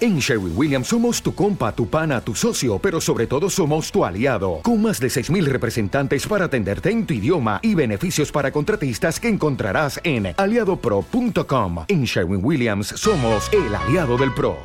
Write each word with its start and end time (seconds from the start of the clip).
En 0.00 0.18
Sherwin 0.18 0.52
Williams 0.56 0.88
somos 0.88 1.22
tu 1.22 1.34
compa, 1.34 1.72
tu 1.72 1.88
pana, 1.88 2.20
tu 2.20 2.34
socio, 2.34 2.78
pero 2.78 3.00
sobre 3.00 3.26
todo 3.26 3.50
somos 3.50 3.90
tu 3.92 4.04
aliado, 4.04 4.60
con 4.62 4.82
más 4.82 5.00
de 5.00 5.08
6.000 5.08 5.44
representantes 5.46 6.26
para 6.26 6.46
atenderte 6.46 6.90
en 6.90 7.06
tu 7.06 7.14
idioma 7.14 7.60
y 7.62 7.74
beneficios 7.74 8.32
para 8.32 8.50
contratistas 8.50 9.20
que 9.20 9.28
encontrarás 9.28 10.00
en 10.04 10.34
aliadopro.com. 10.36 11.84
En 11.88 12.04
Sherwin 12.04 12.44
Williams 12.44 12.88
somos 12.88 13.50
el 13.52 13.74
aliado 13.74 14.16
del 14.16 14.32
PRO. 14.32 14.56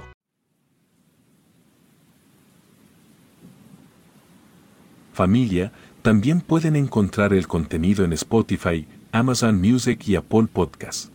Familia, 5.14 5.72
también 6.02 6.42
pueden 6.42 6.76
encontrar 6.76 7.34
el 7.34 7.48
contenido 7.48 8.04
en 8.04 8.14
Spotify, 8.14 8.88
Amazon 9.12 9.62
Music 9.62 10.08
y 10.08 10.16
Apple 10.16 10.48
Podcasts. 10.52 11.11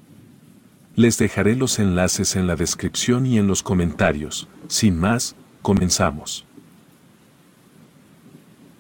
Les 0.97 1.19
dejaré 1.19 1.57
los 1.57 1.79
enlaces 1.79 2.37
en 2.37 2.47
la 2.47 2.57
descripción 2.57 3.27
y 3.27 3.37
en 3.37 3.47
los 3.47 3.63
comentarios. 3.63 4.49
Sin 4.67 4.99
más, 4.99 5.37
comenzamos. 5.61 6.47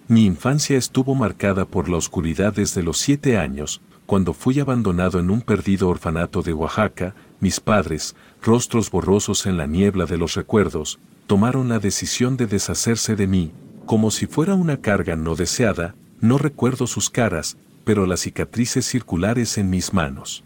Mi 0.08 0.24
infancia 0.24 0.78
estuvo 0.78 1.14
marcada 1.14 1.66
por 1.66 1.90
la 1.90 1.98
oscuridad 1.98 2.54
desde 2.54 2.82
los 2.82 2.96
siete 2.96 3.36
años, 3.36 3.82
cuando 4.06 4.32
fui 4.32 4.58
abandonado 4.60 5.18
en 5.20 5.30
un 5.30 5.42
perdido 5.42 5.90
orfanato 5.90 6.40
de 6.40 6.54
Oaxaca, 6.54 7.14
mis 7.38 7.60
padres, 7.60 8.16
rostros 8.40 8.90
borrosos 8.90 9.44
en 9.44 9.58
la 9.58 9.66
niebla 9.66 10.06
de 10.06 10.16
los 10.16 10.36
recuerdos, 10.36 10.98
tomaron 11.26 11.68
la 11.68 11.80
decisión 11.80 12.38
de 12.38 12.46
deshacerse 12.46 13.14
de 13.14 13.26
mí, 13.26 13.52
como 13.84 14.10
si 14.10 14.26
fuera 14.26 14.54
una 14.54 14.78
carga 14.78 15.16
no 15.16 15.34
deseada, 15.34 15.94
no 16.22 16.38
recuerdo 16.38 16.86
sus 16.86 17.10
caras, 17.10 17.58
pero 17.84 18.06
las 18.06 18.20
cicatrices 18.20 18.86
circulares 18.86 19.58
en 19.58 19.68
mis 19.68 19.92
manos 19.92 20.45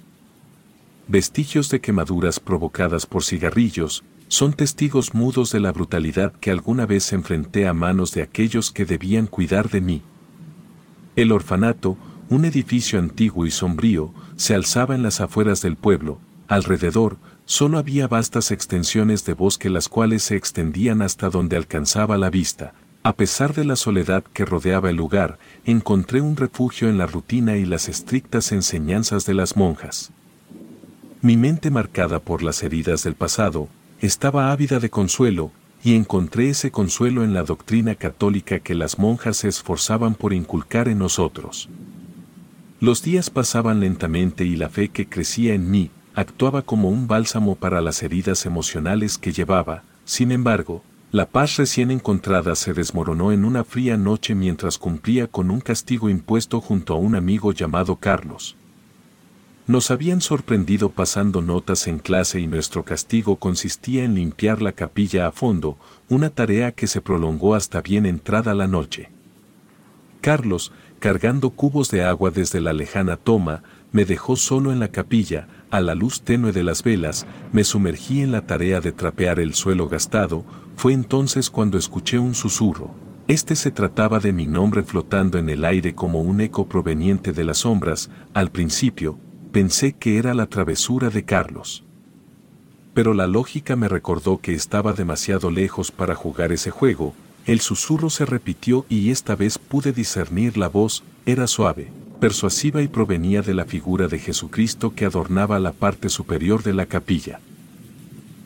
vestigios 1.11 1.69
de 1.71 1.81
quemaduras 1.81 2.39
provocadas 2.39 3.05
por 3.05 3.25
cigarrillos, 3.25 4.05
son 4.29 4.53
testigos 4.53 5.13
mudos 5.13 5.51
de 5.51 5.59
la 5.59 5.73
brutalidad 5.73 6.33
que 6.35 6.53
alguna 6.53 6.87
vez 6.87 7.13
enfrenté 7.13 7.67
a 7.67 7.75
manos 7.75 8.13
de 8.13 8.23
aquellos 8.23 8.71
que 8.71 8.85
debían 8.85 9.27
cuidar 9.27 9.71
de 9.71 9.81
mí. 9.81 10.03
El 11.17 11.33
orfanato, 11.33 11.97
un 12.29 12.45
edificio 12.45 13.01
antiguo 13.01 13.45
y 13.45 13.51
sombrío, 13.51 14.15
se 14.37 14.55
alzaba 14.55 14.95
en 14.95 15.03
las 15.03 15.21
afueras 15.21 15.63
del 15.63 15.75
pueblo, 15.75 16.21
alrededor, 16.47 17.17
solo 17.45 17.79
había 17.79 18.07
vastas 18.07 18.53
extensiones 18.53 19.25
de 19.25 19.35
bosque 19.35 19.69
las 19.69 19.89
cuales 19.89 20.23
se 20.23 20.37
extendían 20.37 21.03
hasta 21.03 21.29
donde 21.29 21.57
alcanzaba 21.57 22.19
la 22.19 22.31
vista. 22.31 22.73
A 23.03 23.15
pesar 23.15 23.53
de 23.53 23.65
la 23.65 23.75
soledad 23.75 24.23
que 24.33 24.45
rodeaba 24.45 24.91
el 24.91 24.97
lugar, 24.97 25.41
encontré 25.65 26.21
un 26.21 26.37
refugio 26.37 26.89
en 26.89 26.99
la 26.99 27.07
rutina 27.07 27.57
y 27.57 27.65
las 27.65 27.89
estrictas 27.89 28.53
enseñanzas 28.53 29.27
de 29.27 29.35
las 29.35 29.57
monjas. 29.57 30.13
Mi 31.23 31.37
mente 31.37 31.71
marcada 31.71 32.19
por 32.19 32.43
las 32.43 32.63
heridas 32.63 33.05
del 33.05 33.15
pasado, 33.15 33.69
estaba 34.01 34.53
ávida 34.53 34.81
de 34.81 34.89
consuelo, 34.89 35.53
y 35.85 35.95
encontré 35.95 36.49
ese 36.49 36.71
consuelo 36.71 37.25
en 37.25 37.35
la 37.35 37.43
doctrina 37.43 37.95
católica 37.95 38.61
que 38.61 38.75
las 38.75 38.99
monjas 38.99 39.39
se 39.39 39.49
esforzaban 39.49 40.15
por 40.15 40.33
inculcar 40.33 40.89
en 40.89 40.99
nosotros. 40.99 41.69
Los 42.81 43.03
días 43.03 43.29
pasaban 43.29 43.81
lentamente 43.81 44.45
y 44.45 44.57
la 44.57 44.71
fe 44.71 44.89
que 44.89 45.09
crecía 45.09 45.53
en 45.53 45.71
mí 45.71 45.91
actuaba 46.15 46.63
como 46.63 46.89
un 46.89 47.07
bálsamo 47.07 47.55
para 47.55 47.83
las 47.83 48.03
heridas 48.03 48.47
emocionales 48.47 49.19
que 49.19 49.33
llevaba, 49.33 49.83
sin 50.07 50.33
embargo, 50.33 50.83
la 51.13 51.27
paz 51.27 51.57
recién 51.57 51.91
encontrada 51.91 52.55
se 52.55 52.73
desmoronó 52.73 53.33
en 53.33 53.45
una 53.45 53.65
fría 53.65 53.99
noche 53.99 54.35
mientras 54.35 54.79
cumplía 54.79 55.27
con 55.27 55.51
un 55.51 55.61
castigo 55.61 56.09
impuesto 56.09 56.63
junto 56.63 56.95
a 56.95 56.97
un 56.97 57.15
amigo 57.15 57.53
llamado 57.53 57.97
Carlos. 57.97 58.57
Nos 59.71 59.93
habían 59.93 60.21
sorprendido 60.21 60.91
pasando 60.91 61.43
notas 61.43 61.87
en 61.87 62.01
clase 62.01 62.41
y 62.41 62.49
nuestro 62.49 62.85
castigo 62.85 63.37
consistía 63.37 64.03
en 64.03 64.17
limpiar 64.17 64.63
la 64.63 64.73
capilla 64.73 65.29
a 65.29 65.31
fondo, 65.31 65.79
una 66.09 66.29
tarea 66.31 66.73
que 66.73 66.89
se 66.89 67.01
prolongó 67.01 67.55
hasta 67.55 67.81
bien 67.81 68.05
entrada 68.05 68.53
la 68.53 68.67
noche. 68.67 69.11
Carlos, 70.21 70.73
cargando 70.99 71.51
cubos 71.51 71.89
de 71.93 72.03
agua 72.03 72.33
desde 72.33 72.61
la 72.61 72.73
lejana 72.73 73.17
toma, 73.17 73.63
me 73.93 74.05
dejó 74.05 74.35
solo 74.35 74.73
en 74.73 74.81
la 74.81 74.89
capilla, 74.89 75.47
a 75.71 75.81
la 75.81 75.95
luz 75.95 76.23
tenue 76.23 76.51
de 76.51 76.65
las 76.65 76.83
velas, 76.83 77.25
me 77.53 77.63
sumergí 77.63 78.23
en 78.23 78.33
la 78.33 78.49
tarea 78.49 78.81
de 78.81 78.91
trapear 78.91 79.39
el 79.39 79.55
suelo 79.55 79.89
gastado, 79.89 80.45
fue 80.75 80.95
entonces 80.95 81.49
cuando 81.49 81.79
escuché 81.79 82.19
un 82.19 82.35
susurro. 82.35 82.91
Este 83.29 83.55
se 83.55 83.71
trataba 83.71 84.19
de 84.19 84.33
mi 84.33 84.49
nombre 84.49 84.83
flotando 84.83 85.39
en 85.39 85.49
el 85.49 85.65
aire 85.65 85.95
como 85.95 86.23
un 86.23 86.41
eco 86.41 86.67
proveniente 86.67 87.33
de 87.33 87.45
las 87.45 87.59
sombras, 87.59 88.11
al 88.35 88.51
principio, 88.51 89.21
pensé 89.51 89.93
que 89.93 90.19
era 90.19 90.35
la 90.35 90.47
travesura 90.47 91.11
de 91.11 91.25
Carlos. 91.25 91.85
Pero 92.95 93.15
la 93.15 93.27
lógica 93.27 93.77
me 93.77 93.89
recordó 93.89 94.39
que 94.39 94.55
estaba 94.55 94.93
demasiado 94.93 95.51
lejos 95.51 95.91
para 95.91 96.15
jugar 96.15 96.53
ese 96.53 96.71
juego, 96.71 97.15
el 97.47 97.61
susurro 97.61 98.11
se 98.11 98.27
repitió 98.27 98.85
y 98.89 99.11
esta 99.11 99.35
vez 99.35 99.59
pude 99.59 99.93
discernir 99.93 100.57
la 100.57 100.69
voz, 100.69 101.03
era 101.27 101.47
suave, 101.47 101.91
persuasiva 102.21 102.83
y 102.83 102.89
provenía 102.89 103.43
de 103.43 103.55
la 103.55 103.65
figura 103.65 104.09
de 104.09 104.19
Jesucristo 104.19 104.95
que 104.95 105.07
adornaba 105.07 105.59
la 105.59 105.73
parte 105.73 106.09
superior 106.09 106.63
de 106.63 106.75
la 106.75 106.87
capilla. 106.87 107.41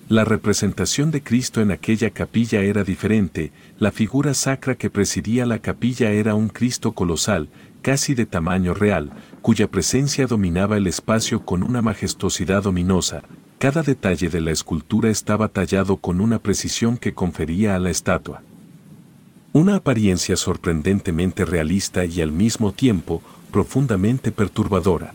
La 0.09 0.25
representación 0.25 1.11
de 1.11 1.23
Cristo 1.23 1.61
en 1.61 1.71
aquella 1.71 2.11
capilla 2.11 2.61
era 2.61 2.85
diferente, 2.85 3.53
la 3.79 3.91
figura 3.91 4.35
sacra 4.35 4.75
que 4.75 4.91
presidía 4.91 5.47
la 5.47 5.59
capilla 5.59 6.11
era 6.11 6.35
un 6.35 6.49
Cristo 6.49 6.93
colosal, 6.93 7.49
casi 7.81 8.15
de 8.15 8.27
tamaño 8.27 8.75
real, 8.75 9.13
cuya 9.45 9.71
presencia 9.71 10.27
dominaba 10.27 10.79
el 10.79 10.87
espacio 10.87 11.45
con 11.45 11.63
una 11.63 11.83
majestuosidad 11.83 12.65
ominosa, 12.67 13.25
cada 13.59 13.83
detalle 13.83 14.31
de 14.31 14.41
la 14.41 14.53
escultura 14.53 15.11
estaba 15.11 15.49
tallado 15.49 15.99
con 15.99 16.23
una 16.23 16.39
precisión 16.39 16.97
que 16.97 17.13
confería 17.13 17.77
a 17.77 17.79
la 17.79 17.91
estatua. 17.91 18.41
Una 19.53 19.77
apariencia 19.77 20.37
sorprendentemente 20.37 21.45
realista 21.45 22.07
y 22.07 22.23
al 22.23 22.33
mismo 22.33 22.73
tiempo 22.73 23.21
profundamente 23.51 24.33
perturbadora. 24.33 25.13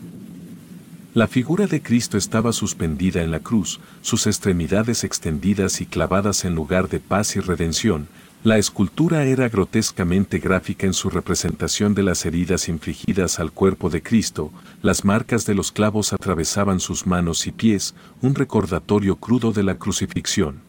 La 1.12 1.26
figura 1.26 1.66
de 1.66 1.82
Cristo 1.82 2.16
estaba 2.16 2.52
suspendida 2.52 3.24
en 3.24 3.32
la 3.32 3.40
cruz, 3.40 3.80
sus 4.00 4.28
extremidades 4.28 5.02
extendidas 5.02 5.80
y 5.80 5.86
clavadas 5.86 6.44
en 6.44 6.54
lugar 6.54 6.88
de 6.88 7.00
paz 7.00 7.34
y 7.34 7.40
redención, 7.40 8.06
la 8.42 8.56
escultura 8.56 9.24
era 9.24 9.50
grotescamente 9.50 10.38
gráfica 10.38 10.86
en 10.86 10.94
su 10.94 11.10
representación 11.10 11.94
de 11.94 12.02
las 12.02 12.24
heridas 12.24 12.70
infligidas 12.70 13.38
al 13.38 13.52
cuerpo 13.52 13.90
de 13.90 14.02
Cristo, 14.02 14.50
las 14.80 15.04
marcas 15.04 15.44
de 15.44 15.54
los 15.54 15.70
clavos 15.72 16.14
atravesaban 16.14 16.80
sus 16.80 17.06
manos 17.06 17.46
y 17.46 17.52
pies, 17.52 17.94
un 18.22 18.34
recordatorio 18.34 19.16
crudo 19.16 19.52
de 19.52 19.62
la 19.62 19.74
crucifixión. 19.74 20.62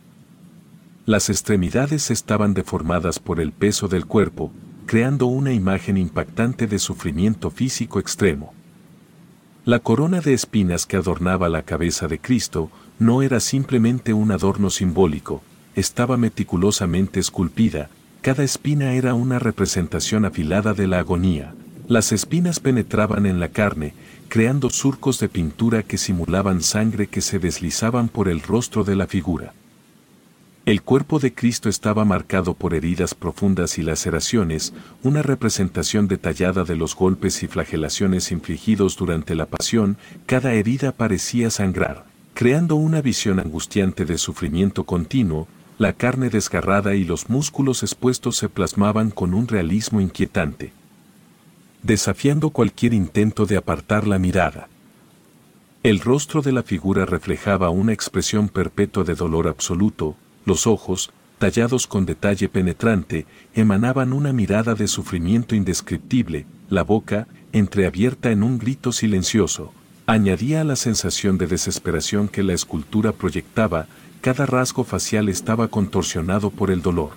Las 1.05 1.29
extremidades 1.29 2.11
estaban 2.11 2.53
deformadas 2.53 3.19
por 3.19 3.39
el 3.39 3.53
peso 3.53 3.87
del 3.87 4.05
cuerpo, 4.05 4.51
creando 4.85 5.27
una 5.27 5.53
imagen 5.53 5.95
impactante 5.95 6.67
de 6.67 6.77
sufrimiento 6.77 7.51
físico 7.51 7.99
extremo. 7.99 8.53
La 9.63 9.79
corona 9.79 10.19
de 10.19 10.33
espinas 10.33 10.85
que 10.85 10.97
adornaba 10.97 11.47
la 11.47 11.63
cabeza 11.63 12.09
de 12.09 12.19
Cristo 12.19 12.69
no 12.99 13.21
era 13.21 13.39
simplemente 13.39 14.11
un 14.11 14.31
adorno 14.31 14.69
simbólico, 14.69 15.41
estaba 15.75 16.17
meticulosamente 16.17 17.19
esculpida, 17.19 17.89
cada 18.21 18.43
espina 18.43 18.93
era 18.93 19.13
una 19.13 19.39
representación 19.39 20.25
afilada 20.25 20.73
de 20.73 20.87
la 20.87 20.99
agonía. 20.99 21.55
Las 21.87 22.11
espinas 22.11 22.59
penetraban 22.59 23.25
en 23.25 23.39
la 23.39 23.49
carne, 23.49 23.93
creando 24.29 24.69
surcos 24.69 25.19
de 25.19 25.27
pintura 25.27 25.83
que 25.83 25.97
simulaban 25.97 26.61
sangre 26.61 27.07
que 27.07 27.21
se 27.21 27.39
deslizaban 27.39 28.07
por 28.07 28.29
el 28.29 28.41
rostro 28.41 28.83
de 28.83 28.95
la 28.95 29.07
figura. 29.07 29.53
El 30.63 30.83
cuerpo 30.83 31.17
de 31.17 31.33
Cristo 31.33 31.69
estaba 31.69 32.05
marcado 32.05 32.53
por 32.53 32.75
heridas 32.75 33.15
profundas 33.15 33.79
y 33.79 33.81
laceraciones, 33.81 34.73
una 35.01 35.23
representación 35.23 36.07
detallada 36.07 36.63
de 36.63 36.75
los 36.75 36.95
golpes 36.95 37.41
y 37.41 37.47
flagelaciones 37.47 38.31
infligidos 38.31 38.95
durante 38.95 39.33
la 39.33 39.47
pasión, 39.47 39.97
cada 40.27 40.53
herida 40.53 40.91
parecía 40.91 41.49
sangrar, 41.49 42.05
creando 42.35 42.75
una 42.75 43.01
visión 43.01 43.39
angustiante 43.39 44.05
de 44.05 44.19
sufrimiento 44.19 44.83
continuo, 44.83 45.47
la 45.81 45.93
carne 45.93 46.29
desgarrada 46.29 46.93
y 46.93 47.03
los 47.03 47.27
músculos 47.27 47.81
expuestos 47.81 48.37
se 48.37 48.49
plasmaban 48.49 49.09
con 49.09 49.33
un 49.33 49.47
realismo 49.47 49.99
inquietante, 49.99 50.73
desafiando 51.81 52.51
cualquier 52.51 52.93
intento 52.93 53.47
de 53.47 53.57
apartar 53.57 54.05
la 54.05 54.19
mirada. 54.19 54.69
El 55.81 55.99
rostro 55.99 56.43
de 56.43 56.51
la 56.51 56.61
figura 56.61 57.07
reflejaba 57.07 57.71
una 57.71 57.93
expresión 57.93 58.47
perpetua 58.47 59.03
de 59.03 59.15
dolor 59.15 59.47
absoluto, 59.47 60.15
los 60.45 60.67
ojos, 60.67 61.11
tallados 61.39 61.87
con 61.87 62.05
detalle 62.05 62.47
penetrante, 62.47 63.25
emanaban 63.55 64.13
una 64.13 64.33
mirada 64.33 64.75
de 64.75 64.87
sufrimiento 64.87 65.55
indescriptible, 65.55 66.45
la 66.69 66.83
boca, 66.83 67.27
entreabierta 67.53 68.29
en 68.29 68.43
un 68.43 68.59
grito 68.59 68.91
silencioso, 68.91 69.73
añadía 70.05 70.61
a 70.61 70.63
la 70.63 70.75
sensación 70.75 71.39
de 71.39 71.47
desesperación 71.47 72.27
que 72.27 72.43
la 72.43 72.53
escultura 72.53 73.13
proyectaba, 73.13 73.87
cada 74.21 74.45
rasgo 74.45 74.83
facial 74.83 75.29
estaba 75.29 75.67
contorsionado 75.67 76.51
por 76.51 76.69
el 76.69 76.83
dolor, 76.83 77.09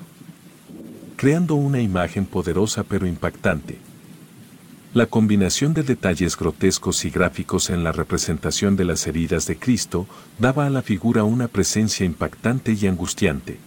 creando 1.17 1.55
una 1.55 1.81
imagen 1.81 2.25
poderosa 2.25 2.83
pero 2.83 3.07
impactante. 3.07 3.79
La 4.95 5.07
combinación 5.07 5.75
de 5.75 5.83
detalles 5.83 6.37
grotescos 6.37 7.05
y 7.05 7.11
gráficos 7.11 7.69
en 7.69 7.85
la 7.85 7.93
representación 7.93 8.77
de 8.77 8.87
las 8.87 9.07
heridas 9.07 9.47
de 9.47 9.59
Cristo 9.59 10.07
daba 10.39 10.67
a 10.67 10.71
la 10.71 10.81
figura 10.81 11.25
una 11.25 11.49
presencia 11.49 12.07
impactante 12.07 12.73
y 12.73 12.87
angustiante. 12.87 13.59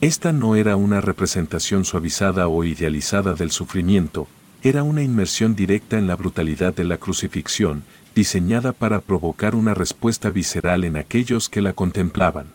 Esta 0.00 0.32
no 0.32 0.56
era 0.56 0.76
una 0.76 1.02
representación 1.02 1.84
suavizada 1.84 2.48
o 2.48 2.64
idealizada 2.64 3.34
del 3.34 3.50
sufrimiento, 3.50 4.26
era 4.62 4.84
una 4.84 5.02
inmersión 5.02 5.54
directa 5.54 5.98
en 5.98 6.06
la 6.06 6.16
brutalidad 6.16 6.72
de 6.72 6.84
la 6.84 6.96
crucifixión, 6.96 7.82
diseñada 8.14 8.72
para 8.72 9.00
provocar 9.00 9.54
una 9.54 9.74
respuesta 9.74 10.30
visceral 10.30 10.84
en 10.84 10.96
aquellos 10.96 11.48
que 11.48 11.62
la 11.62 11.72
contemplaban. 11.72 12.46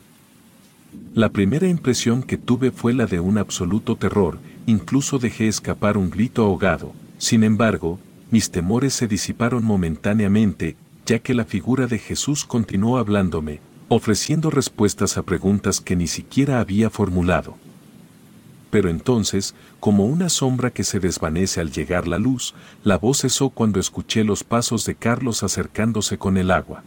La 1.13 1.29
primera 1.29 1.67
impresión 1.67 2.23
que 2.23 2.37
tuve 2.37 2.71
fue 2.71 2.93
la 2.93 3.05
de 3.05 3.19
un 3.19 3.37
absoluto 3.37 3.95
terror, 3.95 4.39
incluso 4.65 5.19
dejé 5.19 5.47
escapar 5.47 5.97
un 5.97 6.09
grito 6.09 6.43
ahogado, 6.43 6.93
sin 7.17 7.43
embargo, 7.43 7.99
mis 8.29 8.51
temores 8.51 8.93
se 8.93 9.07
disiparon 9.07 9.63
momentáneamente, 9.63 10.75
ya 11.05 11.19
que 11.19 11.33
la 11.33 11.45
figura 11.45 11.87
de 11.87 11.97
Jesús 11.97 12.45
continuó 12.45 12.97
hablándome, 12.97 13.59
ofreciendo 13.87 14.49
respuestas 14.49 15.17
a 15.17 15.23
preguntas 15.23 15.81
que 15.81 15.95
ni 15.95 16.07
siquiera 16.07 16.59
había 16.59 16.89
formulado. 16.89 17.55
Pero 18.69 18.89
entonces, 18.89 19.55
como 19.79 20.05
una 20.05 20.29
sombra 20.29 20.71
que 20.71 20.83
se 20.83 20.99
desvanece 20.99 21.61
al 21.61 21.71
llegar 21.71 22.07
la 22.07 22.17
luz, 22.17 22.53
la 22.83 22.97
voz 22.97 23.19
cesó 23.21 23.49
cuando 23.49 23.79
escuché 23.79 24.23
los 24.23 24.43
pasos 24.43 24.85
de 24.85 24.95
Carlos 24.95 25.43
acercándose 25.43 26.17
con 26.17 26.37
el 26.37 26.51
agua. 26.51 26.83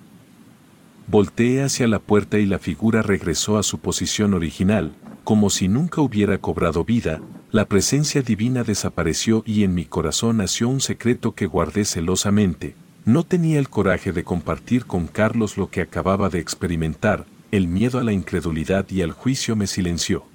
Volteé 1.06 1.62
hacia 1.62 1.88
la 1.88 1.98
puerta 1.98 2.38
y 2.38 2.46
la 2.46 2.58
figura 2.58 3.02
regresó 3.02 3.58
a 3.58 3.62
su 3.62 3.78
posición 3.78 4.34
original, 4.34 4.92
como 5.24 5.50
si 5.50 5.68
nunca 5.68 6.00
hubiera 6.00 6.38
cobrado 6.38 6.84
vida, 6.84 7.20
la 7.52 7.64
presencia 7.64 8.22
divina 8.22 8.62
desapareció 8.62 9.42
y 9.44 9.64
en 9.64 9.74
mi 9.74 9.84
corazón 9.84 10.36
nació 10.36 10.68
un 10.68 10.80
secreto 10.80 11.34
que 11.34 11.46
guardé 11.46 11.84
celosamente. 11.84 12.76
No 13.04 13.24
tenía 13.24 13.58
el 13.58 13.68
coraje 13.68 14.12
de 14.12 14.22
compartir 14.22 14.86
con 14.86 15.08
Carlos 15.08 15.56
lo 15.56 15.68
que 15.68 15.80
acababa 15.80 16.28
de 16.28 16.38
experimentar, 16.38 17.26
el 17.50 17.66
miedo 17.66 17.98
a 17.98 18.04
la 18.04 18.12
incredulidad 18.12 18.86
y 18.88 19.02
al 19.02 19.10
juicio 19.10 19.56
me 19.56 19.66
silenció. 19.66 20.29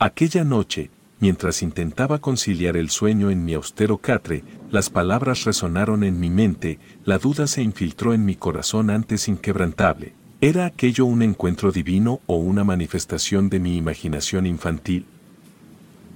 Aquella 0.00 0.44
noche, 0.44 0.90
mientras 1.18 1.60
intentaba 1.60 2.20
conciliar 2.20 2.76
el 2.76 2.88
sueño 2.88 3.32
en 3.32 3.44
mi 3.44 3.54
austero 3.54 3.98
catre, 3.98 4.44
las 4.70 4.90
palabras 4.90 5.42
resonaron 5.42 6.04
en 6.04 6.20
mi 6.20 6.30
mente, 6.30 6.78
la 7.04 7.18
duda 7.18 7.48
se 7.48 7.62
infiltró 7.62 8.14
en 8.14 8.24
mi 8.24 8.36
corazón 8.36 8.90
antes 8.90 9.26
inquebrantable. 9.26 10.12
¿Era 10.40 10.66
aquello 10.66 11.04
un 11.04 11.22
encuentro 11.22 11.72
divino 11.72 12.20
o 12.26 12.36
una 12.36 12.62
manifestación 12.62 13.48
de 13.48 13.58
mi 13.58 13.76
imaginación 13.76 14.46
infantil? 14.46 15.04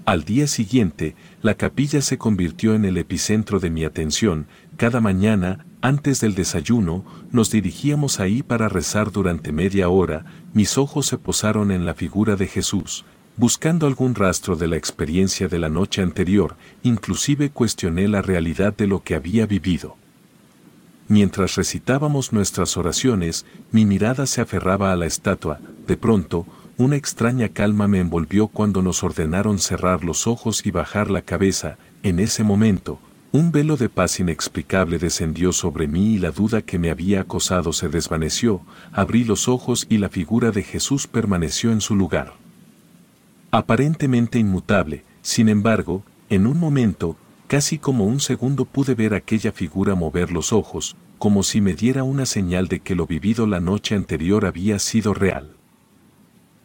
Al 0.04 0.22
día 0.22 0.46
siguiente, 0.46 1.16
la 1.42 1.54
capilla 1.54 2.02
se 2.02 2.18
convirtió 2.18 2.74
en 2.74 2.84
el 2.84 2.98
epicentro 2.98 3.58
de 3.58 3.70
mi 3.70 3.82
atención, 3.82 4.46
cada 4.76 5.00
mañana, 5.00 5.66
antes 5.80 6.20
del 6.20 6.36
desayuno, 6.36 7.04
nos 7.32 7.50
dirigíamos 7.50 8.20
ahí 8.20 8.44
para 8.44 8.68
rezar 8.68 9.10
durante 9.10 9.50
media 9.50 9.88
hora, 9.88 10.24
mis 10.54 10.78
ojos 10.78 11.06
se 11.06 11.18
posaron 11.18 11.72
en 11.72 11.84
la 11.84 11.94
figura 11.94 12.36
de 12.36 12.46
Jesús, 12.46 13.04
buscando 13.36 13.86
algún 13.86 14.14
rastro 14.14 14.56
de 14.56 14.68
la 14.68 14.76
experiencia 14.76 15.48
de 15.48 15.58
la 15.58 15.68
noche 15.68 16.02
anterior, 16.02 16.56
inclusive 16.82 17.50
cuestioné 17.50 18.06
la 18.08 18.22
realidad 18.22 18.76
de 18.76 18.86
lo 18.86 19.02
que 19.02 19.14
había 19.14 19.46
vivido. 19.46 19.96
Mientras 21.08 21.56
recitábamos 21.56 22.32
nuestras 22.32 22.76
oraciones, 22.76 23.44
mi 23.70 23.84
mirada 23.86 24.26
se 24.26 24.40
aferraba 24.40 24.92
a 24.92 24.96
la 24.96 25.06
estatua, 25.06 25.60
de 25.86 25.96
pronto, 25.96 26.46
una 26.76 26.96
extraña 26.96 27.48
calma 27.48 27.86
me 27.88 28.00
envolvió 28.00 28.48
cuando 28.48 28.82
nos 28.82 29.02
ordenaron 29.02 29.58
cerrar 29.58 30.04
los 30.04 30.26
ojos 30.26 30.64
y 30.64 30.70
bajar 30.70 31.10
la 31.10 31.22
cabeza, 31.22 31.78
en 32.02 32.18
ese 32.18 32.44
momento, 32.44 32.98
un 33.30 33.50
velo 33.50 33.76
de 33.76 33.88
paz 33.88 34.20
inexplicable 34.20 34.98
descendió 34.98 35.52
sobre 35.52 35.86
mí 35.86 36.14
y 36.14 36.18
la 36.18 36.32
duda 36.32 36.60
que 36.60 36.78
me 36.78 36.90
había 36.90 37.22
acosado 37.22 37.72
se 37.72 37.88
desvaneció, 37.88 38.60
abrí 38.92 39.24
los 39.24 39.48
ojos 39.48 39.86
y 39.88 39.98
la 39.98 40.10
figura 40.10 40.50
de 40.50 40.62
Jesús 40.62 41.06
permaneció 41.06 41.72
en 41.72 41.80
su 41.80 41.94
lugar 41.94 42.41
aparentemente 43.52 44.38
inmutable, 44.38 45.04
sin 45.20 45.50
embargo, 45.50 46.02
en 46.30 46.46
un 46.46 46.58
momento, 46.58 47.16
casi 47.46 47.78
como 47.78 48.06
un 48.06 48.18
segundo 48.18 48.64
pude 48.64 48.94
ver 48.94 49.12
aquella 49.12 49.52
figura 49.52 49.94
mover 49.94 50.32
los 50.32 50.54
ojos, 50.54 50.96
como 51.18 51.42
si 51.42 51.60
me 51.60 51.74
diera 51.74 52.02
una 52.02 52.24
señal 52.24 52.66
de 52.66 52.80
que 52.80 52.94
lo 52.94 53.06
vivido 53.06 53.46
la 53.46 53.60
noche 53.60 53.94
anterior 53.94 54.46
había 54.46 54.78
sido 54.78 55.12
real. 55.12 55.50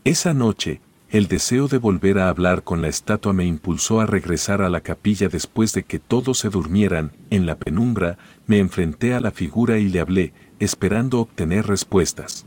Esa 0.06 0.34
noche, 0.34 0.80
el 1.10 1.28
deseo 1.28 1.68
de 1.68 1.78
volver 1.78 2.20
a 2.20 2.30
hablar 2.30 2.64
con 2.64 2.82
la 2.82 2.88
estatua 2.88 3.34
me 3.34 3.46
impulsó 3.46 4.00
a 4.00 4.06
regresar 4.06 4.62
a 4.62 4.70
la 4.70 4.80
capilla 4.80 5.28
después 5.28 5.74
de 5.74 5.84
que 5.84 6.00
todos 6.00 6.40
se 6.40 6.50
durmieran, 6.50 7.12
en 7.30 7.46
la 7.46 7.58
penumbra, 7.58 8.18
me 8.46 8.60
enfrenté 8.60 9.14
a 9.14 9.20
la 9.20 9.32
figura 9.32 9.78
y 9.78 9.90
le 9.90 10.00
hablé, 10.00 10.34
esperando 10.60 11.20
obtener 11.20 11.68
respuestas. 11.68 12.46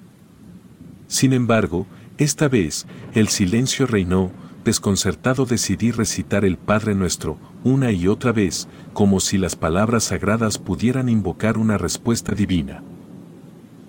Sin 1.08 1.34
embargo, 1.34 1.86
esta 2.20 2.48
vez, 2.48 2.86
el 3.14 3.28
silencio 3.28 3.86
reinó, 3.86 4.30
desconcertado 4.62 5.46
decidí 5.46 5.90
recitar 5.90 6.44
el 6.44 6.58
Padre 6.58 6.94
Nuestro, 6.94 7.38
una 7.64 7.92
y 7.92 8.08
otra 8.08 8.30
vez, 8.30 8.68
como 8.92 9.20
si 9.20 9.38
las 9.38 9.56
palabras 9.56 10.04
sagradas 10.04 10.58
pudieran 10.58 11.08
invocar 11.08 11.56
una 11.56 11.78
respuesta 11.78 12.34
divina. 12.34 12.82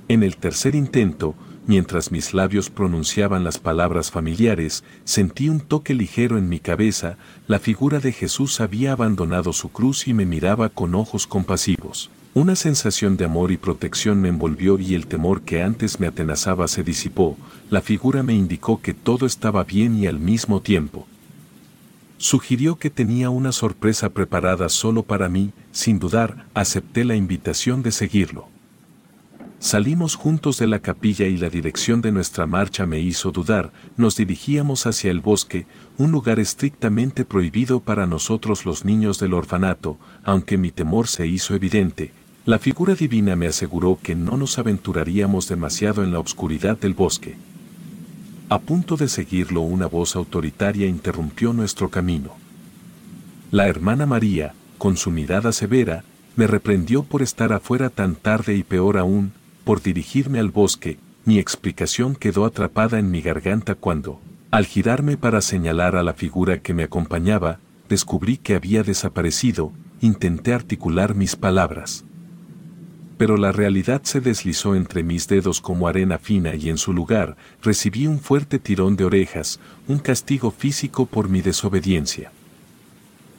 En 0.08 0.24
el 0.24 0.38
tercer 0.38 0.76
intento, 0.76 1.36
mientras 1.68 2.14
mis 2.14 2.34
labios 2.34 2.70
pronunciaban 2.70 3.44
las 3.44 3.60
palabras 3.60 4.12
familiares, 4.12 4.86
sentí 5.04 5.50
un 5.50 5.60
toque 5.60 5.94
ligero 5.94 6.38
en 6.38 6.48
mi 6.48 6.62
cabeza, 6.62 7.18
la 7.48 7.60
figura 7.60 8.00
de 8.00 8.14
Jesús 8.14 8.62
había 8.62 8.94
abandonado 8.94 9.52
su 9.52 9.74
cruz 9.74 10.08
y 10.08 10.14
me 10.14 10.26
miraba 10.26 10.70
con 10.70 10.96
ojos 10.96 11.28
compasivos. 11.28 12.10
Una 12.34 12.56
sensación 12.56 13.18
de 13.18 13.26
amor 13.26 13.52
y 13.52 13.58
protección 13.58 14.22
me 14.22 14.30
envolvió 14.30 14.80
y 14.80 14.96
el 14.96 15.06
temor 15.08 15.42
que 15.42 15.62
antes 15.62 16.00
me 16.00 16.08
atenazaba 16.08 16.70
se 16.70 16.82
disipó, 16.82 17.38
la 17.70 17.82
figura 17.82 18.24
me 18.24 18.34
indicó 18.34 18.82
que 18.82 18.94
todo 18.94 19.26
estaba 19.26 19.66
bien 19.66 19.98
y 19.98 20.08
al 20.08 20.18
mismo 20.18 20.62
tiempo. 20.62 21.06
Sugirió 22.18 22.78
que 22.78 22.90
tenía 22.90 23.30
una 23.30 23.52
sorpresa 23.52 24.12
preparada 24.12 24.70
solo 24.70 25.04
para 25.04 25.28
mí, 25.28 25.52
sin 25.74 26.00
dudar, 26.00 26.46
acepté 26.54 27.04
la 27.04 27.16
invitación 27.18 27.84
de 27.84 27.92
seguirlo. 27.92 28.48
Salimos 29.60 30.16
juntos 30.16 30.58
de 30.58 30.68
la 30.68 30.80
capilla 30.80 31.28
y 31.28 31.36
la 31.36 31.50
dirección 31.50 32.02
de 32.02 32.14
nuestra 32.14 32.48
marcha 32.48 32.86
me 32.86 33.02
hizo 33.02 33.32
dudar, 33.32 33.74
nos 33.98 34.16
dirigíamos 34.16 34.86
hacia 34.88 35.12
el 35.12 35.20
bosque, 35.20 35.68
un 35.98 36.12
lugar 36.12 36.40
estrictamente 36.40 37.26
prohibido 37.26 37.82
para 37.82 38.08
nosotros 38.08 38.66
los 38.66 38.86
niños 38.86 39.20
del 39.20 39.34
orfanato, 39.34 39.98
aunque 40.24 40.58
mi 40.58 40.72
temor 40.72 41.10
se 41.10 41.28
hizo 41.28 41.54
evidente, 41.56 42.14
la 42.44 42.58
figura 42.58 42.96
divina 42.96 43.36
me 43.36 43.46
aseguró 43.46 44.00
que 44.02 44.16
no 44.16 44.36
nos 44.36 44.58
aventuraríamos 44.58 45.48
demasiado 45.48 46.04
en 46.04 46.12
la 46.12 46.20
oscuridad 46.20 46.76
del 46.76 46.96
bosque. 46.96 47.36
A 48.50 48.58
punto 48.60 48.98
de 48.98 49.10
seguirlo 49.10 49.62
una 49.62 49.86
voz 49.86 50.16
autoritaria 50.16 50.88
interrumpió 50.88 51.54
nuestro 51.54 51.90
camino. 51.90 52.32
La 53.52 53.68
hermana 53.68 54.08
María, 54.08 54.56
con 54.80 54.98
su 54.98 55.12
mirada 55.12 55.52
severa, 55.52 56.04
me 56.36 56.48
reprendió 56.48 57.04
por 57.04 57.22
estar 57.22 57.54
afuera 57.54 57.92
tan 57.92 58.16
tarde 58.16 58.56
y 58.56 58.64
peor 58.64 58.98
aún, 58.98 59.34
por 59.64 59.84
dirigirme 59.84 60.40
al 60.40 60.50
bosque, 60.50 60.98
mi 61.26 61.38
explicación 61.38 62.16
quedó 62.16 62.46
atrapada 62.46 62.98
en 62.98 63.12
mi 63.12 63.22
garganta 63.22 63.76
cuando, 63.76 64.20
al 64.50 64.66
girarme 64.66 65.16
para 65.16 65.42
señalar 65.42 65.96
a 65.96 66.02
la 66.02 66.14
figura 66.14 66.60
que 66.60 66.74
me 66.74 66.84
acompañaba, 66.84 67.60
descubrí 67.88 68.38
que 68.38 68.56
había 68.56 68.82
desaparecido, 68.82 69.72
intenté 70.02 70.54
articular 70.54 71.14
mis 71.14 71.36
palabras 71.36 72.04
pero 73.22 73.38
la 73.38 73.52
realidad 73.52 74.02
se 74.04 74.20
deslizó 74.20 74.74
entre 74.74 75.04
mis 75.04 75.28
dedos 75.28 75.62
como 75.62 75.88
arena 75.88 76.18
fina 76.18 76.56
y 76.56 76.70
en 76.72 76.80
su 76.80 76.92
lugar 76.92 77.38
recibí 77.62 78.08
un 78.08 78.20
fuerte 78.20 78.58
tirón 78.58 78.96
de 78.96 79.06
orejas, 79.06 79.60
un 79.88 80.00
castigo 80.00 80.50
físico 80.50 81.06
por 81.06 81.30
mi 81.30 81.44
desobediencia. 81.44 82.32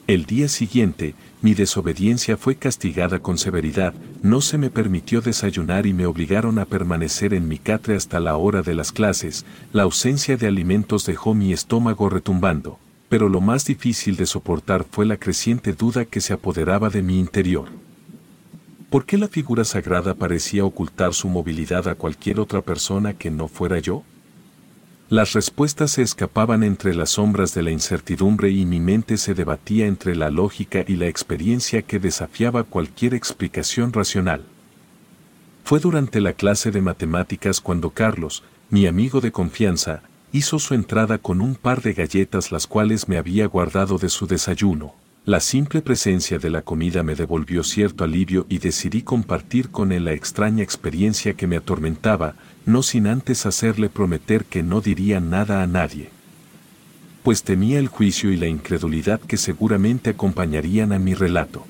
El 0.06 0.24
día 0.24 0.46
siguiente, 0.46 1.16
mi 1.40 1.54
desobediencia 1.54 2.36
fue 2.36 2.54
castigada 2.54 3.18
con 3.18 3.38
severidad, 3.38 3.92
no 4.22 4.40
se 4.40 4.56
me 4.56 4.70
permitió 4.70 5.20
desayunar 5.20 5.84
y 5.84 5.92
me 5.92 6.06
obligaron 6.06 6.60
a 6.60 6.64
permanecer 6.64 7.34
en 7.34 7.48
mi 7.48 7.58
catre 7.58 7.96
hasta 7.96 8.20
la 8.20 8.36
hora 8.36 8.62
de 8.62 8.76
las 8.76 8.92
clases, 8.92 9.44
la 9.72 9.82
ausencia 9.82 10.36
de 10.36 10.46
alimentos 10.46 11.06
dejó 11.06 11.34
mi 11.34 11.52
estómago 11.52 12.08
retumbando, 12.08 12.78
pero 13.08 13.28
lo 13.28 13.40
más 13.40 13.64
difícil 13.64 14.14
de 14.14 14.26
soportar 14.26 14.86
fue 14.88 15.06
la 15.06 15.16
creciente 15.16 15.72
duda 15.72 16.04
que 16.04 16.20
se 16.20 16.34
apoderaba 16.34 16.88
de 16.88 17.02
mi 17.02 17.18
interior. 17.18 17.81
¿Por 18.92 19.06
qué 19.06 19.16
la 19.16 19.26
figura 19.28 19.64
sagrada 19.64 20.12
parecía 20.12 20.66
ocultar 20.66 21.14
su 21.14 21.26
movilidad 21.30 21.88
a 21.88 21.94
cualquier 21.94 22.38
otra 22.38 22.60
persona 22.60 23.14
que 23.14 23.30
no 23.30 23.48
fuera 23.48 23.78
yo? 23.78 24.02
Las 25.08 25.32
respuestas 25.32 25.92
se 25.92 26.02
escapaban 26.02 26.62
entre 26.62 26.94
las 26.94 27.12
sombras 27.12 27.54
de 27.54 27.62
la 27.62 27.70
incertidumbre 27.70 28.50
y 28.50 28.66
mi 28.66 28.80
mente 28.80 29.16
se 29.16 29.32
debatía 29.32 29.86
entre 29.86 30.14
la 30.14 30.28
lógica 30.28 30.84
y 30.86 30.96
la 30.96 31.06
experiencia 31.06 31.80
que 31.80 32.00
desafiaba 32.00 32.64
cualquier 32.64 33.14
explicación 33.14 33.94
racional. 33.94 34.44
Fue 35.64 35.80
durante 35.80 36.20
la 36.20 36.34
clase 36.34 36.70
de 36.70 36.82
matemáticas 36.82 37.62
cuando 37.62 37.88
Carlos, 37.92 38.44
mi 38.68 38.86
amigo 38.86 39.22
de 39.22 39.32
confianza, 39.32 40.02
hizo 40.32 40.58
su 40.58 40.74
entrada 40.74 41.16
con 41.16 41.40
un 41.40 41.54
par 41.54 41.80
de 41.80 41.94
galletas 41.94 42.52
las 42.52 42.66
cuales 42.66 43.08
me 43.08 43.16
había 43.16 43.46
guardado 43.46 43.96
de 43.96 44.10
su 44.10 44.26
desayuno. 44.26 44.92
La 45.24 45.38
simple 45.38 45.82
presencia 45.82 46.40
de 46.40 46.50
la 46.50 46.62
comida 46.62 47.04
me 47.04 47.14
devolvió 47.14 47.62
cierto 47.62 48.02
alivio 48.02 48.44
y 48.48 48.58
decidí 48.58 49.02
compartir 49.02 49.70
con 49.70 49.92
él 49.92 50.06
la 50.06 50.14
extraña 50.14 50.64
experiencia 50.64 51.34
que 51.34 51.46
me 51.46 51.56
atormentaba, 51.56 52.34
no 52.66 52.82
sin 52.82 53.06
antes 53.06 53.46
hacerle 53.46 53.88
prometer 53.88 54.44
que 54.44 54.64
no 54.64 54.80
diría 54.80 55.20
nada 55.20 55.62
a 55.62 55.68
nadie. 55.68 56.10
Pues 57.22 57.44
temía 57.44 57.78
el 57.78 57.86
juicio 57.86 58.32
y 58.32 58.36
la 58.36 58.48
incredulidad 58.48 59.20
que 59.20 59.36
seguramente 59.36 60.10
acompañarían 60.10 60.92
a 60.92 60.98
mi 60.98 61.14
relato. 61.14 61.64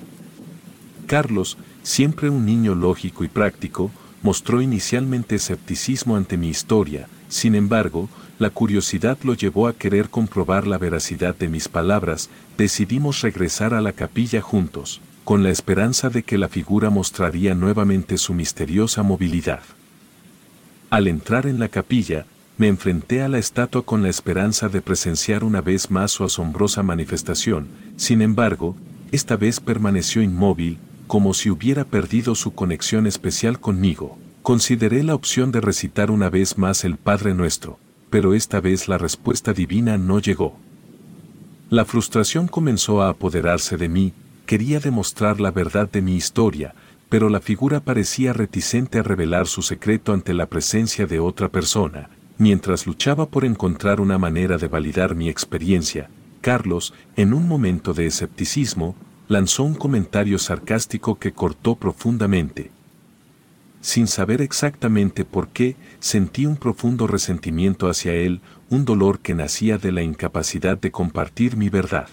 Carlos, 1.06 1.58
siempre 1.82 2.30
un 2.30 2.46
niño 2.46 2.74
lógico 2.74 3.22
y 3.22 3.28
práctico, 3.28 3.90
mostró 4.22 4.62
inicialmente 4.62 5.34
escepticismo 5.34 6.16
ante 6.16 6.38
mi 6.38 6.48
historia, 6.48 7.06
sin 7.28 7.54
embargo, 7.54 8.08
la 8.42 8.50
curiosidad 8.50 9.16
lo 9.22 9.34
llevó 9.34 9.68
a 9.68 9.72
querer 9.72 10.10
comprobar 10.10 10.66
la 10.66 10.76
veracidad 10.76 11.34
de 11.34 11.48
mis 11.48 11.68
palabras, 11.68 12.28
decidimos 12.58 13.22
regresar 13.22 13.72
a 13.72 13.80
la 13.80 13.92
capilla 13.92 14.42
juntos, 14.42 15.00
con 15.24 15.44
la 15.44 15.50
esperanza 15.50 16.10
de 16.10 16.24
que 16.24 16.36
la 16.36 16.48
figura 16.48 16.90
mostraría 16.90 17.54
nuevamente 17.54 18.18
su 18.18 18.34
misteriosa 18.34 19.04
movilidad. 19.04 19.62
Al 20.90 21.06
entrar 21.06 21.46
en 21.46 21.60
la 21.60 21.68
capilla, 21.68 22.26
me 22.58 22.66
enfrenté 22.66 23.22
a 23.22 23.28
la 23.28 23.38
estatua 23.38 23.82
con 23.82 24.02
la 24.02 24.08
esperanza 24.08 24.68
de 24.68 24.82
presenciar 24.82 25.44
una 25.44 25.60
vez 25.60 25.90
más 25.90 26.10
su 26.10 26.24
asombrosa 26.24 26.82
manifestación, 26.82 27.68
sin 27.96 28.20
embargo, 28.20 28.76
esta 29.12 29.36
vez 29.36 29.60
permaneció 29.60 30.20
inmóvil, 30.20 30.78
como 31.06 31.32
si 31.32 31.48
hubiera 31.48 31.84
perdido 31.84 32.34
su 32.34 32.54
conexión 32.54 33.06
especial 33.06 33.60
conmigo. 33.60 34.18
Consideré 34.42 35.04
la 35.04 35.14
opción 35.14 35.52
de 35.52 35.60
recitar 35.60 36.10
una 36.10 36.28
vez 36.28 36.58
más 36.58 36.84
el 36.84 36.96
Padre 36.96 37.34
Nuestro, 37.34 37.78
pero 38.12 38.34
esta 38.34 38.60
vez 38.60 38.88
la 38.88 38.98
respuesta 38.98 39.54
divina 39.54 39.96
no 39.96 40.18
llegó. 40.18 40.54
La 41.70 41.86
frustración 41.86 42.46
comenzó 42.46 43.00
a 43.00 43.08
apoderarse 43.08 43.78
de 43.78 43.88
mí, 43.88 44.12
quería 44.44 44.80
demostrar 44.80 45.40
la 45.40 45.50
verdad 45.50 45.90
de 45.90 46.02
mi 46.02 46.14
historia, 46.14 46.74
pero 47.08 47.30
la 47.30 47.40
figura 47.40 47.80
parecía 47.80 48.34
reticente 48.34 48.98
a 48.98 49.02
revelar 49.02 49.46
su 49.46 49.62
secreto 49.62 50.12
ante 50.12 50.34
la 50.34 50.44
presencia 50.44 51.06
de 51.06 51.20
otra 51.20 51.48
persona. 51.48 52.10
Mientras 52.36 52.86
luchaba 52.86 53.24
por 53.24 53.46
encontrar 53.46 53.98
una 53.98 54.18
manera 54.18 54.58
de 54.58 54.68
validar 54.68 55.14
mi 55.14 55.30
experiencia, 55.30 56.10
Carlos, 56.42 56.92
en 57.16 57.32
un 57.32 57.48
momento 57.48 57.94
de 57.94 58.04
escepticismo, 58.04 58.94
lanzó 59.28 59.62
un 59.64 59.74
comentario 59.74 60.38
sarcástico 60.38 61.18
que 61.18 61.32
cortó 61.32 61.76
profundamente, 61.76 62.72
sin 63.82 64.06
saber 64.06 64.40
exactamente 64.40 65.26
por 65.26 65.48
qué, 65.48 65.76
sentí 66.00 66.46
un 66.46 66.56
profundo 66.56 67.06
resentimiento 67.06 67.88
hacia 67.90 68.14
él, 68.14 68.40
un 68.70 68.86
dolor 68.86 69.18
que 69.18 69.34
nacía 69.34 69.76
de 69.76 69.92
la 69.92 70.02
incapacidad 70.02 70.78
de 70.78 70.90
compartir 70.90 71.56
mi 71.56 71.68
verdad. 71.68 72.08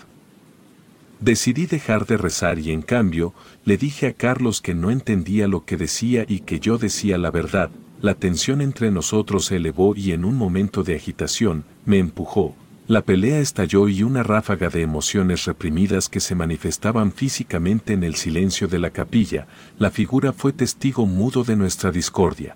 Decidí 1.22 1.68
dejar 1.68 2.06
de 2.06 2.18
rezar 2.18 2.60
y 2.60 2.72
en 2.72 2.82
cambio, 2.82 3.34
le 3.66 3.78
dije 3.78 4.08
a 4.08 4.14
Carlos 4.14 4.62
que 4.62 4.74
no 4.74 4.90
entendía 4.90 5.48
lo 5.48 5.64
que 5.64 5.78
decía 5.78 6.26
y 6.28 6.40
que 6.40 6.60
yo 6.60 6.78
decía 6.78 7.18
la 7.18 7.30
verdad, 7.30 7.70
la 8.02 8.16
tensión 8.16 8.62
entre 8.62 8.90
nosotros 8.90 9.46
se 9.46 9.58
elevó 9.58 9.96
y 9.96 10.12
en 10.14 10.26
un 10.26 10.36
momento 10.36 10.84
de 10.84 10.96
agitación, 10.96 11.66
me 11.86 12.00
empujó, 12.00 12.56
la 12.90 13.04
pelea 13.04 13.40
estalló 13.40 13.88
y 13.88 14.02
una 14.02 14.24
ráfaga 14.24 14.70
de 14.70 14.82
emociones 14.82 15.46
reprimidas 15.46 16.10
que 16.10 16.20
se 16.20 16.34
manifestaban 16.34 17.12
físicamente 17.12 17.94
en 17.94 18.04
el 18.04 18.16
silencio 18.16 18.68
de 18.68 18.80
la 18.80 18.90
capilla, 18.90 19.46
la 19.78 19.92
figura 19.92 20.34
fue 20.34 20.54
testigo 20.54 21.06
mudo 21.06 21.44
de 21.44 21.56
nuestra 21.56 21.92
discordia. 21.92 22.56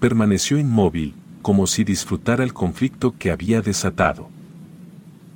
Permaneció 0.00 0.56
inmóvil, 0.56 1.12
como 1.42 1.66
si 1.66 1.84
disfrutara 1.84 2.42
el 2.44 2.54
conflicto 2.54 3.14
que 3.18 3.30
había 3.30 3.60
desatado. 3.60 4.30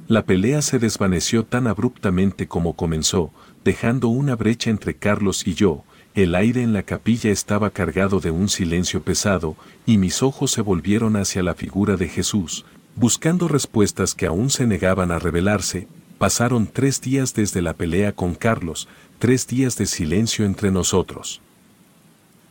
La 0.08 0.24
pelea 0.24 0.62
se 0.62 0.78
desvaneció 0.78 1.44
tan 1.44 1.66
abruptamente 1.66 2.48
como 2.48 2.72
comenzó, 2.76 3.32
dejando 3.66 4.08
una 4.08 4.34
brecha 4.34 4.70
entre 4.70 4.94
Carlos 4.94 5.46
y 5.46 5.52
yo, 5.52 5.84
el 6.14 6.36
aire 6.36 6.62
en 6.62 6.72
la 6.72 6.84
capilla 6.84 7.30
estaba 7.30 7.68
cargado 7.68 8.20
de 8.20 8.30
un 8.30 8.48
silencio 8.48 9.02
pesado, 9.02 9.56
y 9.84 9.98
mis 9.98 10.22
ojos 10.22 10.52
se 10.52 10.62
volvieron 10.62 11.16
hacia 11.16 11.42
la 11.42 11.54
figura 11.54 11.96
de 11.96 12.08
Jesús, 12.08 12.64
Buscando 12.96 13.48
respuestas 13.48 14.14
que 14.14 14.26
aún 14.26 14.50
se 14.50 14.66
negaban 14.66 15.10
a 15.10 15.18
revelarse, 15.18 15.88
pasaron 16.18 16.68
tres 16.68 17.00
días 17.00 17.34
desde 17.34 17.60
la 17.60 17.74
pelea 17.74 18.12
con 18.12 18.34
Carlos, 18.34 18.88
tres 19.18 19.48
días 19.48 19.76
de 19.76 19.86
silencio 19.86 20.44
entre 20.44 20.70
nosotros. 20.70 21.40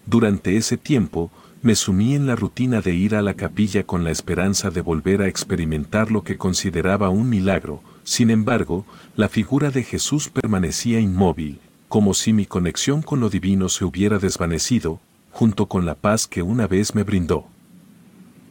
Durante 0.06 0.58
ese 0.58 0.76
tiempo, 0.76 1.32
me 1.62 1.76
sumí 1.76 2.14
en 2.14 2.28
la 2.28 2.36
rutina 2.36 2.82
de 2.82 2.94
ir 2.94 3.16
a 3.16 3.22
la 3.22 3.36
capilla 3.36 3.84
con 3.84 4.04
la 4.04 4.12
esperanza 4.12 4.70
de 4.70 4.82
volver 4.82 5.22
a 5.22 5.30
experimentar 5.30 6.12
lo 6.12 6.24
que 6.24 6.38
consideraba 6.38 7.08
un 7.08 7.30
milagro, 7.30 7.82
sin 8.04 8.30
embargo, 8.30 8.86
la 9.16 9.30
figura 9.30 9.72
de 9.72 9.84
Jesús 9.84 10.28
permanecía 10.28 11.00
inmóvil, 11.00 11.62
como 11.88 12.14
si 12.14 12.34
mi 12.34 12.46
conexión 12.46 13.02
con 13.02 13.22
lo 13.22 13.30
divino 13.30 13.70
se 13.70 13.86
hubiera 13.86 14.20
desvanecido, 14.20 15.00
junto 15.32 15.68
con 15.68 15.86
la 15.86 15.96
paz 15.96 16.28
que 16.28 16.42
una 16.42 16.68
vez 16.68 16.96
me 16.96 17.04
brindó. 17.04 17.46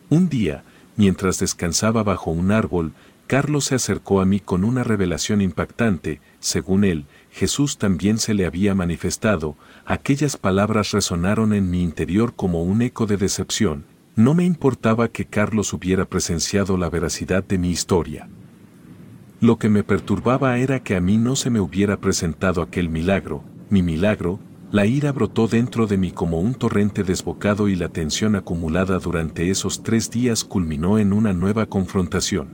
Un 0.08 0.30
día, 0.30 0.64
mientras 1.02 1.40
descansaba 1.40 2.04
bajo 2.04 2.30
un 2.30 2.52
árbol, 2.52 2.92
Carlos 3.26 3.64
se 3.64 3.74
acercó 3.74 4.20
a 4.20 4.24
mí 4.24 4.38
con 4.38 4.62
una 4.62 4.84
revelación 4.84 5.40
impactante, 5.40 6.20
según 6.38 6.84
él, 6.84 7.06
Jesús 7.32 7.76
también 7.76 8.18
se 8.18 8.34
le 8.34 8.46
había 8.46 8.76
manifestado, 8.76 9.56
aquellas 9.84 10.36
palabras 10.36 10.92
resonaron 10.92 11.54
en 11.54 11.72
mi 11.72 11.82
interior 11.82 12.34
como 12.36 12.62
un 12.62 12.82
eco 12.82 13.06
de 13.06 13.16
decepción, 13.16 13.82
no 14.14 14.34
me 14.34 14.44
importaba 14.44 15.08
que 15.08 15.24
Carlos 15.24 15.72
hubiera 15.72 16.04
presenciado 16.04 16.76
la 16.76 16.88
veracidad 16.88 17.42
de 17.42 17.58
mi 17.58 17.70
historia. 17.70 18.28
Lo 19.40 19.58
que 19.58 19.68
me 19.68 19.82
perturbaba 19.82 20.56
era 20.58 20.84
que 20.84 20.94
a 20.94 21.00
mí 21.00 21.16
no 21.16 21.34
se 21.34 21.50
me 21.50 21.58
hubiera 21.58 21.96
presentado 21.96 22.62
aquel 22.62 22.88
milagro, 22.88 23.42
mi 23.70 23.82
milagro, 23.82 24.38
la 24.72 24.86
ira 24.86 25.12
brotó 25.12 25.48
dentro 25.48 25.86
de 25.86 25.98
mí 25.98 26.12
como 26.12 26.40
un 26.40 26.54
torrente 26.54 27.04
desbocado 27.04 27.68
y 27.68 27.76
la 27.76 27.90
tensión 27.90 28.36
acumulada 28.36 28.98
durante 28.98 29.50
esos 29.50 29.82
tres 29.82 30.10
días 30.10 30.44
culminó 30.44 30.98
en 30.98 31.12
una 31.12 31.34
nueva 31.34 31.66
confrontación. 31.66 32.48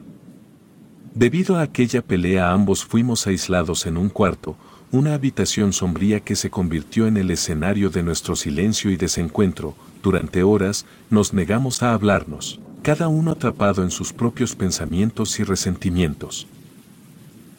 Debido 1.14 1.56
a 1.56 1.62
aquella 1.62 2.02
pelea 2.02 2.50
ambos 2.50 2.84
fuimos 2.84 3.28
aislados 3.28 3.86
en 3.86 3.96
un 3.96 4.08
cuarto, 4.08 4.56
una 4.90 5.14
habitación 5.14 5.72
sombría 5.72 6.18
que 6.18 6.34
se 6.34 6.50
convirtió 6.50 7.06
en 7.06 7.18
el 7.18 7.30
escenario 7.30 7.88
de 7.88 8.02
nuestro 8.02 8.34
silencio 8.34 8.90
y 8.90 8.96
desencuentro, 8.96 9.76
durante 10.02 10.42
horas 10.42 10.86
nos 11.10 11.32
negamos 11.32 11.84
a 11.84 11.94
hablarnos, 11.94 12.58
cada 12.82 13.06
uno 13.06 13.30
atrapado 13.30 13.84
en 13.84 13.92
sus 13.92 14.12
propios 14.12 14.56
pensamientos 14.56 15.38
y 15.38 15.44
resentimientos. 15.44 16.48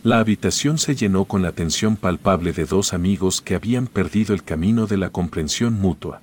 La 0.01 0.20
habitación 0.20 0.77
se 0.77 0.96
llenó 0.96 1.25
con 1.25 1.41
la 1.41 1.51
tensión 1.51 1.98
palpable 1.98 2.53
de 2.53 2.63
dos 2.63 2.94
amigos 2.94 3.41
que 3.41 3.56
habían 3.56 3.88
perdido 3.88 4.34
el 4.34 4.44
camino 4.44 4.88
de 4.88 4.96
la 4.96 5.10
comprensión 5.10 5.74
mutua. 5.74 6.22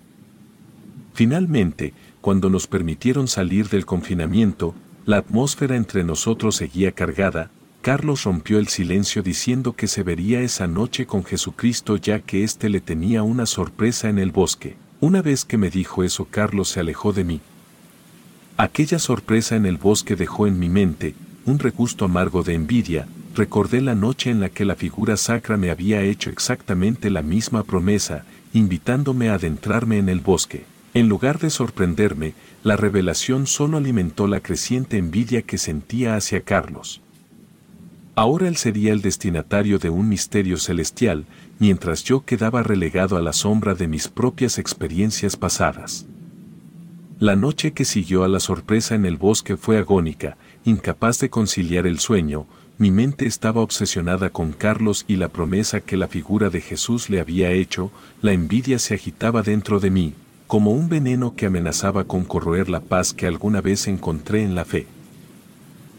Finalmente, 1.12 1.92
cuando 2.22 2.48
nos 2.48 2.66
permitieron 2.66 3.28
salir 3.28 3.68
del 3.68 3.84
confinamiento, 3.84 4.74
la 5.04 5.18
atmósfera 5.18 5.76
entre 5.76 6.04
nosotros 6.04 6.56
seguía 6.56 6.92
cargada, 6.92 7.50
Carlos 7.82 8.24
rompió 8.24 8.58
el 8.58 8.68
silencio 8.68 9.22
diciendo 9.22 9.74
que 9.74 9.88
se 9.88 10.02
vería 10.02 10.40
esa 10.40 10.66
noche 10.66 11.06
con 11.06 11.22
Jesucristo 11.22 11.98
ya 11.98 12.20
que 12.20 12.44
éste 12.44 12.70
le 12.70 12.80
tenía 12.80 13.22
una 13.22 13.44
sorpresa 13.44 14.08
en 14.08 14.18
el 14.18 14.32
bosque. 14.32 14.76
Una 15.00 15.20
vez 15.20 15.44
que 15.44 15.58
me 15.58 15.68
dijo 15.68 16.02
eso 16.02 16.24
Carlos 16.24 16.70
se 16.70 16.80
alejó 16.80 17.12
de 17.12 17.24
mí. 17.24 17.40
Aquella 18.56 18.98
sorpresa 18.98 19.54
en 19.54 19.66
el 19.66 19.76
bosque 19.76 20.16
dejó 20.16 20.46
en 20.46 20.58
mi 20.58 20.70
mente 20.70 21.14
un 21.44 21.58
regusto 21.58 22.06
amargo 22.06 22.42
de 22.42 22.54
envidia, 22.54 23.06
recordé 23.36 23.80
la 23.80 23.94
noche 23.94 24.30
en 24.30 24.40
la 24.40 24.48
que 24.48 24.64
la 24.64 24.74
figura 24.74 25.16
sacra 25.16 25.56
me 25.56 25.70
había 25.70 26.02
hecho 26.02 26.30
exactamente 26.30 27.10
la 27.10 27.22
misma 27.22 27.62
promesa, 27.62 28.24
invitándome 28.52 29.28
a 29.28 29.34
adentrarme 29.34 29.98
en 29.98 30.08
el 30.08 30.20
bosque. 30.20 30.64
En 30.94 31.08
lugar 31.08 31.38
de 31.38 31.50
sorprenderme, 31.50 32.34
la 32.64 32.76
revelación 32.76 33.46
solo 33.46 33.76
alimentó 33.76 34.26
la 34.26 34.40
creciente 34.40 34.96
envidia 34.96 35.42
que 35.42 35.58
sentía 35.58 36.16
hacia 36.16 36.40
Carlos. 36.40 37.02
Ahora 38.14 38.48
él 38.48 38.56
sería 38.56 38.94
el 38.94 39.02
destinatario 39.02 39.78
de 39.78 39.90
un 39.90 40.08
misterio 40.08 40.56
celestial, 40.56 41.26
mientras 41.58 42.02
yo 42.02 42.24
quedaba 42.24 42.62
relegado 42.62 43.18
a 43.18 43.20
la 43.20 43.34
sombra 43.34 43.74
de 43.74 43.88
mis 43.88 44.08
propias 44.08 44.58
experiencias 44.58 45.36
pasadas. 45.36 46.06
La 47.18 47.36
noche 47.36 47.72
que 47.72 47.84
siguió 47.84 48.24
a 48.24 48.28
la 48.28 48.40
sorpresa 48.40 48.94
en 48.94 49.04
el 49.04 49.18
bosque 49.18 49.58
fue 49.58 49.76
agónica, 49.76 50.38
incapaz 50.64 51.18
de 51.18 51.28
conciliar 51.28 51.86
el 51.86 51.98
sueño, 51.98 52.46
mi 52.78 52.90
mente 52.90 53.26
estaba 53.26 53.62
obsesionada 53.62 54.28
con 54.28 54.52
Carlos 54.52 55.06
y 55.08 55.16
la 55.16 55.28
promesa 55.28 55.80
que 55.80 55.96
la 55.96 56.08
figura 56.08 56.50
de 56.50 56.60
Jesús 56.60 57.08
le 57.08 57.20
había 57.20 57.50
hecho, 57.50 57.90
la 58.20 58.32
envidia 58.32 58.78
se 58.78 58.94
agitaba 58.94 59.42
dentro 59.42 59.80
de 59.80 59.90
mí, 59.90 60.12
como 60.46 60.72
un 60.72 60.90
veneno 60.90 61.34
que 61.34 61.46
amenazaba 61.46 62.04
con 62.04 62.24
corroer 62.24 62.68
la 62.68 62.80
paz 62.80 63.14
que 63.14 63.26
alguna 63.26 63.62
vez 63.62 63.86
encontré 63.86 64.42
en 64.42 64.54
la 64.54 64.66
fe. 64.66 64.86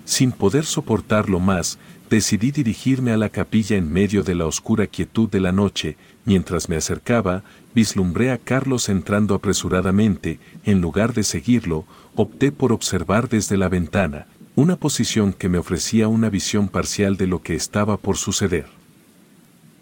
Sin 0.05 0.31
poder 0.31 0.65
soportarlo 0.65 1.39
más, 1.39 1.79
decidí 2.11 2.51
dirigirme 2.51 3.11
a 3.11 3.17
la 3.17 3.29
capilla 3.29 3.75
en 3.75 3.91
medio 3.91 4.23
de 4.23 4.35
la 4.35 4.45
oscura 4.45 4.85
quietud 4.85 5.27
de 5.29 5.39
la 5.39 5.51
noche, 5.51 5.97
mientras 6.25 6.69
me 6.69 6.75
acercaba, 6.75 7.43
vislumbré 7.73 8.31
a 8.31 8.37
Carlos 8.37 8.87
entrando 8.87 9.33
apresuradamente, 9.33 10.39
en 10.63 10.79
lugar 10.79 11.13
de 11.15 11.23
seguirlo, 11.23 11.85
opté 12.15 12.51
por 12.51 12.71
observar 12.71 13.29
desde 13.29 13.57
la 13.57 13.67
ventana, 13.67 14.27
una 14.57 14.75
posición 14.75 15.33
que 15.33 15.49
me 15.49 15.59
ofrecía 15.59 16.07
una 16.07 16.31
visión 16.31 16.67
parcial 16.67 17.15
de 17.15 17.27
lo 17.27 17.43
que 17.43 17.53
estaba 17.53 17.97
por 17.97 18.17
suceder. 18.17 18.65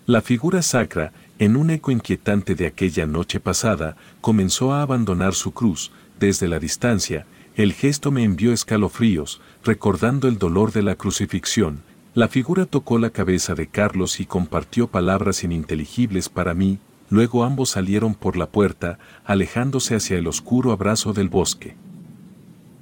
La 0.05 0.21
figura 0.21 0.61
sacra, 0.61 1.13
en 1.39 1.55
un 1.55 1.69
eco 1.69 1.91
inquietante 1.91 2.55
de 2.55 2.67
aquella 2.67 3.05
noche 3.05 3.39
pasada, 3.39 3.95
comenzó 4.19 4.73
a 4.73 4.81
abandonar 4.81 5.33
su 5.33 5.53
cruz, 5.53 5.93
desde 6.19 6.49
la 6.49 6.59
distancia, 6.59 7.25
el 7.55 7.71
gesto 7.71 8.11
me 8.11 8.25
envió 8.25 8.51
escalofríos, 8.51 9.39
recordando 9.63 10.27
el 10.27 10.37
dolor 10.37 10.73
de 10.73 10.83
la 10.83 10.95
crucifixión, 10.95 11.81
la 12.13 12.27
figura 12.27 12.65
tocó 12.65 12.99
la 12.99 13.11
cabeza 13.11 13.55
de 13.55 13.67
Carlos 13.67 14.19
y 14.19 14.25
compartió 14.25 14.87
palabras 14.87 15.45
ininteligibles 15.45 16.27
para 16.27 16.53
mí, 16.53 16.79
luego 17.09 17.45
ambos 17.45 17.69
salieron 17.69 18.13
por 18.13 18.35
la 18.35 18.47
puerta, 18.47 18.99
alejándose 19.23 19.95
hacia 19.95 20.17
el 20.17 20.27
oscuro 20.27 20.73
abrazo 20.73 21.13
del 21.13 21.29
bosque. 21.29 21.77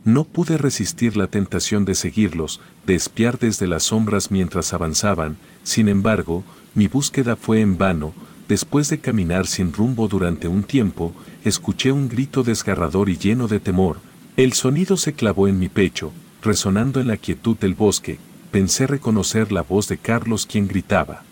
No 0.06 0.26
pude 0.26 0.58
resistir 0.58 1.16
la 1.16 1.28
tentación 1.28 1.86
de 1.86 1.96
seguirlos, 1.96 2.60
de 2.86 2.96
espiar 2.96 3.40
desde 3.40 3.68
las 3.68 3.84
sombras 3.84 4.32
mientras 4.32 4.74
avanzaban, 4.74 5.38
sin 5.64 5.88
embargo, 5.88 6.44
mi 6.76 6.88
búsqueda 6.88 7.38
fue 7.38 7.62
en 7.62 7.78
vano, 7.78 8.14
después 8.50 8.90
de 8.90 9.00
caminar 9.00 9.48
sin 9.48 9.72
rumbo 9.72 10.10
durante 10.10 10.50
un 10.50 10.64
tiempo, 10.64 11.14
escuché 11.46 11.94
un 11.94 12.10
grito 12.10 12.44
desgarrador 12.44 13.10
y 13.10 13.18
lleno 13.18 13.48
de 13.48 13.62
temor, 13.62 14.00
el 14.36 14.54
sonido 14.54 14.98
se 14.98 15.14
clavó 15.14 15.48
en 15.48 15.58
mi 15.58 15.70
pecho, 15.70 16.12
resonando 16.42 17.00
en 17.00 17.08
la 17.08 17.18
quietud 17.18 17.56
del 17.58 17.74
bosque, 17.74 18.20
pensé 18.52 18.88
reconocer 18.88 19.54
la 19.54 19.62
voz 19.62 19.88
de 19.88 19.98
Carlos 19.98 20.46
quien 20.46 20.68
gritaba. 20.68 21.24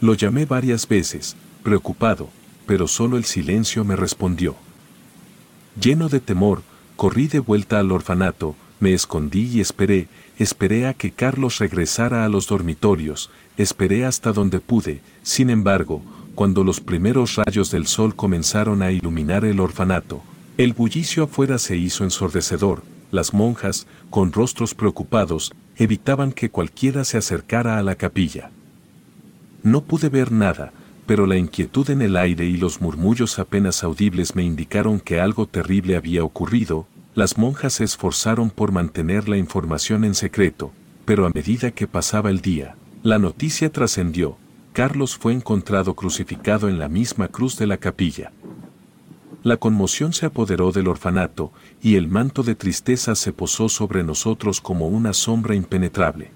Lo 0.00 0.14
llamé 0.14 0.44
varias 0.44 0.86
veces, 0.86 1.36
preocupado, 1.64 2.28
pero 2.66 2.86
solo 2.86 3.16
el 3.16 3.24
silencio 3.24 3.84
me 3.84 3.96
respondió. 3.96 4.54
Lleno 5.80 6.08
de 6.08 6.20
temor, 6.20 6.62
corrí 6.96 7.28
de 7.28 7.38
vuelta 7.38 7.78
al 7.78 7.92
orfanato, 7.92 8.56
me 8.80 8.92
escondí 8.92 9.50
y 9.52 9.60
esperé, 9.60 10.08
esperé 10.38 10.86
a 10.86 10.94
que 10.94 11.12
Carlos 11.12 11.58
regresara 11.58 12.24
a 12.24 12.28
los 12.28 12.46
dormitorios, 12.46 13.30
esperé 13.56 14.04
hasta 14.04 14.32
donde 14.32 14.60
pude, 14.60 15.00
sin 15.22 15.50
embargo, 15.50 16.02
cuando 16.34 16.64
los 16.64 16.80
primeros 16.80 17.36
rayos 17.36 17.70
del 17.70 17.86
sol 17.86 18.14
comenzaron 18.14 18.82
a 18.82 18.90
iluminar 18.90 19.44
el 19.44 19.60
orfanato, 19.60 20.22
el 20.58 20.72
bullicio 20.72 21.24
afuera 21.24 21.58
se 21.58 21.76
hizo 21.76 22.04
ensordecedor, 22.04 22.82
las 23.10 23.32
monjas, 23.32 23.86
con 24.10 24.32
rostros 24.32 24.74
preocupados, 24.74 25.52
evitaban 25.76 26.32
que 26.32 26.50
cualquiera 26.50 27.04
se 27.04 27.18
acercara 27.18 27.78
a 27.78 27.82
la 27.82 27.94
capilla. 27.94 28.50
No 29.62 29.82
pude 29.82 30.08
ver 30.08 30.32
nada, 30.32 30.72
pero 31.06 31.26
la 31.26 31.36
inquietud 31.36 31.88
en 31.90 32.02
el 32.02 32.16
aire 32.16 32.44
y 32.44 32.56
los 32.56 32.80
murmullos 32.80 33.38
apenas 33.38 33.84
audibles 33.84 34.34
me 34.34 34.42
indicaron 34.42 34.98
que 35.00 35.20
algo 35.20 35.46
terrible 35.46 35.96
había 35.96 36.24
ocurrido, 36.24 36.86
las 37.14 37.38
monjas 37.38 37.74
se 37.74 37.84
esforzaron 37.84 38.50
por 38.50 38.72
mantener 38.72 39.28
la 39.28 39.38
información 39.38 40.04
en 40.04 40.14
secreto, 40.14 40.72
pero 41.04 41.24
a 41.24 41.30
medida 41.30 41.70
que 41.70 41.86
pasaba 41.86 42.30
el 42.30 42.40
día, 42.40 42.76
la 43.02 43.18
noticia 43.18 43.70
trascendió, 43.70 44.36
Carlos 44.72 45.16
fue 45.16 45.32
encontrado 45.32 45.94
crucificado 45.94 46.68
en 46.68 46.78
la 46.78 46.88
misma 46.88 47.28
cruz 47.28 47.56
de 47.56 47.66
la 47.66 47.78
capilla. 47.78 48.32
La 49.42 49.56
conmoción 49.56 50.12
se 50.12 50.26
apoderó 50.26 50.72
del 50.72 50.88
orfanato, 50.88 51.52
y 51.80 51.94
el 51.94 52.08
manto 52.08 52.42
de 52.42 52.56
tristeza 52.56 53.14
se 53.14 53.32
posó 53.32 53.68
sobre 53.68 54.02
nosotros 54.02 54.60
como 54.60 54.88
una 54.88 55.12
sombra 55.12 55.54
impenetrable. 55.54 56.35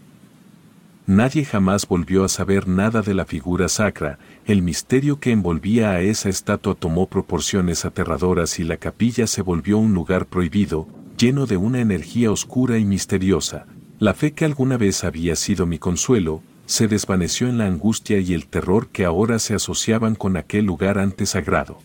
Nadie 1.10 1.44
jamás 1.44 1.88
volvió 1.88 2.22
a 2.22 2.28
saber 2.28 2.68
nada 2.68 3.02
de 3.02 3.14
la 3.14 3.24
figura 3.24 3.68
sacra, 3.68 4.20
el 4.46 4.62
misterio 4.62 5.18
que 5.18 5.32
envolvía 5.32 5.90
a 5.90 6.02
esa 6.02 6.28
estatua 6.28 6.76
tomó 6.76 7.08
proporciones 7.08 7.84
aterradoras 7.84 8.60
y 8.60 8.62
la 8.62 8.76
capilla 8.76 9.26
se 9.26 9.42
volvió 9.42 9.78
un 9.78 9.92
lugar 9.92 10.26
prohibido, 10.26 10.86
lleno 11.18 11.46
de 11.46 11.56
una 11.56 11.80
energía 11.80 12.30
oscura 12.30 12.78
y 12.78 12.84
misteriosa. 12.84 13.66
La 13.98 14.14
fe 14.14 14.34
que 14.34 14.44
alguna 14.44 14.76
vez 14.76 15.02
había 15.02 15.34
sido 15.34 15.66
mi 15.66 15.80
consuelo, 15.80 16.42
se 16.66 16.86
desvaneció 16.86 17.48
en 17.48 17.58
la 17.58 17.66
angustia 17.66 18.20
y 18.20 18.32
el 18.32 18.46
terror 18.46 18.86
que 18.86 19.04
ahora 19.04 19.40
se 19.40 19.56
asociaban 19.56 20.14
con 20.14 20.36
aquel 20.36 20.66
lugar 20.66 20.96
antes 20.96 21.30
sagrado. 21.30 21.78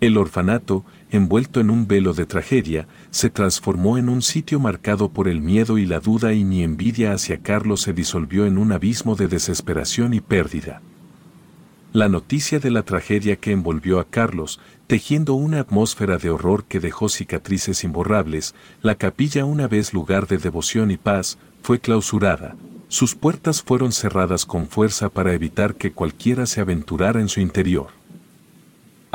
El 0.00 0.16
orfanato, 0.16 0.86
envuelto 1.10 1.60
en 1.60 1.70
un 1.70 1.86
velo 1.86 2.12
de 2.12 2.26
tragedia, 2.26 2.88
se 3.10 3.30
transformó 3.30 3.98
en 3.98 4.08
un 4.08 4.22
sitio 4.22 4.58
marcado 4.60 5.10
por 5.10 5.28
el 5.28 5.40
miedo 5.40 5.78
y 5.78 5.86
la 5.86 6.00
duda 6.00 6.32
y 6.32 6.44
mi 6.44 6.62
envidia 6.62 7.12
hacia 7.12 7.38
Carlos 7.38 7.82
se 7.82 7.92
disolvió 7.92 8.46
en 8.46 8.58
un 8.58 8.72
abismo 8.72 9.14
de 9.14 9.28
desesperación 9.28 10.14
y 10.14 10.20
pérdida. 10.20 10.82
La 11.92 12.08
noticia 12.08 12.58
de 12.58 12.70
la 12.70 12.82
tragedia 12.82 13.36
que 13.36 13.52
envolvió 13.52 14.00
a 14.00 14.04
Carlos, 14.04 14.60
tejiendo 14.86 15.34
una 15.34 15.60
atmósfera 15.60 16.18
de 16.18 16.28
horror 16.28 16.64
que 16.64 16.80
dejó 16.80 17.08
cicatrices 17.08 17.84
imborrables, 17.84 18.54
la 18.82 18.96
capilla 18.96 19.44
una 19.44 19.66
vez 19.66 19.94
lugar 19.94 20.26
de 20.26 20.36
devoción 20.36 20.90
y 20.90 20.98
paz, 20.98 21.38
fue 21.62 21.78
clausurada. 21.80 22.54
Sus 22.88 23.14
puertas 23.14 23.62
fueron 23.62 23.92
cerradas 23.92 24.44
con 24.44 24.68
fuerza 24.68 25.08
para 25.08 25.32
evitar 25.32 25.74
que 25.74 25.92
cualquiera 25.92 26.46
se 26.46 26.60
aventurara 26.60 27.20
en 27.20 27.28
su 27.28 27.40
interior. 27.40 27.95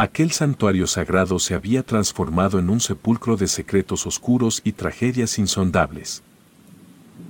Aquel 0.01 0.31
santuario 0.31 0.87
sagrado 0.87 1.37
se 1.37 1.53
había 1.53 1.83
transformado 1.83 2.57
en 2.57 2.71
un 2.71 2.79
sepulcro 2.79 3.37
de 3.37 3.47
secretos 3.47 4.07
oscuros 4.07 4.59
y 4.63 4.71
tragedias 4.71 5.37
insondables. 5.37 6.23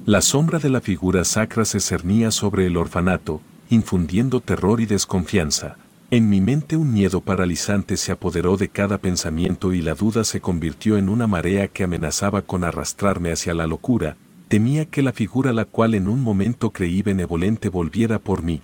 La 0.05 0.21
sombra 0.21 0.57
de 0.57 0.69
la 0.69 0.79
figura 0.79 1.25
sacra 1.25 1.65
se 1.65 1.81
cernía 1.81 2.31
sobre 2.31 2.67
el 2.67 2.77
orfanato, 2.77 3.41
infundiendo 3.69 4.39
terror 4.39 4.79
y 4.79 4.85
desconfianza. 4.85 5.75
En 6.11 6.29
mi 6.29 6.39
mente 6.39 6.77
un 6.77 6.93
miedo 6.93 7.19
paralizante 7.19 7.97
se 7.97 8.13
apoderó 8.13 8.55
de 8.55 8.69
cada 8.69 8.99
pensamiento 8.99 9.73
y 9.73 9.81
la 9.81 9.93
duda 9.93 10.23
se 10.23 10.39
convirtió 10.39 10.97
en 10.97 11.09
una 11.09 11.27
marea 11.27 11.67
que 11.67 11.83
amenazaba 11.83 12.41
con 12.41 12.63
arrastrarme 12.63 13.33
hacia 13.33 13.53
la 13.53 13.67
locura, 13.67 14.15
temía 14.47 14.85
que 14.85 15.01
la 15.01 15.11
figura 15.11 15.51
la 15.51 15.65
cual 15.65 15.93
en 15.93 16.07
un 16.07 16.21
momento 16.21 16.69
creí 16.69 17.01
benevolente 17.01 17.67
volviera 17.67 18.17
por 18.17 18.43
mí. 18.43 18.61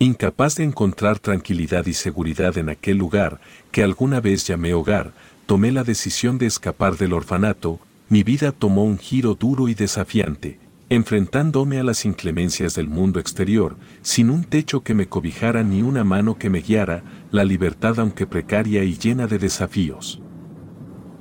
Incapaz 0.00 0.56
de 0.56 0.64
encontrar 0.64 1.20
tranquilidad 1.20 1.86
y 1.86 1.92
seguridad 1.92 2.58
en 2.58 2.68
aquel 2.68 2.98
lugar, 2.98 3.40
que 3.70 3.84
alguna 3.84 4.20
vez 4.20 4.44
llamé 4.44 4.74
hogar, 4.74 5.12
tomé 5.46 5.70
la 5.70 5.84
decisión 5.84 6.36
de 6.36 6.46
escapar 6.46 6.96
del 6.96 7.12
orfanato, 7.12 7.78
mi 8.08 8.24
vida 8.24 8.50
tomó 8.50 8.84
un 8.84 8.98
giro 8.98 9.34
duro 9.34 9.68
y 9.68 9.74
desafiante, 9.74 10.58
enfrentándome 10.90 11.78
a 11.78 11.84
las 11.84 12.04
inclemencias 12.04 12.74
del 12.74 12.88
mundo 12.88 13.20
exterior, 13.20 13.76
sin 14.02 14.30
un 14.30 14.42
techo 14.42 14.82
que 14.82 14.94
me 14.94 15.06
cobijara 15.06 15.62
ni 15.62 15.82
una 15.82 16.02
mano 16.02 16.38
que 16.38 16.50
me 16.50 16.60
guiara, 16.60 17.04
la 17.30 17.44
libertad 17.44 18.00
aunque 18.00 18.26
precaria 18.26 18.82
y 18.82 18.98
llena 18.98 19.28
de 19.28 19.38
desafíos. 19.38 20.20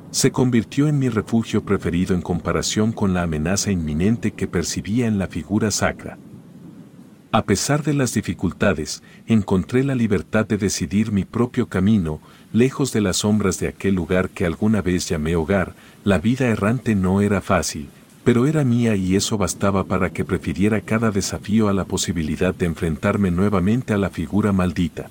Se 0.10 0.32
convirtió 0.32 0.88
en 0.88 0.98
mi 0.98 1.10
refugio 1.10 1.64
preferido 1.64 2.16
en 2.16 2.22
comparación 2.22 2.92
con 2.92 3.14
la 3.14 3.22
amenaza 3.22 3.72
inminente 3.72 4.32
que 4.32 4.48
percibía 4.48 5.06
en 5.06 5.20
la 5.20 5.28
figura 5.28 5.70
sacra. 5.70 6.18
A 7.36 7.46
pesar 7.46 7.82
de 7.82 7.96
las 7.96 8.14
dificultades, 8.14 9.02
encontré 9.26 9.84
la 9.84 9.96
libertad 9.96 10.46
de 10.46 10.60
decidir 10.60 11.12
mi 11.12 11.26
propio 11.26 11.66
camino, 11.66 12.22
lejos 12.52 12.94
de 12.94 13.02
las 13.02 13.18
sombras 13.18 13.60
de 13.60 13.68
aquel 13.68 13.96
lugar 13.96 14.30
que 14.30 14.46
alguna 14.46 14.84
vez 14.84 15.10
llamé 15.10 15.36
hogar, 15.36 15.74
la 16.04 16.20
vida 16.20 16.46
errante 16.46 16.94
no 16.94 17.22
era 17.22 17.42
fácil, 17.42 17.90
pero 18.24 18.46
era 18.46 18.64
mía 18.64 18.96
y 18.96 19.16
eso 19.16 19.40
bastaba 19.40 19.86
para 19.86 20.12
que 20.12 20.24
prefiriera 20.24 20.82
cada 20.82 21.10
desafío 21.10 21.70
a 21.70 21.74
la 21.74 21.86
posibilidad 21.86 22.54
de 22.54 22.68
enfrentarme 22.68 23.32
nuevamente 23.32 23.94
a 23.94 23.98
la 23.98 24.12
figura 24.12 24.54
maldita. 24.54 25.10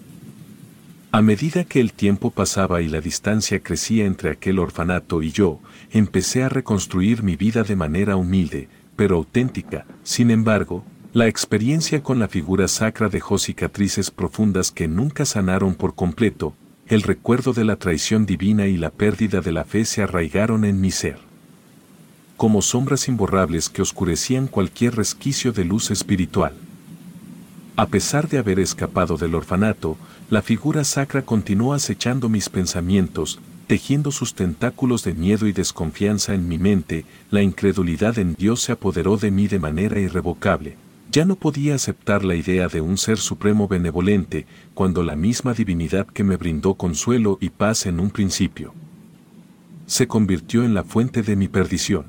A 1.10 1.22
medida 1.22 1.64
que 1.64 1.80
el 1.80 1.92
tiempo 1.92 2.30
pasaba 2.30 2.82
y 2.82 2.88
la 2.88 3.00
distancia 3.00 3.58
crecía 3.58 4.06
entre 4.06 4.30
aquel 4.30 4.60
orfanato 4.60 5.24
y 5.24 5.32
yo, 5.32 5.58
empecé 5.90 6.44
a 6.44 6.48
reconstruir 6.48 7.24
mi 7.24 7.34
vida 7.34 7.64
de 7.64 7.74
manera 7.74 8.14
humilde, 8.14 8.68
pero 8.94 9.16
auténtica, 9.16 9.86
sin 10.04 10.30
embargo, 10.30 10.84
la 11.14 11.28
experiencia 11.28 12.02
con 12.02 12.18
la 12.18 12.26
figura 12.26 12.68
sacra 12.68 13.10
dejó 13.10 13.36
cicatrices 13.36 14.10
profundas 14.10 14.70
que 14.70 14.88
nunca 14.88 15.26
sanaron 15.26 15.74
por 15.74 15.94
completo, 15.94 16.54
el 16.86 17.02
recuerdo 17.02 17.52
de 17.52 17.64
la 17.64 17.76
traición 17.76 18.24
divina 18.24 18.66
y 18.66 18.78
la 18.78 18.88
pérdida 18.88 19.42
de 19.42 19.52
la 19.52 19.64
fe 19.64 19.84
se 19.84 20.02
arraigaron 20.02 20.64
en 20.64 20.80
mi 20.80 20.90
ser. 20.90 21.18
Como 22.38 22.62
sombras 22.62 23.08
imborrables 23.08 23.68
que 23.68 23.82
oscurecían 23.82 24.46
cualquier 24.46 24.96
resquicio 24.96 25.52
de 25.52 25.66
luz 25.66 25.90
espiritual. 25.90 26.54
A 27.76 27.88
pesar 27.88 28.26
de 28.30 28.38
haber 28.38 28.58
escapado 28.58 29.18
del 29.18 29.34
orfanato, 29.34 29.98
la 30.30 30.40
figura 30.40 30.82
sacra 30.82 31.20
continuó 31.20 31.74
acechando 31.74 32.30
mis 32.30 32.48
pensamientos, 32.48 33.38
tejiendo 33.66 34.12
sus 34.12 34.32
tentáculos 34.34 35.04
de 35.04 35.12
miedo 35.12 35.46
y 35.46 35.52
desconfianza 35.52 36.32
en 36.32 36.48
mi 36.48 36.56
mente, 36.56 37.04
la 37.30 37.42
incredulidad 37.42 38.18
en 38.18 38.34
Dios 38.34 38.62
se 38.62 38.72
apoderó 38.72 39.18
de 39.18 39.30
mí 39.30 39.46
de 39.46 39.58
manera 39.58 40.00
irrevocable. 40.00 40.78
Ya 41.12 41.26
no 41.26 41.36
podía 41.36 41.74
aceptar 41.74 42.24
la 42.24 42.34
idea 42.34 42.68
de 42.68 42.80
un 42.80 42.96
ser 42.96 43.18
supremo 43.18 43.68
benevolente, 43.68 44.46
cuando 44.72 45.02
la 45.02 45.14
misma 45.14 45.52
divinidad 45.52 46.06
que 46.06 46.24
me 46.24 46.36
brindó 46.36 46.74
consuelo 46.74 47.36
y 47.38 47.50
paz 47.50 47.86
en 47.86 48.00
un 48.00 48.10
principio 48.10 48.72
se 49.92 50.06
convirtió 50.06 50.64
en 50.64 50.72
la 50.72 50.84
fuente 50.84 51.22
de 51.22 51.36
mi 51.36 51.48
perdición. 51.48 52.06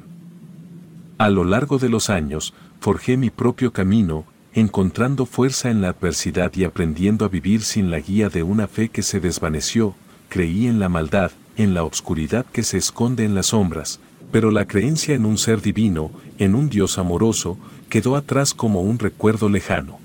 A 1.17 1.29
lo 1.29 1.43
largo 1.43 1.79
de 1.79 1.89
los 1.89 2.09
años, 2.09 2.53
forjé 2.79 3.17
mi 3.17 3.29
propio 3.29 3.73
camino, 3.73 4.23
encontrando 4.53 5.25
fuerza 5.25 5.69
en 5.69 5.81
la 5.81 5.89
adversidad 5.89 6.53
y 6.55 6.63
aprendiendo 6.63 7.25
a 7.25 7.27
vivir 7.27 7.61
sin 7.61 7.91
la 7.91 7.99
guía 7.99 8.29
de 8.29 8.41
una 8.41 8.67
fe 8.67 8.87
que 8.87 9.01
se 9.01 9.19
desvaneció, 9.19 9.95
creí 10.29 10.67
en 10.67 10.79
la 10.79 10.87
maldad, 10.87 11.31
en 11.57 11.73
la 11.73 11.83
obscuridad 11.83 12.45
que 12.45 12.63
se 12.63 12.77
esconde 12.77 13.25
en 13.25 13.35
las 13.35 13.47
sombras, 13.47 13.99
pero 14.31 14.49
la 14.49 14.65
creencia 14.65 15.13
en 15.13 15.25
un 15.25 15.37
ser 15.37 15.61
divino, 15.61 16.09
en 16.37 16.55
un 16.55 16.69
Dios 16.69 16.97
amoroso, 16.97 17.57
quedó 17.93 18.15
atrás 18.15 18.55
como 18.55 18.81
un 18.81 18.97
recuerdo 18.97 19.49
lejano. 19.49 19.99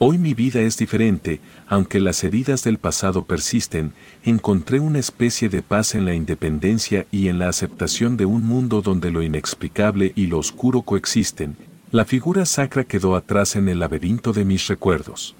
Hoy 0.00 0.18
mi 0.18 0.34
vida 0.34 0.62
es 0.62 0.76
diferente, 0.76 1.38
aunque 1.68 2.00
las 2.00 2.24
heridas 2.24 2.64
del 2.64 2.78
pasado 2.78 3.24
persisten, 3.24 3.92
encontré 4.24 4.80
una 4.80 4.98
especie 4.98 5.48
de 5.48 5.62
paz 5.62 5.94
en 5.94 6.04
la 6.04 6.12
independencia 6.12 7.06
y 7.12 7.28
en 7.28 7.38
la 7.38 7.48
aceptación 7.48 8.16
de 8.16 8.24
un 8.24 8.44
mundo 8.44 8.82
donde 8.82 9.12
lo 9.12 9.22
inexplicable 9.22 10.12
y 10.16 10.26
lo 10.26 10.38
oscuro 10.38 10.82
coexisten. 10.82 11.56
La 11.92 12.04
figura 12.04 12.46
sacra 12.46 12.82
quedó 12.82 13.14
atrás 13.14 13.54
en 13.54 13.68
el 13.68 13.78
laberinto 13.78 14.32
de 14.32 14.44
mis 14.44 14.66
recuerdos. 14.66 15.36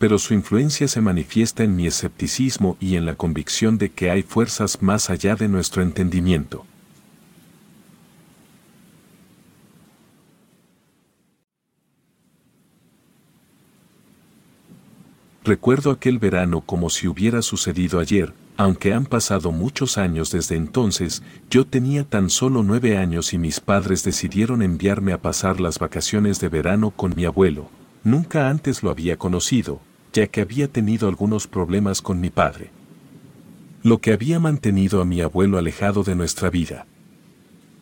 Pero 0.00 0.18
su 0.18 0.34
influencia 0.34 0.88
se 0.88 1.00
manifiesta 1.00 1.62
en 1.62 1.76
mi 1.76 1.86
escepticismo 1.86 2.76
y 2.80 2.96
en 2.96 3.06
la 3.06 3.14
convicción 3.14 3.78
de 3.78 3.92
que 3.92 4.10
hay 4.10 4.24
fuerzas 4.24 4.82
más 4.82 5.10
allá 5.10 5.36
de 5.36 5.46
nuestro 5.46 5.80
entendimiento. 5.80 6.66
Recuerdo 15.44 15.90
aquel 15.90 16.18
verano 16.18 16.62
como 16.62 16.88
si 16.88 17.06
hubiera 17.06 17.42
sucedido 17.42 18.00
ayer, 18.00 18.32
aunque 18.56 18.94
han 18.94 19.04
pasado 19.04 19.52
muchos 19.52 19.98
años 19.98 20.30
desde 20.30 20.56
entonces, 20.56 21.22
yo 21.50 21.66
tenía 21.66 22.04
tan 22.04 22.30
solo 22.30 22.62
nueve 22.62 22.96
años 22.96 23.34
y 23.34 23.38
mis 23.38 23.60
padres 23.60 24.04
decidieron 24.04 24.62
enviarme 24.62 25.12
a 25.12 25.20
pasar 25.20 25.60
las 25.60 25.78
vacaciones 25.78 26.40
de 26.40 26.48
verano 26.48 26.92
con 26.92 27.14
mi 27.14 27.26
abuelo. 27.26 27.68
Nunca 28.04 28.48
antes 28.48 28.82
lo 28.82 28.90
había 28.90 29.18
conocido, 29.18 29.80
ya 30.14 30.28
que 30.28 30.40
había 30.40 30.68
tenido 30.68 31.08
algunos 31.08 31.46
problemas 31.46 32.00
con 32.00 32.20
mi 32.20 32.30
padre. 32.30 32.70
Lo 33.82 33.98
que 33.98 34.14
había 34.14 34.40
mantenido 34.40 35.02
a 35.02 35.04
mi 35.04 35.20
abuelo 35.20 35.58
alejado 35.58 36.04
de 36.04 36.14
nuestra 36.14 36.48
vida. 36.48 36.86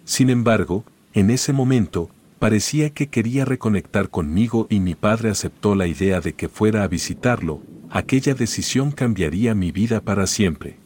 Sin 0.04 0.30
embargo, 0.30 0.84
en 1.14 1.30
ese 1.30 1.52
momento, 1.52 2.10
Parecía 2.42 2.90
que 2.90 3.06
quería 3.06 3.44
reconectar 3.44 4.08
conmigo 4.08 4.66
y 4.68 4.80
mi 4.80 4.96
padre 4.96 5.30
aceptó 5.30 5.76
la 5.76 5.86
idea 5.86 6.20
de 6.20 6.32
que 6.32 6.48
fuera 6.48 6.82
a 6.82 6.88
visitarlo, 6.88 7.62
aquella 7.88 8.34
decisión 8.34 8.90
cambiaría 8.90 9.54
mi 9.54 9.70
vida 9.70 10.00
para 10.00 10.26
siempre. 10.26 10.76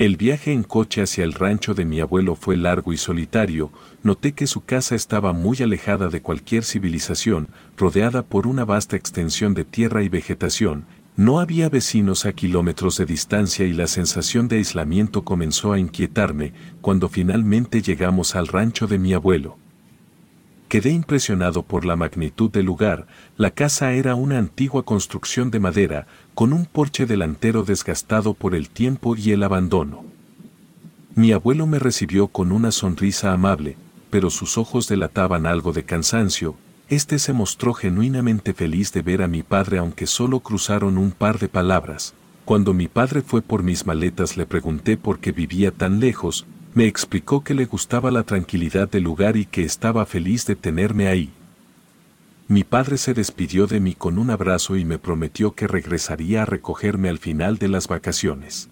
El 0.00 0.16
viaje 0.16 0.52
en 0.52 0.64
coche 0.64 1.02
hacia 1.02 1.22
el 1.22 1.34
rancho 1.34 1.74
de 1.74 1.84
mi 1.84 2.00
abuelo 2.00 2.34
fue 2.34 2.56
largo 2.56 2.92
y 2.92 2.96
solitario, 2.96 3.70
noté 4.02 4.32
que 4.32 4.48
su 4.48 4.64
casa 4.64 4.96
estaba 4.96 5.32
muy 5.32 5.56
alejada 5.62 6.08
de 6.08 6.20
cualquier 6.20 6.64
civilización, 6.64 7.46
rodeada 7.76 8.22
por 8.22 8.48
una 8.48 8.64
vasta 8.64 8.96
extensión 8.96 9.54
de 9.54 9.62
tierra 9.62 10.02
y 10.02 10.08
vegetación, 10.08 10.84
no 11.14 11.38
había 11.38 11.68
vecinos 11.68 12.26
a 12.26 12.32
kilómetros 12.32 12.96
de 12.96 13.06
distancia 13.06 13.66
y 13.66 13.72
la 13.72 13.86
sensación 13.86 14.48
de 14.48 14.56
aislamiento 14.56 15.22
comenzó 15.22 15.72
a 15.72 15.78
inquietarme 15.78 16.54
cuando 16.80 17.08
finalmente 17.08 17.82
llegamos 17.82 18.34
al 18.34 18.48
rancho 18.48 18.88
de 18.88 18.98
mi 18.98 19.14
abuelo. 19.14 19.59
Quedé 20.70 20.90
impresionado 20.90 21.64
por 21.64 21.84
la 21.84 21.96
magnitud 21.96 22.48
del 22.48 22.66
lugar, 22.66 23.08
la 23.36 23.50
casa 23.50 23.92
era 23.92 24.14
una 24.14 24.38
antigua 24.38 24.84
construcción 24.84 25.50
de 25.50 25.58
madera, 25.58 26.06
con 26.32 26.52
un 26.52 26.64
porche 26.64 27.06
delantero 27.06 27.64
desgastado 27.64 28.34
por 28.34 28.54
el 28.54 28.70
tiempo 28.70 29.16
y 29.16 29.32
el 29.32 29.42
abandono. 29.42 30.04
Mi 31.16 31.32
abuelo 31.32 31.66
me 31.66 31.80
recibió 31.80 32.28
con 32.28 32.52
una 32.52 32.70
sonrisa 32.70 33.32
amable, 33.32 33.76
pero 34.10 34.30
sus 34.30 34.58
ojos 34.58 34.86
delataban 34.86 35.44
algo 35.44 35.72
de 35.72 35.82
cansancio, 35.82 36.54
este 36.88 37.18
se 37.18 37.32
mostró 37.32 37.74
genuinamente 37.74 38.54
feliz 38.54 38.92
de 38.92 39.02
ver 39.02 39.22
a 39.22 39.26
mi 39.26 39.42
padre 39.42 39.78
aunque 39.78 40.06
solo 40.06 40.38
cruzaron 40.38 40.98
un 40.98 41.10
par 41.10 41.40
de 41.40 41.48
palabras. 41.48 42.14
Cuando 42.44 42.74
mi 42.74 42.86
padre 42.86 43.22
fue 43.22 43.42
por 43.42 43.64
mis 43.64 43.86
maletas 43.86 44.36
le 44.36 44.46
pregunté 44.46 44.96
por 44.96 45.18
qué 45.18 45.32
vivía 45.32 45.72
tan 45.72 45.98
lejos, 45.98 46.46
me 46.72 46.86
explicó 46.86 47.42
que 47.42 47.54
le 47.54 47.64
gustaba 47.64 48.10
la 48.12 48.22
tranquilidad 48.22 48.88
del 48.88 49.02
lugar 49.02 49.36
y 49.36 49.44
que 49.44 49.64
estaba 49.64 50.06
feliz 50.06 50.46
de 50.46 50.54
tenerme 50.54 51.08
ahí. 51.08 51.30
Mi 52.46 52.62
padre 52.62 52.96
se 52.96 53.12
despidió 53.12 53.66
de 53.66 53.80
mí 53.80 53.94
con 53.94 54.18
un 54.18 54.30
abrazo 54.30 54.76
y 54.76 54.84
me 54.84 54.98
prometió 54.98 55.54
que 55.54 55.66
regresaría 55.66 56.42
a 56.42 56.46
recogerme 56.46 57.08
al 57.08 57.18
final 57.18 57.58
de 57.58 57.68
las 57.68 57.88
vacaciones. 57.88 58.68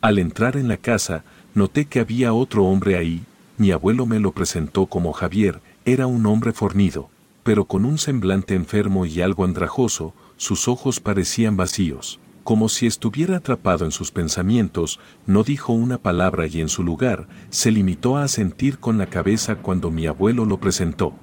Al 0.00 0.18
entrar 0.18 0.56
en 0.56 0.66
la 0.66 0.78
casa, 0.78 1.24
noté 1.54 1.84
que 1.84 2.00
había 2.00 2.32
otro 2.32 2.64
hombre 2.64 2.96
ahí, 2.96 3.22
mi 3.56 3.70
abuelo 3.70 4.06
me 4.06 4.18
lo 4.18 4.32
presentó 4.32 4.86
como 4.86 5.12
Javier, 5.12 5.60
era 5.84 6.06
un 6.06 6.26
hombre 6.26 6.52
fornido, 6.52 7.08
pero 7.44 7.66
con 7.66 7.84
un 7.84 7.98
semblante 7.98 8.54
enfermo 8.54 9.06
y 9.06 9.20
algo 9.20 9.44
andrajoso, 9.44 10.14
sus 10.36 10.66
ojos 10.68 11.00
parecían 11.00 11.56
vacíos 11.56 12.18
como 12.50 12.68
si 12.68 12.88
estuviera 12.88 13.36
atrapado 13.36 13.84
en 13.84 13.92
sus 13.92 14.10
pensamientos, 14.10 14.98
no 15.24 15.44
dijo 15.44 15.72
una 15.72 15.98
palabra 15.98 16.48
y 16.48 16.60
en 16.60 16.68
su 16.68 16.82
lugar 16.82 17.28
se 17.48 17.70
limitó 17.70 18.16
a 18.16 18.26
sentir 18.26 18.80
con 18.80 18.98
la 18.98 19.06
cabeza 19.06 19.54
cuando 19.54 19.92
mi 19.92 20.08
abuelo 20.08 20.44
lo 20.44 20.58
presentó. 20.58 21.14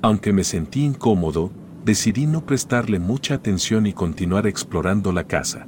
Aunque 0.00 0.32
me 0.32 0.42
sentí 0.42 0.82
incómodo, 0.82 1.52
decidí 1.84 2.26
no 2.26 2.46
prestarle 2.46 2.98
mucha 2.98 3.34
atención 3.34 3.86
y 3.86 3.92
continuar 3.92 4.46
explorando 4.46 5.12
la 5.12 5.24
casa. 5.24 5.66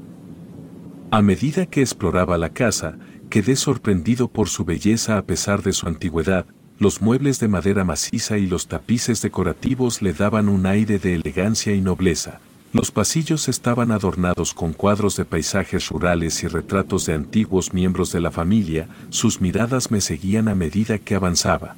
A 1.10 1.20
medida 1.20 1.66
que 1.66 1.82
exploraba 1.82 2.38
la 2.38 2.48
casa, 2.48 2.96
quedé 3.28 3.54
sorprendido 3.54 4.28
por 4.28 4.48
su 4.48 4.64
belleza 4.64 5.18
a 5.18 5.26
pesar 5.26 5.62
de 5.62 5.74
su 5.74 5.88
antigüedad, 5.88 6.46
los 6.78 7.02
muebles 7.02 7.38
de 7.38 7.48
madera 7.48 7.84
maciza 7.84 8.38
y 8.38 8.46
los 8.46 8.66
tapices 8.66 9.20
decorativos 9.20 10.00
le 10.00 10.14
daban 10.14 10.48
un 10.48 10.64
aire 10.64 10.98
de 10.98 11.16
elegancia 11.16 11.74
y 11.74 11.82
nobleza. 11.82 12.40
Los 12.72 12.90
pasillos 12.90 13.48
estaban 13.48 13.90
adornados 13.92 14.52
con 14.52 14.74
cuadros 14.74 15.16
de 15.16 15.24
paisajes 15.24 15.88
rurales 15.88 16.42
y 16.42 16.48
retratos 16.48 17.06
de 17.06 17.14
antiguos 17.14 17.72
miembros 17.72 18.12
de 18.12 18.20
la 18.20 18.30
familia, 18.30 18.88
sus 19.08 19.40
miradas 19.40 19.90
me 19.90 20.02
seguían 20.02 20.48
a 20.48 20.54
medida 20.54 20.98
que 20.98 21.14
avanzaba. 21.14 21.76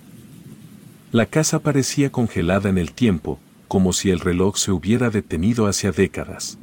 La 1.13 1.27
casa 1.27 1.61
parecía 1.61 2.11
congelada 2.11 2.69
en 2.69 2.79
el 2.79 2.93
tiempo, 2.93 3.39
como 3.69 3.93
si 3.93 4.11
el 4.11 4.19
reloj 4.19 4.57
se 4.57 4.73
hubiera 4.73 5.11
detenido 5.11 5.69
hacia 5.69 5.93
décadas. 5.93 6.59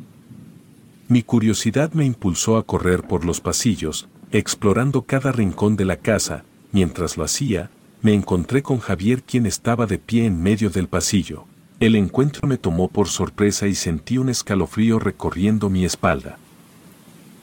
Mi 1.08 1.24
curiosidad 1.24 1.94
me 1.94 2.04
impulsó 2.04 2.58
a 2.58 2.64
correr 2.64 3.04
por 3.04 3.24
los 3.24 3.40
pasillos, 3.40 4.10
explorando 4.32 5.04
cada 5.04 5.32
rincón 5.32 5.78
de 5.78 5.86
la 5.86 5.96
casa, 5.96 6.44
mientras 6.74 7.16
lo 7.16 7.24
hacía, 7.24 7.70
me 8.02 8.14
encontré 8.14 8.62
con 8.62 8.80
Javier 8.80 9.24
quien 9.24 9.46
estaba 9.46 9.86
de 9.86 10.00
pie 10.00 10.26
en 10.26 10.44
medio 10.44 10.70
del 10.70 10.90
pasillo. 10.90 11.46
El 11.80 11.96
encuentro 11.96 12.48
me 12.48 12.58
tomó 12.58 12.88
por 12.88 13.08
sorpresa 13.08 13.68
y 13.68 13.76
sentí 13.76 14.18
un 14.18 14.30
escalofrío 14.30 14.98
recorriendo 14.98 15.70
mi 15.70 15.86
espalda. 15.86 16.40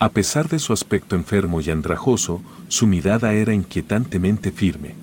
A 0.00 0.08
pesar 0.08 0.48
de 0.48 0.58
su 0.58 0.72
aspecto 0.72 1.14
enfermo 1.14 1.60
y 1.60 1.70
andrajoso, 1.70 2.42
su 2.66 2.88
mirada 2.88 3.32
era 3.32 3.54
inquietantemente 3.54 4.50
firme. 4.50 4.96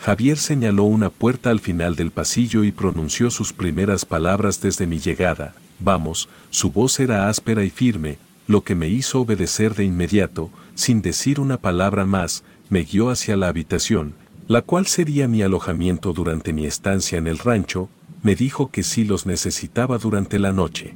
Javier 0.00 0.38
señaló 0.38 0.84
una 0.84 1.08
puerta 1.08 1.50
al 1.50 1.60
final 1.60 1.94
del 1.94 2.10
pasillo 2.10 2.64
y 2.64 2.72
pronunció 2.72 3.30
sus 3.30 3.52
primeras 3.52 4.04
palabras 4.04 4.60
desde 4.60 4.88
mi 4.88 4.98
llegada. 4.98 5.54
Vamos, 5.78 6.28
su 6.50 6.72
voz 6.72 6.98
era 6.98 7.28
áspera 7.28 7.62
y 7.62 7.70
firme, 7.70 8.18
lo 8.48 8.62
que 8.62 8.74
me 8.74 8.88
hizo 8.88 9.20
obedecer 9.20 9.76
de 9.76 9.84
inmediato, 9.84 10.50
sin 10.74 11.00
decir 11.00 11.38
una 11.38 11.58
palabra 11.58 12.04
más, 12.04 12.42
me 12.70 12.82
guió 12.82 13.10
hacia 13.10 13.36
la 13.36 13.46
habitación, 13.46 14.14
la 14.48 14.62
cual 14.62 14.86
sería 14.86 15.28
mi 15.28 15.42
alojamiento 15.42 16.12
durante 16.12 16.52
mi 16.52 16.66
estancia 16.66 17.18
en 17.18 17.28
el 17.28 17.38
rancho, 17.38 17.88
me 18.22 18.34
dijo 18.34 18.70
que 18.70 18.82
sí 18.82 19.04
los 19.04 19.26
necesitaba 19.26 19.98
durante 19.98 20.38
la 20.38 20.52
noche. 20.52 20.94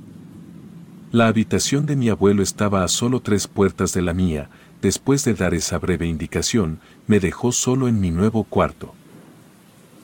La 1.12 1.26
habitación 1.26 1.87
de 1.87 1.96
mi 1.96 2.09
abuelo 2.09 2.42
estaba 2.42 2.85
a 2.85 2.88
solo 2.88 3.20
tres 3.20 3.48
puertas 3.48 3.92
de 3.92 4.02
la 4.02 4.14
mía, 4.14 4.48
después 4.80 5.24
de 5.24 5.35
dar 5.35 5.54
esa 5.54 5.78
breve 5.78 6.06
indicación, 6.06 6.78
me 7.06 7.20
dejó 7.20 7.52
solo 7.52 7.88
en 7.88 8.00
mi 8.00 8.11
nuevo 8.11 8.44
cuarto. 8.44 8.94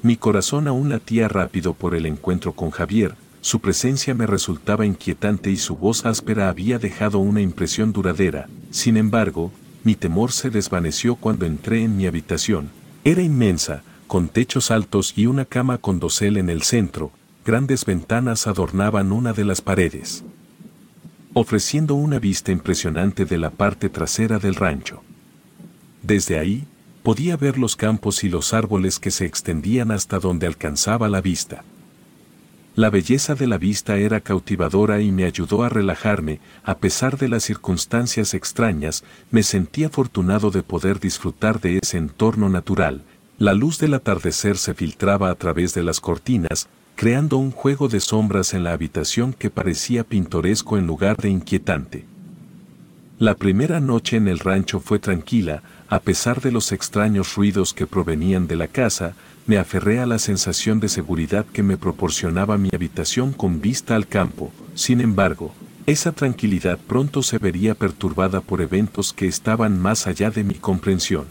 Mi 0.02 0.16
corazón 0.16 0.68
aún 0.68 0.88
latía 0.88 1.29
rápido 1.29 1.74
por 1.74 1.94
el 1.94 2.07
encuentro 2.07 2.52
con 2.52 2.70
Javier, 2.70 3.14
su 3.40 3.61
presencia 3.61 4.12
me 4.14 4.26
resultaba 4.26 4.85
inquietante 4.85 5.52
y 5.52 5.57
su 5.57 5.76
voz 5.76 6.05
áspera 6.05 6.48
había 6.48 6.81
dejado 6.81 7.20
una 7.20 7.40
impresión 7.40 7.92
duradera, 7.92 8.48
sin 8.72 8.96
embargo, 8.96 9.52
mi 9.85 9.94
temor 9.94 10.33
se 10.33 10.50
desvaneció 10.50 11.14
cuando 11.14 11.46
entré 11.46 11.85
en 11.85 11.96
mi 11.96 12.09
habitación. 12.09 12.70
Era 13.05 13.22
inmensa, 13.22 13.85
con 14.07 14.29
techos 14.29 14.71
altos 14.71 15.14
y 15.16 15.27
una 15.27 15.45
cama 15.45 15.79
con 15.79 15.99
dosel 15.99 16.37
en 16.37 16.49
el 16.51 16.62
centro, 16.62 17.11
grandes 17.45 17.85
ventanas 17.85 18.47
adornaban 18.47 19.12
una 19.12 19.33
de 19.33 19.45
las 19.45 19.61
paredes. 19.61 20.25
ofreciendo 21.38 21.95
una 21.95 22.19
vista 22.19 22.51
impresionante 22.51 23.27
de 23.27 23.37
la 23.37 23.51
parte 23.51 23.90
trasera 23.90 24.38
del 24.38 24.55
rancho. 24.55 25.03
Desde 26.03 26.38
ahí, 26.38 26.64
podía 27.03 27.37
ver 27.37 27.59
los 27.59 27.77
campos 27.77 28.25
y 28.25 28.31
los 28.31 28.55
árboles 28.55 28.99
que 28.99 29.11
se 29.11 29.27
extendían 29.27 29.90
hasta 29.90 30.19
donde 30.19 30.47
alcanzaba 30.47 31.11
la 31.11 31.21
vista. 31.21 31.62
La 32.75 32.88
belleza 32.88 33.35
de 33.35 33.47
la 33.47 33.59
vista 33.59 33.99
era 33.99 34.21
cautivadora 34.21 35.03
y 35.03 35.12
me 35.12 35.25
ayudó 35.25 35.62
a 35.62 35.69
relajarme, 35.69 36.40
a 36.64 36.79
pesar 36.79 37.19
de 37.19 37.29
las 37.29 37.45
circunstancias 37.45 38.33
extrañas, 38.33 39.05
me 39.31 39.42
sentí 39.42 39.85
afortunado 39.85 40.51
de 40.51 40.62
poder 40.62 41.01
disfrutar 41.01 41.61
de 41.61 41.81
ese 41.83 41.99
entorno 41.99 42.49
natural. 42.49 43.03
La 43.38 43.53
luz 43.53 43.79
del 43.79 43.92
atardecer 43.92 44.57
se 44.57 44.72
filtraba 44.72 45.29
a 45.29 45.35
través 45.35 45.75
de 45.75 45.83
las 45.83 46.01
cortinas, 46.01 46.68
creando 46.94 47.37
un 47.37 47.51
juego 47.51 47.87
de 47.87 48.01
sombras 48.01 48.55
en 48.55 48.64
la 48.64 48.72
habitación 48.72 49.35
que 49.35 49.51
parecía 49.51 50.05
pintoresco 50.05 50.79
en 50.79 50.87
lugar 50.87 51.18
de 51.18 51.29
inquietante. 51.29 52.07
La 53.18 53.35
primera 53.35 53.79
noche 53.79 54.16
en 54.16 54.29
el 54.29 54.38
rancho 54.38 54.81
fue 54.81 54.99
tranquila, 54.99 55.62
a 55.88 56.01
pesar 56.01 56.40
de 56.40 56.51
los 56.51 56.72
extraños 56.72 57.35
ruidos 57.35 57.75
que 57.75 57.87
provenían 57.87 58.46
de 58.46 58.57
la 58.57 58.68
casa, 58.68 59.14
me 59.46 59.59
aferré 59.59 60.01
a 60.01 60.07
la 60.07 60.18
sensación 60.18 60.81
de 60.81 60.88
seguridad 60.88 61.44
que 61.44 61.62
me 61.62 61.77
proporcionaba 61.77 62.57
mi 62.57 62.70
habitación 62.72 63.35
con 63.35 63.61
vista 63.61 63.96
al 63.96 64.07
campo. 64.07 64.51
Sin 64.75 65.03
embargo, 65.03 65.55
esa 65.85 66.12
tranquilidad 66.12 66.79
pronto 66.79 67.22
se 67.22 67.37
vería 67.37 67.75
perturbada 67.75 68.40
por 68.40 68.62
eventos 68.62 69.12
que 69.12 69.27
estaban 69.27 69.79
más 69.79 70.07
allá 70.07 70.31
de 70.31 70.42
mi 70.42 70.55
comprensión. 70.55 71.27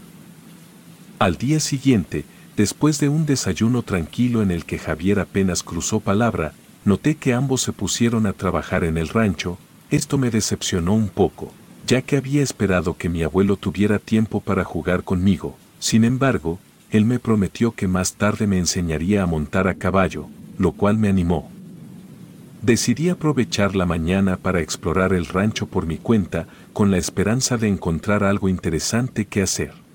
Al 1.18 1.36
día 1.38 1.60
siguiente, 1.60 2.26
después 2.58 3.00
de 3.00 3.08
un 3.08 3.24
desayuno 3.24 3.82
tranquilo 3.82 4.42
en 4.42 4.50
el 4.50 4.66
que 4.66 4.78
Javier 4.78 5.18
apenas 5.18 5.62
cruzó 5.62 6.00
palabra, 6.00 6.52
noté 6.84 7.14
que 7.14 7.32
ambos 7.32 7.62
se 7.62 7.72
pusieron 7.72 8.26
a 8.26 8.34
trabajar 8.34 8.84
en 8.84 8.98
el 8.98 9.08
rancho, 9.08 9.56
esto 9.90 10.18
me 10.18 10.30
decepcionó 10.30 10.92
un 10.92 11.08
poco, 11.08 11.52
ya 11.86 12.02
que 12.02 12.18
había 12.18 12.42
esperado 12.42 12.98
que 12.98 13.08
mi 13.08 13.22
abuelo 13.22 13.56
tuviera 13.56 13.98
tiempo 13.98 14.42
para 14.42 14.62
jugar 14.62 15.04
conmigo. 15.04 15.56
Sin 15.78 16.04
embargo, 16.04 16.58
él 16.90 17.06
me 17.06 17.18
prometió 17.18 17.72
que 17.72 17.88
más 17.88 18.14
tarde 18.16 18.46
me 18.46 18.58
enseñaría 18.58 19.22
a 19.22 19.26
montar 19.26 19.68
a 19.68 19.74
caballo, 19.74 20.26
lo 20.58 20.72
cual 20.72 20.98
me 20.98 21.08
animó. 21.08 21.50
Decidí 22.60 23.08
aprovechar 23.08 23.74
la 23.74 23.86
mañana 23.86 24.36
para 24.36 24.60
explorar 24.60 25.14
el 25.14 25.24
rancho 25.24 25.66
por 25.66 25.86
mi 25.86 25.96
cuenta, 25.96 26.46
con 26.74 26.90
la 26.90 26.98
esperanza 26.98 27.56
de 27.56 27.68
encontrar 27.68 28.22
algo 28.22 28.50
interesante 28.50 29.24
que 29.24 29.40
hacer. 29.40 29.85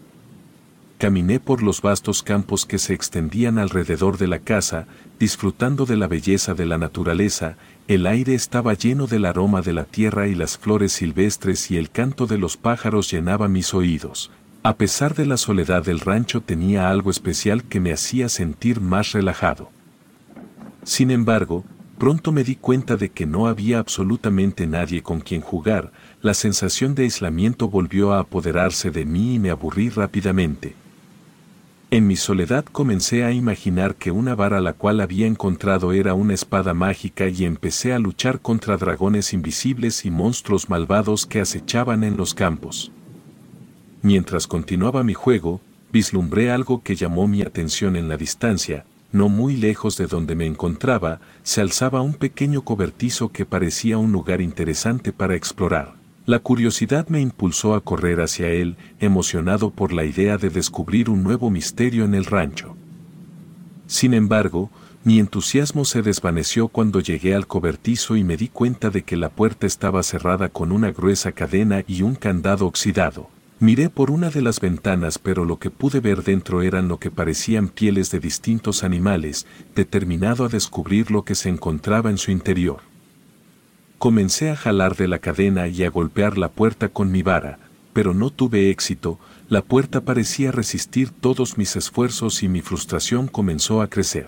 Caminé 1.01 1.39
por 1.39 1.63
los 1.63 1.81
vastos 1.81 2.21
campos 2.21 2.67
que 2.67 2.77
se 2.77 2.93
extendían 2.93 3.57
alrededor 3.57 4.19
de 4.19 4.27
la 4.27 4.37
casa, 4.37 4.85
disfrutando 5.19 5.87
de 5.87 5.97
la 5.97 6.05
belleza 6.05 6.53
de 6.53 6.67
la 6.67 6.77
naturaleza, 6.77 7.57
el 7.87 8.05
aire 8.05 8.35
estaba 8.35 8.75
lleno 8.75 9.07
del 9.07 9.25
aroma 9.25 9.63
de 9.63 9.73
la 9.73 9.85
tierra 9.85 10.27
y 10.27 10.35
las 10.35 10.59
flores 10.59 10.91
silvestres 10.91 11.71
y 11.71 11.77
el 11.77 11.89
canto 11.89 12.27
de 12.27 12.37
los 12.37 12.55
pájaros 12.55 13.09
llenaba 13.09 13.47
mis 13.47 13.73
oídos, 13.73 14.29
a 14.61 14.75
pesar 14.75 15.15
de 15.15 15.25
la 15.25 15.37
soledad 15.37 15.83
del 15.83 16.01
rancho 16.01 16.41
tenía 16.41 16.91
algo 16.91 17.09
especial 17.09 17.63
que 17.63 17.79
me 17.79 17.93
hacía 17.93 18.29
sentir 18.29 18.79
más 18.79 19.13
relajado. 19.13 19.71
Sin 20.83 21.09
embargo, 21.09 21.65
pronto 21.97 22.31
me 22.31 22.43
di 22.43 22.57
cuenta 22.57 22.95
de 22.95 23.09
que 23.09 23.25
no 23.25 23.47
había 23.47 23.79
absolutamente 23.79 24.67
nadie 24.67 25.01
con 25.01 25.19
quien 25.19 25.41
jugar, 25.41 25.91
la 26.21 26.35
sensación 26.35 26.93
de 26.93 27.05
aislamiento 27.05 27.69
volvió 27.69 28.13
a 28.13 28.19
apoderarse 28.19 28.91
de 28.91 29.03
mí 29.03 29.33
y 29.33 29.39
me 29.39 29.49
aburrí 29.49 29.89
rápidamente. 29.89 30.75
En 31.93 32.07
mi 32.07 32.15
soledad 32.15 32.63
comencé 32.63 33.25
a 33.25 33.33
imaginar 33.33 33.95
que 33.95 34.11
una 34.11 34.33
vara 34.33 34.61
la 34.61 34.71
cual 34.71 35.01
había 35.01 35.27
encontrado 35.27 35.91
era 35.91 36.13
una 36.13 36.33
espada 36.33 36.73
mágica 36.73 37.27
y 37.27 37.43
empecé 37.43 37.91
a 37.91 37.99
luchar 37.99 38.39
contra 38.39 38.77
dragones 38.77 39.33
invisibles 39.33 40.05
y 40.05 40.09
monstruos 40.09 40.69
malvados 40.69 41.25
que 41.25 41.41
acechaban 41.41 42.05
en 42.05 42.15
los 42.15 42.33
campos. 42.33 42.93
Mientras 44.03 44.47
continuaba 44.47 45.03
mi 45.03 45.13
juego, 45.13 45.59
vislumbré 45.91 46.49
algo 46.49 46.81
que 46.81 46.95
llamó 46.95 47.27
mi 47.27 47.41
atención 47.41 47.97
en 47.97 48.07
la 48.07 48.15
distancia, 48.15 48.85
no 49.11 49.27
muy 49.27 49.57
lejos 49.57 49.97
de 49.97 50.07
donde 50.07 50.33
me 50.33 50.45
encontraba, 50.45 51.19
se 51.43 51.59
alzaba 51.59 51.99
un 51.99 52.13
pequeño 52.13 52.61
cobertizo 52.61 53.33
que 53.33 53.45
parecía 53.45 53.97
un 53.97 54.13
lugar 54.13 54.39
interesante 54.39 55.11
para 55.11 55.35
explorar. 55.35 56.00
La 56.31 56.39
curiosidad 56.39 57.09
me 57.09 57.19
impulsó 57.19 57.75
a 57.75 57.81
correr 57.81 58.21
hacia 58.21 58.47
él, 58.47 58.77
emocionado 59.01 59.69
por 59.69 59.91
la 59.91 60.05
idea 60.05 60.37
de 60.37 60.49
descubrir 60.49 61.09
un 61.09 61.23
nuevo 61.23 61.49
misterio 61.49 62.05
en 62.05 62.15
el 62.15 62.23
rancho. 62.23 62.77
Sin 63.85 64.13
embargo, 64.13 64.69
mi 65.03 65.19
entusiasmo 65.19 65.83
se 65.83 66.01
desvaneció 66.01 66.69
cuando 66.69 67.01
llegué 67.01 67.35
al 67.35 67.47
cobertizo 67.47 68.15
y 68.15 68.23
me 68.23 68.37
di 68.37 68.47
cuenta 68.47 68.89
de 68.89 69.03
que 69.03 69.17
la 69.17 69.27
puerta 69.27 69.67
estaba 69.67 70.03
cerrada 70.03 70.47
con 70.47 70.71
una 70.71 70.93
gruesa 70.93 71.33
cadena 71.33 71.83
y 71.85 72.01
un 72.01 72.15
candado 72.15 72.65
oxidado. 72.65 73.27
Miré 73.59 73.89
por 73.89 74.09
una 74.09 74.29
de 74.29 74.41
las 74.41 74.61
ventanas 74.61 75.19
pero 75.19 75.43
lo 75.43 75.59
que 75.59 75.69
pude 75.69 75.99
ver 75.99 76.23
dentro 76.23 76.61
eran 76.61 76.87
lo 76.87 76.97
que 76.97 77.11
parecían 77.11 77.67
pieles 77.67 78.09
de 78.09 78.21
distintos 78.21 78.85
animales, 78.85 79.47
determinado 79.75 80.45
a 80.45 80.47
descubrir 80.47 81.11
lo 81.11 81.25
que 81.25 81.35
se 81.35 81.49
encontraba 81.49 82.09
en 82.09 82.17
su 82.17 82.31
interior. 82.31 82.90
Comencé 84.01 84.49
a 84.49 84.55
jalar 84.55 84.95
de 84.95 85.07
la 85.07 85.19
cadena 85.19 85.67
y 85.67 85.83
a 85.83 85.91
golpear 85.91 86.39
la 86.39 86.49
puerta 86.49 86.89
con 86.89 87.11
mi 87.11 87.21
vara, 87.21 87.59
pero 87.93 88.15
no 88.15 88.31
tuve 88.31 88.71
éxito, 88.71 89.19
la 89.47 89.61
puerta 89.61 90.01
parecía 90.01 90.51
resistir 90.51 91.11
todos 91.11 91.59
mis 91.59 91.75
esfuerzos 91.75 92.41
y 92.41 92.47
mi 92.47 92.61
frustración 92.61 93.27
comenzó 93.27 93.79
a 93.79 93.91
crecer. 93.91 94.25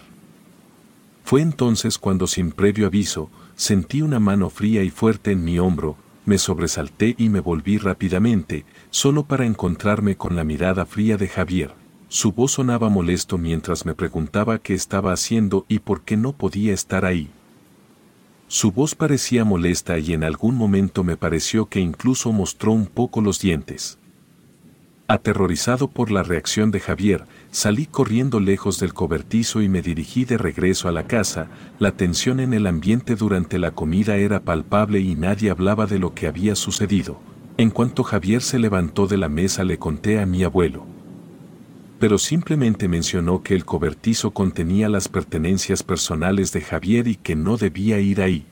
Fue 1.23 1.41
entonces 1.41 1.97
cuando 1.97 2.27
sin 2.27 2.51
previo 2.51 2.85
aviso, 2.85 3.31
sentí 3.55 4.03
una 4.03 4.19
mano 4.19 4.51
fría 4.51 4.83
y 4.83 4.91
fuerte 4.91 5.31
en 5.31 5.43
mi 5.43 5.57
hombro, 5.57 5.97
me 6.23 6.37
sobresalté 6.37 7.15
y 7.17 7.29
me 7.29 7.39
volví 7.39 7.79
rápidamente, 7.79 8.65
solo 8.91 9.23
para 9.23 9.47
encontrarme 9.47 10.15
con 10.17 10.35
la 10.35 10.43
mirada 10.43 10.85
fría 10.85 11.17
de 11.17 11.29
Javier. 11.29 11.71
Su 12.09 12.31
voz 12.31 12.51
sonaba 12.51 12.89
molesto 12.89 13.39
mientras 13.39 13.87
me 13.87 13.95
preguntaba 13.95 14.59
qué 14.59 14.75
estaba 14.75 15.13
haciendo 15.13 15.65
y 15.67 15.79
por 15.79 16.03
qué 16.03 16.15
no 16.15 16.33
podía 16.33 16.75
estar 16.75 17.05
ahí. 17.05 17.31
Su 18.53 18.71
voz 18.71 18.93
parecía 18.93 19.43
molesta 19.45 19.97
y 19.97 20.13
en 20.13 20.23
algún 20.23 20.53
momento 20.53 21.03
me 21.03 21.17
pareció 21.17 21.65
que 21.65 21.79
incluso 21.79 22.31
mostró 22.31 22.71
un 22.71 22.85
poco 22.85 23.19
los 23.19 23.39
dientes. 23.39 23.97
Aterrorizado 25.07 25.87
por 25.87 26.11
la 26.11 26.21
reacción 26.21 26.69
de 26.69 26.79
Javier, 26.79 27.25
salí 27.49 27.87
corriendo 27.87 28.39
lejos 28.39 28.79
del 28.79 28.93
cobertizo 28.93 29.63
y 29.63 29.69
me 29.69 29.81
dirigí 29.81 30.23
de 30.25 30.37
regreso 30.37 30.87
a 30.87 30.91
la 30.91 31.07
casa, 31.07 31.47
la 31.79 31.93
tensión 31.93 32.39
en 32.39 32.53
el 32.53 32.67
ambiente 32.67 33.15
durante 33.15 33.57
la 33.57 33.71
comida 33.71 34.17
era 34.17 34.41
palpable 34.41 34.99
y 34.99 35.15
nadie 35.15 35.49
hablaba 35.49 35.87
de 35.87 35.97
lo 35.97 36.13
que 36.13 36.27
había 36.27 36.55
sucedido. 36.55 37.19
En 37.57 37.71
cuanto 37.71 38.03
Javier 38.03 38.43
se 38.43 38.59
levantó 38.59 39.07
de 39.07 39.17
la 39.17 39.29
mesa 39.29 39.63
le 39.63 39.79
conté 39.79 40.19
a 40.19 40.27
mi 40.27 40.43
abuelo. 40.43 40.92
Pero 42.03 42.17
simplemente 42.17 42.89
mencionó 42.89 43.43
que 43.43 43.55
el 43.55 43.63
cobertizo 43.63 44.31
contenía 44.31 44.89
las 44.89 45.07
pertenencias 45.07 45.83
personales 45.83 46.51
de 46.51 46.59
Javier 46.59 47.07
y 47.07 47.15
que 47.15 47.33
no 47.33 47.55
debía 47.55 47.97
ir 48.01 48.21
ahí. 48.21 48.45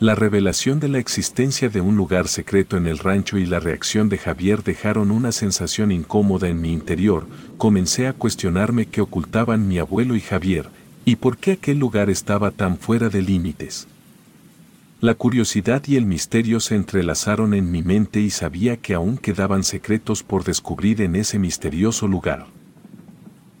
La 0.00 0.16
revelación 0.16 0.80
de 0.80 0.88
la 0.88 0.98
existencia 0.98 1.68
de 1.68 1.80
un 1.80 1.96
lugar 1.96 2.26
secreto 2.26 2.76
en 2.76 2.88
el 2.88 2.98
rancho 2.98 3.38
y 3.38 3.46
la 3.46 3.60
reacción 3.60 4.08
de 4.08 4.18
Javier 4.18 4.64
dejaron 4.64 5.12
una 5.12 5.30
sensación 5.30 5.92
incómoda 5.92 6.48
en 6.48 6.60
mi 6.60 6.72
interior, 6.72 7.28
comencé 7.58 8.08
a 8.08 8.12
cuestionarme 8.12 8.86
qué 8.86 9.02
ocultaban 9.02 9.68
mi 9.68 9.78
abuelo 9.78 10.16
y 10.16 10.20
Javier, 10.20 10.68
y 11.04 11.14
por 11.14 11.36
qué 11.36 11.52
aquel 11.52 11.78
lugar 11.78 12.10
estaba 12.10 12.50
tan 12.50 12.76
fuera 12.76 13.08
de 13.08 13.22
límites. 13.22 13.86
La 15.02 15.16
curiosidad 15.16 15.82
y 15.88 15.96
el 15.96 16.06
misterio 16.06 16.60
se 16.60 16.76
entrelazaron 16.76 17.54
en 17.54 17.72
mi 17.72 17.82
mente 17.82 18.20
y 18.20 18.30
sabía 18.30 18.76
que 18.76 18.94
aún 18.94 19.18
quedaban 19.18 19.64
secretos 19.64 20.22
por 20.22 20.44
descubrir 20.44 21.00
en 21.00 21.16
ese 21.16 21.40
misterioso 21.40 22.06
lugar. 22.06 22.46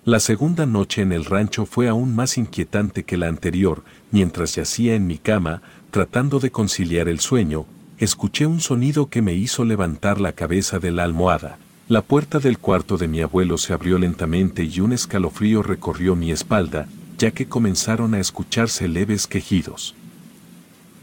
La 0.04 0.20
segunda 0.20 0.66
noche 0.66 1.02
en 1.02 1.10
el 1.10 1.24
rancho 1.24 1.66
fue 1.66 1.88
aún 1.88 2.14
más 2.14 2.38
inquietante 2.38 3.02
que 3.02 3.16
la 3.16 3.26
anterior, 3.26 3.82
mientras 4.12 4.54
yacía 4.54 4.94
en 4.94 5.08
mi 5.08 5.18
cama, 5.18 5.62
tratando 5.90 6.38
de 6.38 6.52
conciliar 6.52 7.08
el 7.08 7.18
sueño, 7.18 7.66
escuché 7.98 8.46
un 8.46 8.60
sonido 8.60 9.08
que 9.08 9.20
me 9.20 9.34
hizo 9.34 9.64
levantar 9.64 10.20
la 10.20 10.34
cabeza 10.34 10.78
de 10.78 10.92
la 10.92 11.02
almohada. 11.02 11.58
La 11.88 12.02
puerta 12.02 12.38
del 12.38 12.58
cuarto 12.58 12.98
de 12.98 13.08
mi 13.08 13.20
abuelo 13.20 13.58
se 13.58 13.72
abrió 13.72 13.98
lentamente 13.98 14.62
y 14.62 14.78
un 14.78 14.92
escalofrío 14.92 15.64
recorrió 15.64 16.14
mi 16.14 16.30
espalda, 16.30 16.86
ya 17.18 17.32
que 17.32 17.48
comenzaron 17.48 18.14
a 18.14 18.20
escucharse 18.20 18.86
leves 18.86 19.26
quejidos. 19.26 19.96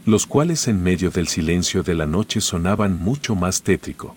Los 0.06 0.26
cuales 0.26 0.66
en 0.66 0.82
medio 0.82 1.10
del 1.10 1.28
silencio 1.28 1.82
de 1.82 1.94
la 1.94 2.06
noche 2.06 2.40
sonaban 2.40 2.98
mucho 2.98 3.34
más 3.34 3.62
tétrico. 3.62 4.16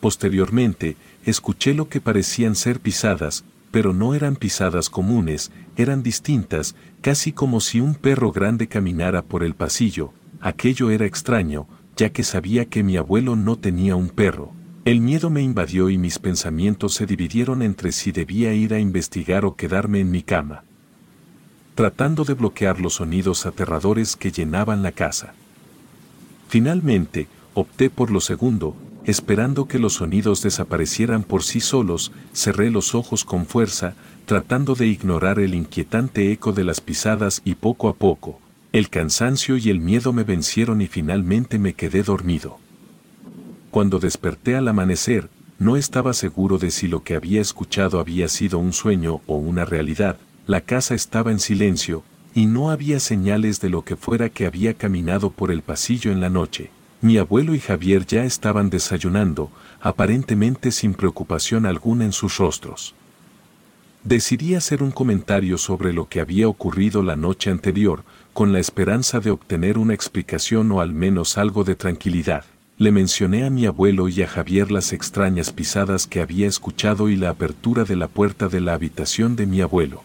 Posteriormente, 0.00 0.96
escuché 1.24 1.74
lo 1.74 1.88
que 1.88 2.00
parecían 2.00 2.56
ser 2.56 2.80
pisadas, 2.80 3.44
pero 3.70 3.92
no 3.92 4.14
eran 4.14 4.36
pisadas 4.36 4.90
comunes, 4.90 5.50
eran 5.76 6.02
distintas, 6.02 6.74
casi 7.00 7.32
como 7.32 7.60
si 7.60 7.80
un 7.80 7.94
perro 7.94 8.32
grande 8.32 8.66
caminara 8.66 9.22
por 9.22 9.44
el 9.44 9.54
pasillo, 9.54 10.12
aquello 10.40 10.90
era 10.90 11.06
extraño, 11.06 11.66
ya 11.96 12.10
que 12.10 12.22
sabía 12.22 12.66
que 12.66 12.82
mi 12.82 12.96
abuelo 12.96 13.36
no 13.36 13.56
tenía 13.56 13.96
un 13.96 14.08
perro. 14.08 14.52
El 14.84 15.00
miedo 15.00 15.30
me 15.30 15.42
invadió 15.42 15.88
y 15.88 15.98
mis 15.98 16.18
pensamientos 16.18 16.94
se 16.94 17.06
dividieron 17.06 17.62
entre 17.62 17.92
si 17.92 18.12
debía 18.12 18.52
ir 18.52 18.74
a 18.74 18.78
investigar 18.80 19.44
o 19.44 19.56
quedarme 19.56 20.00
en 20.00 20.10
mi 20.10 20.22
cama. 20.22 20.64
Tratando 21.74 22.24
de 22.24 22.34
bloquear 22.34 22.80
los 22.80 22.94
sonidos 22.94 23.46
aterradores 23.46 24.14
que 24.14 24.30
llenaban 24.30 24.82
la 24.82 24.92
casa. 24.92 25.34
Finalmente, 26.48 27.26
opté 27.52 27.90
por 27.90 28.12
lo 28.12 28.20
segundo, 28.20 28.76
esperando 29.04 29.66
que 29.66 29.80
los 29.80 29.94
sonidos 29.94 30.40
desaparecieran 30.40 31.24
por 31.24 31.42
sí 31.42 31.60
solos, 31.60 32.12
cerré 32.32 32.70
los 32.70 32.94
ojos 32.94 33.24
con 33.24 33.46
fuerza, 33.46 33.94
tratando 34.24 34.74
de 34.76 34.86
ignorar 34.86 35.40
el 35.40 35.54
inquietante 35.54 36.30
eco 36.30 36.52
de 36.52 36.62
las 36.62 36.80
pisadas 36.80 37.42
y 37.44 37.56
poco 37.56 37.88
a 37.88 37.94
poco, 37.94 38.38
el 38.72 38.88
cansancio 38.88 39.56
y 39.56 39.68
el 39.68 39.80
miedo 39.80 40.12
me 40.12 40.24
vencieron 40.24 40.80
y 40.80 40.86
finalmente 40.86 41.58
me 41.58 41.74
quedé 41.74 42.02
dormido. 42.02 42.58
Cuando 43.70 43.98
desperté 43.98 44.56
al 44.56 44.68
amanecer, 44.68 45.28
no 45.58 45.76
estaba 45.76 46.12
seguro 46.12 46.58
de 46.58 46.70
si 46.70 46.86
lo 46.86 47.02
que 47.02 47.16
había 47.16 47.40
escuchado 47.40 47.98
había 47.98 48.28
sido 48.28 48.58
un 48.58 48.72
sueño 48.72 49.20
o 49.26 49.36
una 49.36 49.64
realidad, 49.64 50.18
la 50.46 50.60
casa 50.60 50.94
estaba 50.94 51.30
en 51.30 51.38
silencio, 51.38 52.02
y 52.34 52.46
no 52.46 52.70
había 52.70 53.00
señales 53.00 53.60
de 53.60 53.70
lo 53.70 53.82
que 53.82 53.96
fuera 53.96 54.28
que 54.28 54.44
había 54.44 54.74
caminado 54.74 55.30
por 55.30 55.50
el 55.50 55.62
pasillo 55.62 56.12
en 56.12 56.20
la 56.20 56.28
noche. 56.28 56.70
Mi 57.00 57.16
abuelo 57.16 57.54
y 57.54 57.60
Javier 57.60 58.04
ya 58.06 58.24
estaban 58.24 58.70
desayunando, 58.70 59.50
aparentemente 59.80 60.70
sin 60.70 60.94
preocupación 60.94 61.64
alguna 61.64 62.04
en 62.04 62.12
sus 62.12 62.36
rostros. 62.38 62.94
Decidí 64.02 64.54
hacer 64.54 64.82
un 64.82 64.90
comentario 64.90 65.56
sobre 65.56 65.94
lo 65.94 66.08
que 66.08 66.20
había 66.20 66.46
ocurrido 66.46 67.02
la 67.02 67.16
noche 67.16 67.50
anterior, 67.50 68.04
con 68.34 68.52
la 68.52 68.58
esperanza 68.58 69.20
de 69.20 69.30
obtener 69.30 69.78
una 69.78 69.94
explicación 69.94 70.70
o 70.72 70.80
al 70.80 70.92
menos 70.92 71.38
algo 71.38 71.64
de 71.64 71.74
tranquilidad. 71.74 72.44
Le 72.76 72.90
mencioné 72.90 73.46
a 73.46 73.50
mi 73.50 73.64
abuelo 73.64 74.08
y 74.08 74.20
a 74.20 74.26
Javier 74.26 74.70
las 74.70 74.92
extrañas 74.92 75.52
pisadas 75.52 76.06
que 76.06 76.20
había 76.20 76.46
escuchado 76.46 77.08
y 77.08 77.16
la 77.16 77.30
apertura 77.30 77.84
de 77.84 77.96
la 77.96 78.08
puerta 78.08 78.48
de 78.48 78.60
la 78.60 78.74
habitación 78.74 79.36
de 79.36 79.46
mi 79.46 79.62
abuelo. 79.62 80.02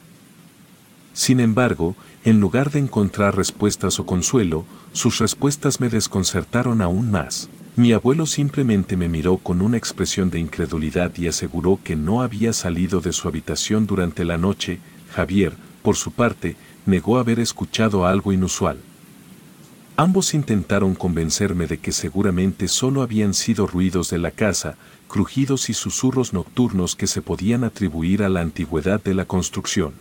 Sin 1.13 1.39
embargo, 1.39 1.95
en 2.23 2.39
lugar 2.39 2.71
de 2.71 2.79
encontrar 2.79 3.35
respuestas 3.35 3.99
o 3.99 4.05
consuelo, 4.05 4.65
sus 4.93 5.19
respuestas 5.19 5.79
me 5.79 5.89
desconcertaron 5.89 6.81
aún 6.81 7.11
más. 7.11 7.49
Mi 7.75 7.93
abuelo 7.93 8.25
simplemente 8.25 8.97
me 8.97 9.07
miró 9.07 9.37
con 9.37 9.61
una 9.61 9.77
expresión 9.77 10.29
de 10.29 10.39
incredulidad 10.39 11.11
y 11.17 11.27
aseguró 11.27 11.79
que 11.83 11.95
no 11.95 12.21
había 12.21 12.51
salido 12.51 12.99
de 12.99 13.13
su 13.13 13.27
habitación 13.27 13.87
durante 13.87 14.25
la 14.25 14.37
noche. 14.37 14.79
Javier, 15.13 15.53
por 15.81 15.95
su 15.95 16.11
parte, 16.11 16.57
negó 16.85 17.17
haber 17.17 17.39
escuchado 17.39 18.05
algo 18.05 18.33
inusual. 18.33 18.79
Ambos 19.95 20.33
intentaron 20.33 20.95
convencerme 20.95 21.67
de 21.67 21.77
que 21.77 21.91
seguramente 21.91 22.67
solo 22.67 23.01
habían 23.01 23.33
sido 23.33 23.67
ruidos 23.67 24.09
de 24.09 24.17
la 24.17 24.31
casa, 24.31 24.77
crujidos 25.07 25.69
y 25.69 25.73
susurros 25.73 26.33
nocturnos 26.33 26.95
que 26.95 27.07
se 27.07 27.21
podían 27.21 27.63
atribuir 27.63 28.23
a 28.23 28.29
la 28.29 28.41
antigüedad 28.41 29.01
de 29.01 29.13
la 29.13 29.25
construcción. 29.25 29.93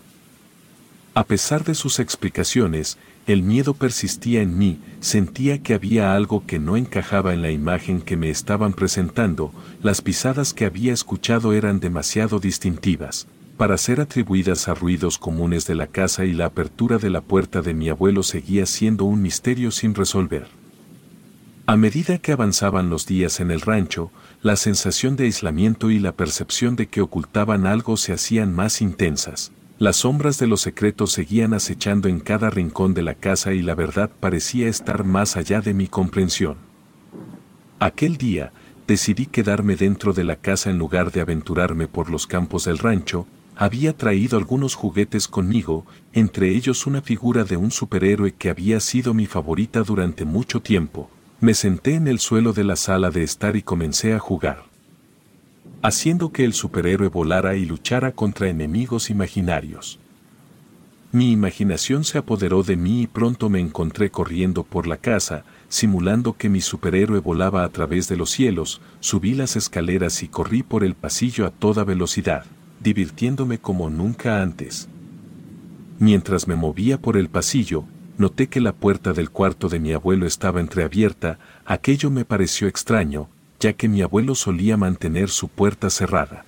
A 1.18 1.24
pesar 1.24 1.64
de 1.64 1.74
sus 1.74 1.98
explicaciones, 1.98 2.96
el 3.26 3.42
miedo 3.42 3.74
persistía 3.74 4.40
en 4.40 4.57
mí, 4.57 4.78
sentía 5.00 5.61
que 5.64 5.74
había 5.74 6.14
algo 6.14 6.46
que 6.46 6.61
no 6.61 6.76
encajaba 6.76 7.35
en 7.35 7.42
la 7.42 7.50
imagen 7.50 8.02
que 8.02 8.16
me 8.16 8.31
estaban 8.31 8.72
presentando, 8.72 9.52
las 9.83 10.00
pisadas 10.00 10.54
que 10.54 10.64
había 10.64 10.92
escuchado 10.92 11.54
eran 11.54 11.81
demasiado 11.81 12.38
distintivas, 12.38 13.26
para 13.57 13.76
ser 13.78 14.00
atribuidas 14.00 14.68
a 14.68 14.74
ruidos 14.74 15.18
comunes 15.18 15.66
de 15.66 15.74
la 15.74 15.88
casa 15.88 16.24
y 16.24 16.33
la 16.33 16.46
apertura 16.46 16.98
de 16.98 17.11
la 17.11 17.20
puerta 17.20 17.62
de 17.62 17.74
mi 17.74 17.88
abuelo 17.88 18.22
seguía 18.22 18.64
siendo 18.64 19.04
un 19.04 19.20
misterio 19.20 19.72
sin 19.72 19.96
resolver. 19.96 20.46
A 21.66 21.76
medida 21.76 22.18
que 22.18 22.31
avanzaban 22.31 22.90
los 22.90 23.07
días 23.07 23.40
en 23.40 23.50
el 23.50 23.61
rancho, 23.61 24.12
la 24.40 24.54
sensación 24.54 25.16
de 25.16 25.24
aislamiento 25.24 25.90
y 25.90 25.98
la 25.98 26.12
percepción 26.12 26.76
de 26.76 26.87
que 26.87 27.00
ocultaban 27.00 27.66
algo 27.66 27.96
se 27.96 28.12
hacían 28.12 28.54
más 28.54 28.81
intensas. 28.81 29.50
Las 29.79 29.99
sombras 29.99 30.41
de 30.41 30.49
los 30.49 30.61
secretos 30.61 31.12
seguían 31.12 31.55
acechando 31.55 32.09
en 32.09 32.19
cada 32.19 32.51
rincón 32.51 32.95
de 32.95 33.03
la 33.03 33.14
casa 33.14 33.53
y 33.53 33.62
la 33.62 33.77
verdad 33.77 34.11
parecía 34.19 34.67
estar 34.67 35.05
más 35.05 35.37
allá 35.37 35.61
de 35.61 35.73
mi 35.73 35.87
comprensión. 35.87 36.57
Aquel 37.79 38.17
día, 38.17 38.53
decidí 38.88 39.27
quedarme 39.27 39.77
dentro 39.77 40.12
de 40.12 40.25
la 40.25 40.35
casa 40.35 40.71
en 40.71 40.79
lugar 40.79 41.12
de 41.12 41.21
aventurarme 41.21 41.87
por 41.87 42.11
los 42.11 42.27
campos 42.27 42.64
del 42.64 42.79
rancho, 42.79 43.29
había 43.55 43.97
traído 43.97 44.37
algunos 44.37 44.75
juguetes 44.75 45.29
conmigo, 45.29 45.87
entre 46.12 46.49
ellos 46.57 46.88
una 46.88 47.01
figura 47.01 47.45
de 47.45 47.57
un 47.57 47.71
superhéroe 47.71 48.33
que 48.33 48.51
había 48.51 48.81
sido 48.81 49.14
mi 49.14 49.27
favorita 49.27 49.85
durante 49.85 50.25
mucho 50.25 50.61
tiempo. 50.61 51.09
Me 51.41 51.55
senté 51.55 51.95
en 51.95 52.09
el 52.09 52.19
suelo 52.19 52.53
de 52.53 52.64
la 52.64 52.75
sala 52.75 53.12
de 53.12 53.23
estar 53.23 53.55
y 53.55 53.62
comencé 53.62 54.12
a 54.12 54.19
jugar 54.19 54.67
haciendo 55.83 56.33
que 56.33 56.45
el 56.45 56.53
superhéroe 56.53 57.09
volara 57.09 57.57
y 57.57 57.64
luchara 57.64 58.12
contra 58.12 58.49
enemigos 58.49 59.11
imaginarios. 59.11 59.99
Mi 61.11 61.33
imaginación 61.33 62.05
se 62.05 62.19
apoderó 62.19 62.62
de 62.62 62.77
mí 62.77 63.03
y 63.03 63.07
pronto 63.07 63.49
me 63.49 63.61
encontré 63.61 64.11
corriendo 64.11 64.62
por 64.62 64.87
la 64.87 64.99
casa, 64.99 65.45
simulando 65.69 66.37
que 66.37 66.51
mi 66.51 66.61
superhéroe 66.61 67.21
volaba 67.21 67.64
a 67.64 67.69
través 67.71 68.09
de 68.09 68.17
los 68.17 68.31
cielos, 68.31 68.83
subí 69.01 69.35
las 69.35 69.57
escaleras 69.57 70.23
y 70.23 70.29
corrí 70.29 70.62
por 70.62 70.85
el 70.85 70.95
pasillo 70.95 71.47
a 71.47 71.51
toda 71.51 71.85
velocidad, 71.85 72.45
divirtiéndome 72.81 73.59
como 73.59 73.88
nunca 73.88 74.43
antes. 74.43 74.88
Mientras 75.99 76.47
me 76.47 76.57
movía 76.57 77.01
por 77.01 77.17
el 77.17 77.31
pasillo, 77.31 77.85
noté 78.19 78.49
que 78.49 78.61
la 78.61 78.73
puerta 78.73 79.12
del 79.12 79.31
cuarto 79.31 79.69
de 79.69 79.81
mi 79.81 79.93
abuelo 79.93 80.27
estaba 80.27 80.61
entreabierta, 80.61 81.38
aquello 81.64 82.11
me 82.11 82.27
pareció 82.27 82.69
extraño, 82.69 83.29
ya 83.61 83.73
que 83.73 83.88
mi 83.88 84.03
abuelo 84.03 84.35
solía 84.35 84.77
mantener 84.77 85.31
su 85.31 85.49
puerta 85.49 85.90
cerrada. 85.90 86.44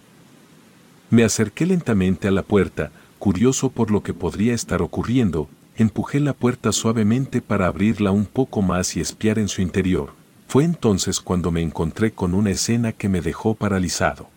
Me 1.11 1.25
acerqué 1.25 1.67
lentamente 1.67 2.29
a 2.29 2.31
la 2.31 2.43
puerta, 2.43 2.93
curioso 3.19 3.71
por 3.71 3.91
lo 3.91 4.03
que 4.03 4.15
podría 4.15 4.55
estar 4.55 4.81
ocurriendo, 4.81 5.49
empujé 5.77 6.21
la 6.21 6.33
puerta 6.33 6.73
suavemente 6.73 7.41
para 7.41 7.67
abrirla 7.67 8.13
un 8.13 8.27
poco 8.27 8.63
más 8.63 8.97
y 8.97 9.01
espiar 9.01 9.39
en 9.39 9.49
su 9.49 9.61
interior. 9.63 10.13
Fue 10.47 10.65
entonces 10.65 11.21
cuando 11.21 11.51
me 11.51 11.63
encontré 11.63 12.13
con 12.13 12.35
una 12.35 12.51
escena 12.51 12.93
que 12.93 13.09
me 13.09 13.21
dejó 13.21 13.55
paralizado. 13.55 14.29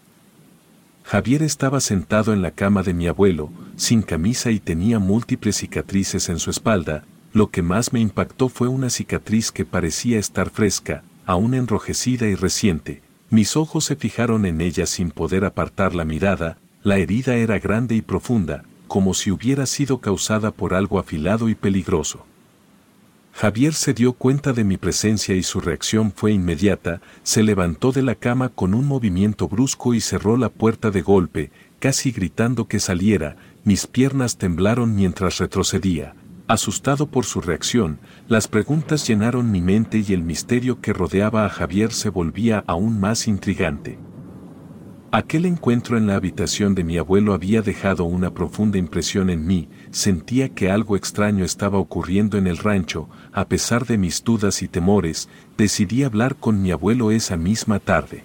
Javier 1.03 1.43
estaba 1.43 1.79
sentado 1.79 2.33
en 2.33 2.41
la 2.41 2.51
cama 2.51 2.81
de 2.81 2.93
mi 2.93 3.07
abuelo, 3.07 3.49
sin 3.75 4.01
camisa 4.01 4.51
y 4.51 4.59
tenía 4.59 4.99
múltiples 4.99 5.57
cicatrices 5.57 6.29
en 6.29 6.39
su 6.39 6.49
espalda, 6.49 7.03
lo 7.33 7.49
que 7.49 7.61
más 7.61 7.93
me 7.93 7.99
impactó 7.99 8.47
fue 8.47 8.67
una 8.67 8.89
cicatriz 8.89 9.51
que 9.51 9.65
parecía 9.65 10.17
estar 10.17 10.49
fresca, 10.49 11.03
aún 11.25 11.53
enrojecida 11.53 12.27
y 12.27 12.35
reciente, 12.35 13.01
mis 13.29 13.55
ojos 13.55 13.85
se 13.85 13.95
fijaron 13.95 14.45
en 14.45 14.61
ella 14.61 14.85
sin 14.85 15.11
poder 15.11 15.45
apartar 15.45 15.95
la 15.95 16.05
mirada, 16.05 16.57
la 16.83 16.97
herida 16.97 17.35
era 17.35 17.57
grande 17.59 17.95
y 17.95 18.01
profunda, 18.01 18.63
como 18.87 19.13
si 19.13 19.31
hubiera 19.31 19.65
sido 19.65 19.99
causada 19.99 20.51
por 20.51 20.73
algo 20.73 20.99
afilado 20.99 21.49
y 21.49 21.55
peligroso. 21.55 22.25
Javier 23.33 23.73
se 23.73 23.95
dio 23.95 24.13
cuenta 24.13 24.53
de 24.53 24.63
mi 24.63 24.77
presencia 24.77 25.33
y 25.33 25.41
su 25.41 25.59
reacción 25.59 26.11
fue 26.15 26.31
inmediata, 26.31 27.01
se 27.23 27.41
levantó 27.41 27.91
de 27.91 28.03
la 28.03 28.13
cama 28.13 28.49
con 28.49 28.75
un 28.75 28.85
movimiento 28.85 29.47
brusco 29.47 29.95
y 29.95 30.01
cerró 30.01 30.37
la 30.37 30.49
puerta 30.49 30.91
de 30.91 31.01
golpe, 31.01 31.49
casi 31.79 32.11
gritando 32.11 32.67
que 32.67 32.79
saliera, 32.79 33.35
mis 33.63 33.87
piernas 33.87 34.37
temblaron 34.37 34.95
mientras 34.95 35.39
retrocedía, 35.39 36.13
Asustado 36.47 37.07
por 37.07 37.23
su 37.23 37.39
reacción, 37.39 37.99
las 38.27 38.49
preguntas 38.49 39.07
llenaron 39.07 39.49
mi 39.49 39.61
mente 39.61 40.03
y 40.05 40.11
el 40.11 40.23
misterio 40.23 40.81
que 40.81 40.91
rodeaba 40.91 41.45
a 41.45 41.49
Javier 41.49 41.93
se 41.93 42.09
volvía 42.09 42.65
aún 42.67 42.99
más 42.99 43.29
intrigante. 43.29 43.97
Aquel 45.09 45.45
encuentro 45.45 45.97
en 45.97 46.05
la 46.05 46.15
habitación 46.15 46.75
de 46.75 46.83
mi 46.83 46.97
abuelo 46.97 47.33
había 47.33 47.61
dejado 47.61 48.03
una 48.03 48.33
profunda 48.33 48.77
impresión 48.77 49.29
en 49.29 49.47
mí, 49.47 49.69
sentía 49.91 50.49
que 50.49 50.69
algo 50.69 50.97
extraño 50.97 51.45
estaba 51.45 51.77
ocurriendo 51.77 52.37
en 52.37 52.47
el 52.47 52.57
rancho, 52.57 53.07
a 53.31 53.45
pesar 53.45 53.85
de 53.85 53.97
mis 53.97 54.21
dudas 54.21 54.61
y 54.61 54.67
temores, 54.67 55.29
decidí 55.57 56.03
hablar 56.03 56.35
con 56.35 56.61
mi 56.61 56.71
abuelo 56.71 57.11
esa 57.11 57.37
misma 57.37 57.79
tarde. 57.79 58.23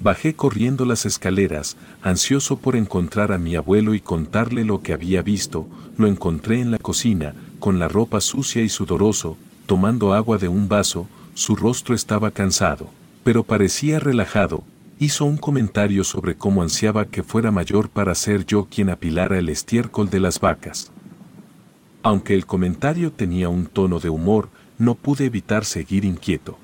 Bajé 0.00 0.34
corriendo 0.34 0.84
las 0.84 1.06
escaleras, 1.06 1.76
ansioso 2.02 2.58
por 2.58 2.76
encontrar 2.76 3.32
a 3.32 3.38
mi 3.38 3.56
abuelo 3.56 3.94
y 3.94 4.00
contarle 4.00 4.64
lo 4.64 4.82
que 4.82 4.92
había 4.92 5.22
visto, 5.22 5.66
lo 5.96 6.06
encontré 6.06 6.60
en 6.60 6.70
la 6.70 6.78
cocina, 6.78 7.34
con 7.58 7.78
la 7.78 7.88
ropa 7.88 8.20
sucia 8.20 8.62
y 8.62 8.68
sudoroso, 8.68 9.36
tomando 9.66 10.14
agua 10.14 10.38
de 10.38 10.48
un 10.48 10.68
vaso, 10.68 11.08
su 11.34 11.56
rostro 11.56 11.94
estaba 11.94 12.30
cansado, 12.30 12.88
pero 13.24 13.42
parecía 13.42 13.98
relajado, 13.98 14.62
hizo 14.98 15.24
un 15.24 15.36
comentario 15.36 16.04
sobre 16.04 16.36
cómo 16.36 16.62
ansiaba 16.62 17.04
que 17.04 17.22
fuera 17.22 17.50
mayor 17.50 17.88
para 17.88 18.14
ser 18.14 18.44
yo 18.46 18.66
quien 18.70 18.90
apilara 18.90 19.38
el 19.38 19.48
estiércol 19.48 20.10
de 20.10 20.20
las 20.20 20.40
vacas. 20.40 20.90
Aunque 22.02 22.34
el 22.34 22.46
comentario 22.46 23.12
tenía 23.12 23.48
un 23.48 23.66
tono 23.66 24.00
de 24.00 24.08
humor, 24.08 24.48
no 24.78 24.94
pude 24.94 25.24
evitar 25.26 25.64
seguir 25.64 26.04
inquieto. 26.04 26.58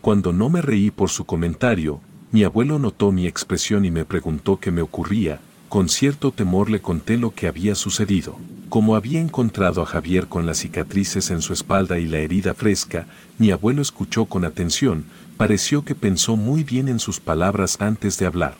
Cuando 0.00 0.32
no 0.32 0.48
me 0.48 0.62
reí 0.62 0.90
por 0.90 1.10
su 1.10 1.24
comentario, 1.24 2.00
mi 2.32 2.44
abuelo 2.44 2.78
notó 2.78 3.10
mi 3.10 3.26
expresión 3.26 3.84
y 3.84 3.90
me 3.90 4.04
preguntó 4.04 4.58
qué 4.60 4.70
me 4.70 4.82
ocurría, 4.82 5.40
con 5.68 5.88
cierto 5.88 6.30
temor 6.30 6.70
le 6.70 6.80
conté 6.80 7.16
lo 7.16 7.34
que 7.34 7.48
había 7.48 7.74
sucedido. 7.74 8.36
Como 8.68 8.94
había 8.94 9.20
encontrado 9.20 9.82
a 9.82 9.86
Javier 9.86 10.28
con 10.28 10.46
las 10.46 10.58
cicatrices 10.58 11.30
en 11.30 11.42
su 11.42 11.52
espalda 11.52 11.98
y 11.98 12.06
la 12.06 12.18
herida 12.18 12.54
fresca, 12.54 13.06
mi 13.38 13.50
abuelo 13.50 13.82
escuchó 13.82 14.26
con 14.26 14.44
atención, 14.44 15.04
pareció 15.36 15.84
que 15.84 15.96
pensó 15.96 16.36
muy 16.36 16.62
bien 16.62 16.88
en 16.88 17.00
sus 17.00 17.18
palabras 17.18 17.80
antes 17.80 18.16
de 18.18 18.26
hablar. 18.26 18.56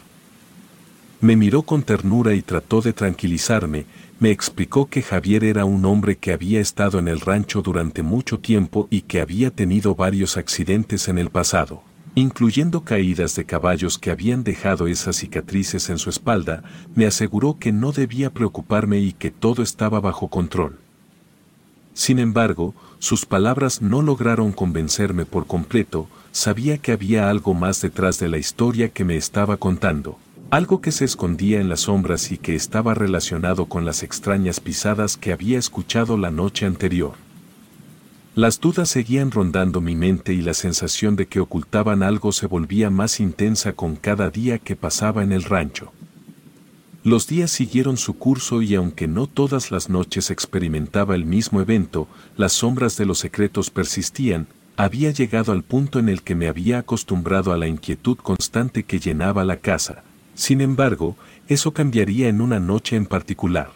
Me 1.20 1.36
miró 1.36 1.62
con 1.62 1.82
ternura 1.82 2.34
y 2.34 2.42
trató 2.42 2.80
de 2.80 2.92
tranquilizarme, 2.92 3.86
me 4.18 4.30
explicó 4.30 4.86
que 4.86 5.02
Javier 5.02 5.44
era 5.44 5.64
un 5.64 5.84
hombre 5.84 6.16
que 6.16 6.32
había 6.32 6.60
estado 6.60 6.98
en 6.98 7.08
el 7.08 7.20
rancho 7.20 7.62
durante 7.62 8.02
mucho 8.02 8.38
tiempo 8.38 8.88
y 8.90 9.02
que 9.02 9.20
había 9.20 9.50
tenido 9.50 9.94
varios 9.94 10.36
accidentes 10.36 11.08
en 11.08 11.18
el 11.18 11.30
pasado, 11.30 11.82
incluyendo 12.14 12.82
caídas 12.82 13.36
de 13.36 13.44
caballos 13.44 13.98
que 13.98 14.10
habían 14.10 14.42
dejado 14.42 14.86
esas 14.86 15.16
cicatrices 15.16 15.90
en 15.90 15.98
su 15.98 16.10
espalda, 16.10 16.62
me 16.94 17.06
aseguró 17.06 17.58
que 17.58 17.72
no 17.72 17.92
debía 17.92 18.30
preocuparme 18.30 18.98
y 18.98 19.12
que 19.12 19.30
todo 19.30 19.62
estaba 19.62 20.00
bajo 20.00 20.28
control. 20.28 20.78
Sin 21.94 22.18
embargo, 22.18 22.74
sus 22.98 23.26
palabras 23.26 23.82
no 23.82 24.02
lograron 24.02 24.52
convencerme 24.52 25.24
por 25.24 25.46
completo, 25.46 26.08
sabía 26.32 26.78
que 26.78 26.92
había 26.92 27.30
algo 27.30 27.54
más 27.54 27.80
detrás 27.80 28.18
de 28.18 28.28
la 28.28 28.38
historia 28.38 28.88
que 28.88 29.04
me 29.04 29.16
estaba 29.16 29.56
contando. 29.56 30.18
Algo 30.50 30.80
que 30.80 30.90
se 30.90 31.04
escondía 31.04 31.60
en 31.60 31.68
las 31.68 31.80
sombras 31.80 32.32
y 32.32 32.38
que 32.38 32.56
estaba 32.56 32.94
relacionado 32.94 33.66
con 33.66 33.84
las 33.84 34.02
extrañas 34.02 34.58
pisadas 34.58 35.16
que 35.16 35.32
había 35.32 35.58
escuchado 35.58 36.16
la 36.16 36.30
noche 36.30 36.66
anterior. 36.66 37.12
Las 38.36 38.60
dudas 38.60 38.88
seguían 38.88 39.32
rondando 39.32 39.80
mi 39.80 39.96
mente 39.96 40.32
y 40.32 40.40
la 40.40 40.54
sensación 40.54 41.16
de 41.16 41.26
que 41.26 41.40
ocultaban 41.40 42.04
algo 42.04 42.30
se 42.30 42.46
volvía 42.46 42.88
más 42.88 43.18
intensa 43.18 43.72
con 43.72 43.96
cada 43.96 44.30
día 44.30 44.58
que 44.58 44.76
pasaba 44.76 45.24
en 45.24 45.32
el 45.32 45.42
rancho. 45.42 45.92
Los 47.02 47.26
días 47.26 47.50
siguieron 47.50 47.96
su 47.96 48.18
curso 48.18 48.62
y 48.62 48.74
aunque 48.76 49.08
no 49.08 49.26
todas 49.26 49.72
las 49.72 49.88
noches 49.88 50.30
experimentaba 50.30 51.16
el 51.16 51.24
mismo 51.24 51.60
evento, 51.60 52.06
las 52.36 52.52
sombras 52.52 52.96
de 52.96 53.06
los 53.06 53.18
secretos 53.18 53.70
persistían, 53.70 54.46
había 54.76 55.10
llegado 55.10 55.50
al 55.52 55.64
punto 55.64 55.98
en 55.98 56.08
el 56.08 56.22
que 56.22 56.34
me 56.34 56.46
había 56.46 56.78
acostumbrado 56.78 57.52
a 57.52 57.58
la 57.58 57.66
inquietud 57.66 58.16
constante 58.16 58.84
que 58.84 59.00
llenaba 59.00 59.44
la 59.44 59.56
casa, 59.56 60.04
sin 60.34 60.60
embargo, 60.60 61.16
eso 61.48 61.72
cambiaría 61.72 62.28
en 62.28 62.40
una 62.40 62.60
noche 62.60 62.96
en 62.96 63.06
particular. 63.06 63.72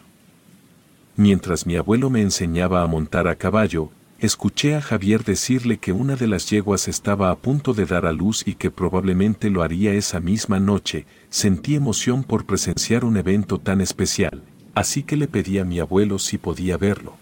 Mientras 1.15 1.65
mi 1.65 1.75
abuelo 1.75 2.09
me 2.09 2.21
enseñaba 2.21 2.81
a 2.81 2.87
montar 2.87 3.27
a 3.27 3.35
caballo, 3.35 3.91
escuché 4.19 4.75
a 4.75 4.81
Javier 4.81 5.23
decirle 5.23 5.77
que 5.77 5.91
una 5.91 6.15
de 6.15 6.27
las 6.27 6.49
yeguas 6.49 6.87
estaba 6.87 7.31
a 7.31 7.35
punto 7.35 7.73
de 7.73 7.85
dar 7.85 8.05
a 8.05 8.11
luz 8.11 8.43
y 8.45 8.55
que 8.55 8.71
probablemente 8.71 9.49
lo 9.49 9.61
haría 9.61 9.93
esa 9.93 10.19
misma 10.19 10.59
noche, 10.59 11.05
sentí 11.29 11.75
emoción 11.75 12.23
por 12.23 12.45
presenciar 12.45 13.05
un 13.05 13.17
evento 13.17 13.59
tan 13.59 13.81
especial, 13.81 14.43
así 14.73 15.03
que 15.03 15.17
le 15.17 15.27
pedí 15.27 15.59
a 15.59 15.65
mi 15.65 15.79
abuelo 15.79 16.19
si 16.19 16.37
podía 16.37 16.77
verlo. 16.77 17.17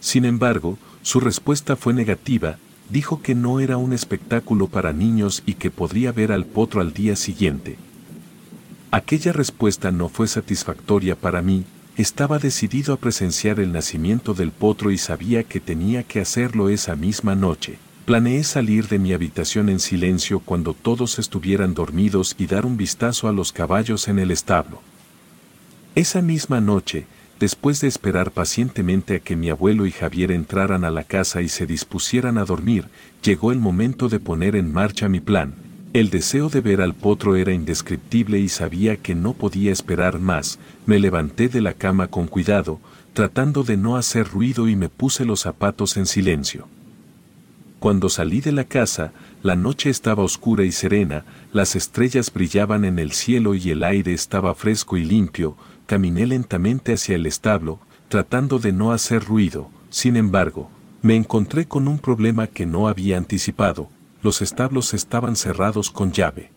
Sin 0.00 0.24
embargo, 0.24 0.78
su 1.02 1.20
respuesta 1.20 1.76
fue 1.76 1.94
negativa, 1.94 2.58
dijo 2.90 3.22
que 3.22 3.34
no 3.34 3.60
era 3.60 3.76
un 3.76 3.92
espectáculo 3.92 4.68
para 4.68 4.92
niños 4.92 5.42
y 5.46 5.54
que 5.54 5.70
podría 5.70 6.12
ver 6.12 6.32
al 6.32 6.44
potro 6.44 6.80
al 6.80 6.92
día 6.92 7.16
siguiente, 7.16 7.78
Aquella 8.94 9.32
respuesta 9.32 9.90
no 9.90 10.08
fue 10.08 10.28
satisfactoria 10.28 11.16
para 11.16 11.42
mí, 11.42 11.64
estaba 11.96 12.38
decidido 12.38 12.92
a 12.92 12.96
presenciar 12.96 13.60
el 13.60 13.72
nacimiento 13.72 14.34
del 14.34 14.50
potro 14.50 14.90
y 14.90 14.98
sabía 14.98 15.44
que 15.44 15.60
tenía 15.60 16.02
que 16.02 16.20
hacerlo 16.20 16.68
esa 16.68 16.96
misma 16.96 17.34
noche. 17.34 17.78
Planeé 18.04 18.44
salir 18.44 18.88
de 18.88 18.98
mi 18.98 19.12
habitación 19.12 19.68
en 19.68 19.80
silencio 19.80 20.40
cuando 20.40 20.74
todos 20.74 21.18
estuvieran 21.18 21.72
dormidos 21.72 22.34
y 22.36 22.46
dar 22.46 22.66
un 22.66 22.76
vistazo 22.76 23.28
a 23.28 23.32
los 23.32 23.52
caballos 23.52 24.08
en 24.08 24.18
el 24.18 24.30
establo. 24.30 24.82
Esa 25.94 26.20
misma 26.20 26.60
noche, 26.60 27.06
después 27.38 27.80
de 27.80 27.88
esperar 27.88 28.32
pacientemente 28.32 29.16
a 29.16 29.20
que 29.20 29.36
mi 29.36 29.48
abuelo 29.48 29.86
y 29.86 29.92
Javier 29.92 30.32
entraran 30.32 30.84
a 30.84 30.90
la 30.90 31.04
casa 31.04 31.40
y 31.40 31.48
se 31.48 31.64
dispusieran 31.64 32.36
a 32.36 32.44
dormir, 32.44 32.88
llegó 33.22 33.52
el 33.52 33.58
momento 33.58 34.08
de 34.08 34.20
poner 34.20 34.56
en 34.56 34.72
marcha 34.72 35.08
mi 35.08 35.20
plan, 35.20 35.54
el 35.94 36.10
deseo 36.10 36.48
de 36.48 36.60
ver 36.60 36.80
al 36.80 36.92
potro 36.92 37.36
era 37.36 37.52
indescriptible 37.52 38.40
y 38.40 38.48
sabía 38.48 38.96
que 38.96 39.14
no 39.14 39.32
podía 39.32 39.70
esperar 39.70 40.18
más. 40.18 40.58
Me 40.86 40.98
levanté 40.98 41.48
de 41.48 41.60
la 41.60 41.72
cama 41.72 42.08
con 42.08 42.26
cuidado, 42.26 42.80
tratando 43.12 43.62
de 43.62 43.76
no 43.76 43.96
hacer 43.96 44.26
ruido 44.26 44.68
y 44.68 44.74
me 44.74 44.88
puse 44.88 45.24
los 45.24 45.42
zapatos 45.42 45.96
en 45.96 46.06
silencio. 46.06 46.66
Cuando 47.78 48.08
salí 48.08 48.40
de 48.40 48.50
la 48.50 48.64
casa, 48.64 49.12
la 49.44 49.54
noche 49.54 49.88
estaba 49.88 50.24
oscura 50.24 50.64
y 50.64 50.72
serena, 50.72 51.24
las 51.52 51.76
estrellas 51.76 52.32
brillaban 52.32 52.84
en 52.84 52.98
el 52.98 53.12
cielo 53.12 53.54
y 53.54 53.70
el 53.70 53.84
aire 53.84 54.12
estaba 54.14 54.56
fresco 54.56 54.96
y 54.96 55.04
limpio, 55.04 55.56
caminé 55.86 56.26
lentamente 56.26 56.94
hacia 56.94 57.14
el 57.14 57.24
establo, 57.24 57.78
tratando 58.08 58.58
de 58.58 58.72
no 58.72 58.90
hacer 58.90 59.22
ruido, 59.22 59.70
sin 59.90 60.16
embargo, 60.16 60.68
me 61.02 61.14
encontré 61.14 61.66
con 61.66 61.86
un 61.86 62.00
problema 62.00 62.48
que 62.48 62.66
no 62.66 62.88
había 62.88 63.16
anticipado, 63.16 63.90
los 64.24 64.40
establos 64.40 64.94
estaban 64.94 65.36
cerrados 65.36 65.90
con 65.90 66.10
llave. 66.10 66.50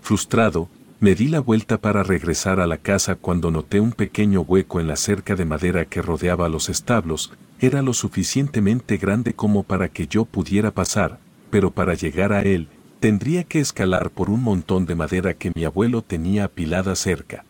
Frustrado, 0.00 0.68
me 0.98 1.14
di 1.14 1.28
la 1.28 1.40
vuelta 1.40 1.76
para 1.76 2.02
regresar 2.02 2.58
a 2.58 2.66
la 2.66 2.78
casa 2.78 3.16
cuando 3.16 3.50
noté 3.50 3.80
un 3.80 3.92
pequeño 3.92 4.40
hueco 4.40 4.80
en 4.80 4.86
la 4.86 4.96
cerca 4.96 5.36
de 5.36 5.44
madera 5.44 5.84
que 5.84 6.00
rodeaba 6.00 6.48
los 6.48 6.70
establos, 6.70 7.34
era 7.60 7.82
lo 7.82 7.92
suficientemente 7.92 8.96
grande 8.96 9.34
como 9.34 9.62
para 9.62 9.88
que 9.88 10.06
yo 10.06 10.24
pudiera 10.24 10.70
pasar, 10.70 11.18
pero 11.50 11.70
para 11.70 11.92
llegar 11.92 12.32
a 12.32 12.40
él, 12.40 12.68
tendría 12.98 13.44
que 13.44 13.60
escalar 13.60 14.08
por 14.08 14.30
un 14.30 14.42
montón 14.42 14.86
de 14.86 14.94
madera 14.94 15.34
que 15.34 15.52
mi 15.54 15.64
abuelo 15.64 16.00
tenía 16.00 16.44
apilada 16.44 16.96
cerca. 16.96 17.44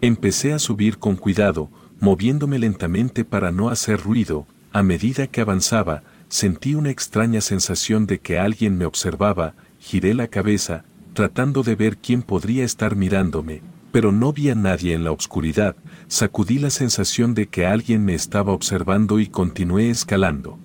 Empecé 0.00 0.54
a 0.54 0.58
subir 0.58 0.96
con 0.96 1.16
cuidado, 1.16 1.68
moviéndome 2.00 2.58
lentamente 2.58 3.26
para 3.26 3.52
no 3.52 3.68
hacer 3.68 4.00
ruido, 4.00 4.46
a 4.72 4.82
medida 4.82 5.26
que 5.26 5.42
avanzaba, 5.42 6.02
sentí 6.28 6.74
una 6.74 6.90
extraña 6.90 7.40
sensación 7.40 8.06
de 8.06 8.18
que 8.18 8.38
alguien 8.38 8.76
me 8.76 8.84
observaba, 8.84 9.54
giré 9.78 10.14
la 10.14 10.28
cabeza, 10.28 10.84
tratando 11.14 11.62
de 11.62 11.74
ver 11.74 11.96
quién 11.96 12.22
podría 12.22 12.64
estar 12.64 12.96
mirándome, 12.96 13.62
pero 13.92 14.12
no 14.12 14.32
vi 14.32 14.50
a 14.50 14.54
nadie 14.54 14.94
en 14.94 15.04
la 15.04 15.12
oscuridad, 15.12 15.76
sacudí 16.06 16.58
la 16.58 16.70
sensación 16.70 17.34
de 17.34 17.46
que 17.46 17.66
alguien 17.66 18.04
me 18.04 18.14
estaba 18.14 18.52
observando 18.52 19.18
y 19.18 19.26
continué 19.26 19.90
escalando. 19.90 20.58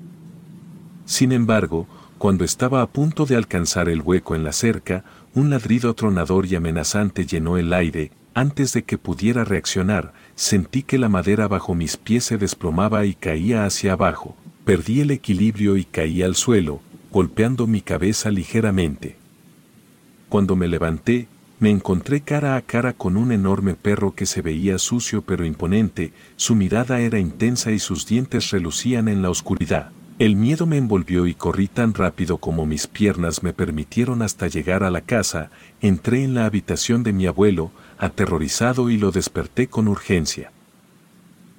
Sin 1.06 1.32
embargo, 1.32 1.88
cuando 2.18 2.44
estaba 2.44 2.82
a 2.82 2.88
punto 2.88 3.26
de 3.26 3.36
alcanzar 3.36 3.90
el 3.90 4.02
hueco 4.02 4.36
en 4.36 4.44
la 4.44 4.54
cerca, 4.54 5.04
un 5.34 5.50
ladrido 5.50 5.90
atronador 5.90 6.46
y 6.46 6.56
amenazante 6.56 7.26
llenó 7.26 7.58
el 7.58 7.74
aire, 7.74 8.12
antes 8.34 8.74
de 8.74 8.84
que 8.84 8.98
pudiera 8.98 9.44
reaccionar, 9.44 10.14
sentí 10.36 10.84
que 10.84 10.98
la 10.98 11.10
madera 11.10 11.48
bajo 11.48 11.76
mis 11.76 11.98
pies 11.98 12.24
se 12.26 12.38
desplomaba 12.38 13.06
y 13.06 13.14
caía 13.14 13.66
hacia 13.66 13.94
abajo. 13.94 14.36
Perdí 14.66 15.02
el 15.02 15.12
equilibrio 15.12 15.76
y 15.76 15.84
caí 15.84 16.22
al 16.22 16.36
suelo, 16.36 16.80
golpeando 17.12 17.68
mi 17.68 17.82
cabeza 17.82 18.32
ligeramente. 18.32 19.18
Cuando 20.30 20.56
me 20.56 20.70
levanté, 20.70 21.28
me 21.60 21.70
encontré 21.70 22.22
cara 22.22 22.56
a 22.56 22.62
cara 22.62 22.94
con 22.94 23.18
un 23.18 23.34
enorme 23.34 23.74
perro 23.74 24.16
que 24.16 24.26
se 24.26 24.42
veía 24.42 24.78
sucio 24.78 25.22
pero 25.22 25.46
imponente, 25.46 26.14
su 26.38 26.56
mirada 26.56 27.02
era 27.02 27.20
intensa 27.20 27.74
y 27.74 27.80
sus 27.80 28.08
dientes 28.08 28.52
relucían 28.52 29.10
en 29.10 29.22
la 29.22 29.30
oscuridad. 29.30 29.92
El 30.18 30.38
miedo 30.38 30.66
me 30.66 30.78
envolvió 30.78 31.28
y 31.28 31.34
corrí 31.34 31.68
tan 31.68 31.94
rápido 31.94 32.38
como 32.38 32.66
mis 32.66 32.88
piernas 32.88 33.44
me 33.44 33.52
permitieron 33.52 34.22
hasta 34.22 34.48
llegar 34.48 34.84
a 34.84 34.92
la 34.92 35.02
casa, 35.02 35.52
entré 35.82 36.24
en 36.24 36.36
la 36.36 36.46
habitación 36.46 37.04
de 37.04 37.12
mi 37.12 37.26
abuelo, 37.26 37.72
aterrorizado 37.98 38.90
y 38.90 38.98
lo 38.98 39.12
desperté 39.12 39.68
con 39.68 39.90
urgencia. 39.90 40.53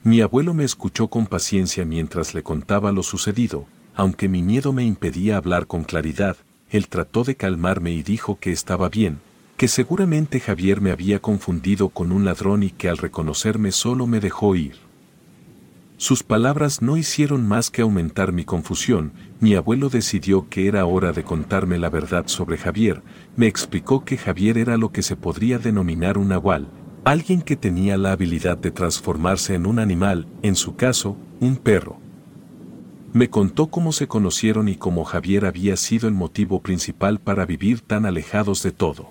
Mi 0.06 0.20
abuelo 0.20 0.52
me 0.52 0.64
escuchó 0.64 1.08
con 1.08 1.26
paciencia 1.26 1.86
mientras 1.86 2.34
le 2.34 2.42
contaba 2.42 2.92
lo 2.92 3.02
sucedido, 3.02 3.64
aunque 3.94 4.28
mi 4.28 4.42
miedo 4.42 4.74
me 4.74 4.84
impedía 4.84 5.38
hablar 5.38 5.66
con 5.66 5.82
claridad, 5.82 6.36
él 6.68 6.88
trató 6.88 7.24
de 7.24 7.36
calmarme 7.36 7.90
y 7.92 8.02
dijo 8.02 8.38
que 8.38 8.52
estaba 8.52 8.90
bien, 8.90 9.20
que 9.56 9.66
seguramente 9.66 10.40
Javier 10.40 10.82
me 10.82 10.90
había 10.90 11.20
confundido 11.20 11.88
con 11.88 12.12
un 12.12 12.26
ladrón 12.26 12.62
y 12.62 12.68
que 12.68 12.90
al 12.90 12.98
reconocerme 12.98 13.72
solo 13.72 14.06
me 14.06 14.20
dejó 14.20 14.54
ir. 14.54 14.74
Sus 15.96 16.22
palabras 16.22 16.82
no 16.82 16.98
hicieron 16.98 17.48
más 17.48 17.70
que 17.70 17.80
aumentar 17.80 18.30
mi 18.30 18.44
confusión, 18.44 19.12
mi 19.40 19.54
abuelo 19.54 19.88
decidió 19.88 20.50
que 20.50 20.66
era 20.66 20.84
hora 20.84 21.12
de 21.12 21.24
contarme 21.24 21.78
la 21.78 21.88
verdad 21.88 22.24
sobre 22.26 22.58
Javier, 22.58 23.00
me 23.36 23.46
explicó 23.46 24.04
que 24.04 24.18
Javier 24.18 24.58
era 24.58 24.76
lo 24.76 24.92
que 24.92 25.02
se 25.02 25.16
podría 25.16 25.58
denominar 25.58 26.18
un 26.18 26.28
nahual, 26.28 26.68
Alguien 27.04 27.42
que 27.42 27.54
tenía 27.54 27.98
la 27.98 28.12
habilidad 28.12 28.56
de 28.56 28.70
transformarse 28.70 29.54
en 29.54 29.66
un 29.66 29.78
animal, 29.78 30.26
en 30.40 30.56
su 30.56 30.74
caso, 30.74 31.18
un 31.38 31.56
perro. 31.56 31.98
Me 33.12 33.28
contó 33.28 33.66
cómo 33.66 33.92
se 33.92 34.08
conocieron 34.08 34.70
y 34.70 34.76
cómo 34.76 35.04
Javier 35.04 35.44
había 35.44 35.76
sido 35.76 36.08
el 36.08 36.14
motivo 36.14 36.62
principal 36.62 37.20
para 37.20 37.44
vivir 37.44 37.82
tan 37.82 38.06
alejados 38.06 38.62
de 38.62 38.72
todo. 38.72 39.10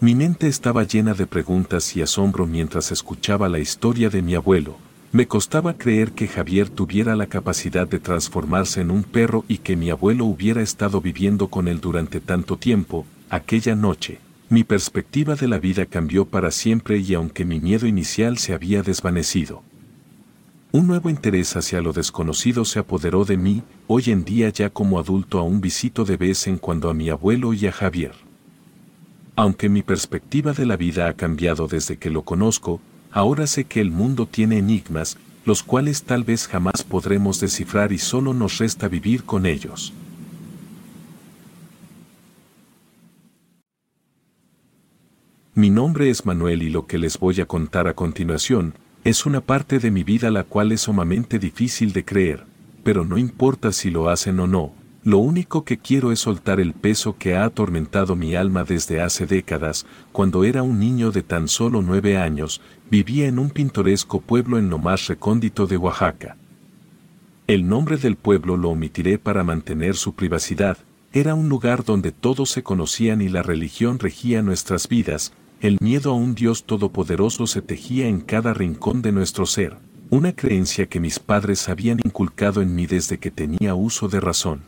Mi 0.00 0.14
mente 0.14 0.48
estaba 0.48 0.84
llena 0.84 1.12
de 1.12 1.26
preguntas 1.26 1.94
y 1.96 2.00
asombro 2.00 2.46
mientras 2.46 2.92
escuchaba 2.92 3.50
la 3.50 3.58
historia 3.58 4.08
de 4.08 4.22
mi 4.22 4.34
abuelo. 4.34 4.78
Me 5.12 5.28
costaba 5.28 5.74
creer 5.76 6.12
que 6.12 6.28
Javier 6.28 6.70
tuviera 6.70 7.14
la 7.14 7.26
capacidad 7.26 7.86
de 7.86 7.98
transformarse 7.98 8.80
en 8.80 8.90
un 8.90 9.02
perro 9.02 9.44
y 9.48 9.58
que 9.58 9.76
mi 9.76 9.90
abuelo 9.90 10.24
hubiera 10.24 10.62
estado 10.62 11.02
viviendo 11.02 11.48
con 11.48 11.68
él 11.68 11.78
durante 11.78 12.20
tanto 12.20 12.56
tiempo, 12.56 13.04
aquella 13.28 13.74
noche 13.74 14.18
mi 14.50 14.64
perspectiva 14.64 15.36
de 15.36 15.46
la 15.46 15.60
vida 15.60 15.86
cambió 15.86 16.24
para 16.24 16.50
siempre 16.50 16.98
y 16.98 17.14
aunque 17.14 17.44
mi 17.44 17.60
miedo 17.60 17.86
inicial 17.86 18.36
se 18.36 18.52
había 18.52 18.82
desvanecido. 18.82 19.62
Un 20.72 20.88
nuevo 20.88 21.08
interés 21.08 21.54
hacia 21.54 21.80
lo 21.80 21.92
desconocido 21.92 22.64
se 22.64 22.80
apoderó 22.80 23.24
de 23.24 23.36
mí, 23.36 23.62
hoy 23.86 24.10
en 24.10 24.24
día 24.24 24.48
ya 24.48 24.68
como 24.68 24.98
adulto 24.98 25.38
aún 25.38 25.60
visito 25.60 26.04
de 26.04 26.16
vez 26.16 26.48
en 26.48 26.58
cuando 26.58 26.90
a 26.90 26.94
mi 26.94 27.10
abuelo 27.10 27.54
y 27.54 27.68
a 27.68 27.72
Javier. 27.72 28.12
Aunque 29.36 29.68
mi 29.68 29.82
perspectiva 29.82 30.52
de 30.52 30.66
la 30.66 30.76
vida 30.76 31.08
ha 31.08 31.12
cambiado 31.12 31.68
desde 31.68 31.96
que 31.96 32.10
lo 32.10 32.22
conozco, 32.22 32.80
ahora 33.12 33.46
sé 33.46 33.66
que 33.66 33.80
el 33.80 33.92
mundo 33.92 34.26
tiene 34.26 34.58
enigmas, 34.58 35.16
los 35.44 35.62
cuales 35.62 36.02
tal 36.02 36.24
vez 36.24 36.48
jamás 36.48 36.82
podremos 36.82 37.38
descifrar 37.38 37.92
y 37.92 37.98
solo 37.98 38.34
nos 38.34 38.58
resta 38.58 38.88
vivir 38.88 39.22
con 39.22 39.46
ellos. 39.46 39.92
Mi 45.60 45.68
nombre 45.68 46.08
es 46.08 46.24
Manuel 46.24 46.62
y 46.62 46.70
lo 46.70 46.86
que 46.86 46.96
les 46.96 47.18
voy 47.18 47.38
a 47.42 47.44
contar 47.44 47.86
a 47.86 47.92
continuación 47.92 48.72
es 49.04 49.26
una 49.26 49.42
parte 49.42 49.78
de 49.78 49.90
mi 49.90 50.04
vida 50.04 50.30
la 50.30 50.44
cual 50.44 50.72
es 50.72 50.80
sumamente 50.80 51.38
difícil 51.38 51.92
de 51.92 52.02
creer, 52.02 52.46
pero 52.82 53.04
no 53.04 53.18
importa 53.18 53.70
si 53.70 53.90
lo 53.90 54.08
hacen 54.08 54.40
o 54.40 54.46
no, 54.46 54.72
lo 55.04 55.18
único 55.18 55.66
que 55.66 55.76
quiero 55.76 56.12
es 56.12 56.20
soltar 56.20 56.60
el 56.60 56.72
peso 56.72 57.18
que 57.18 57.36
ha 57.36 57.44
atormentado 57.44 58.16
mi 58.16 58.34
alma 58.34 58.64
desde 58.64 59.02
hace 59.02 59.26
décadas, 59.26 59.84
cuando 60.12 60.44
era 60.44 60.62
un 60.62 60.78
niño 60.78 61.10
de 61.10 61.22
tan 61.22 61.46
solo 61.46 61.82
nueve 61.82 62.16
años, 62.16 62.62
vivía 62.90 63.28
en 63.28 63.38
un 63.38 63.50
pintoresco 63.50 64.22
pueblo 64.22 64.58
en 64.58 64.70
lo 64.70 64.78
más 64.78 65.08
recóndito 65.08 65.66
de 65.66 65.76
Oaxaca. 65.76 66.38
El 67.46 67.68
nombre 67.68 67.98
del 67.98 68.16
pueblo 68.16 68.56
lo 68.56 68.70
omitiré 68.70 69.18
para 69.18 69.44
mantener 69.44 69.96
su 69.96 70.14
privacidad, 70.14 70.78
era 71.12 71.34
un 71.34 71.48
lugar 71.48 71.84
donde 71.84 72.12
todos 72.12 72.50
se 72.50 72.62
conocían 72.62 73.20
y 73.20 73.28
la 73.28 73.42
religión 73.42 73.98
regía 73.98 74.42
nuestras 74.42 74.88
vidas, 74.88 75.32
el 75.60 75.76
miedo 75.82 76.12
a 76.12 76.14
un 76.14 76.34
Dios 76.34 76.64
todopoderoso 76.64 77.46
se 77.46 77.60
tejía 77.60 78.08
en 78.08 78.20
cada 78.20 78.54
rincón 78.54 79.02
de 79.02 79.12
nuestro 79.12 79.44
ser, 79.44 79.76
una 80.08 80.34
creencia 80.34 80.86
que 80.86 81.00
mis 81.00 81.18
padres 81.18 81.68
habían 81.68 82.00
inculcado 82.02 82.62
en 82.62 82.74
mí 82.74 82.86
desde 82.86 83.18
que 83.18 83.30
tenía 83.30 83.74
uso 83.74 84.08
de 84.08 84.20
razón. 84.20 84.62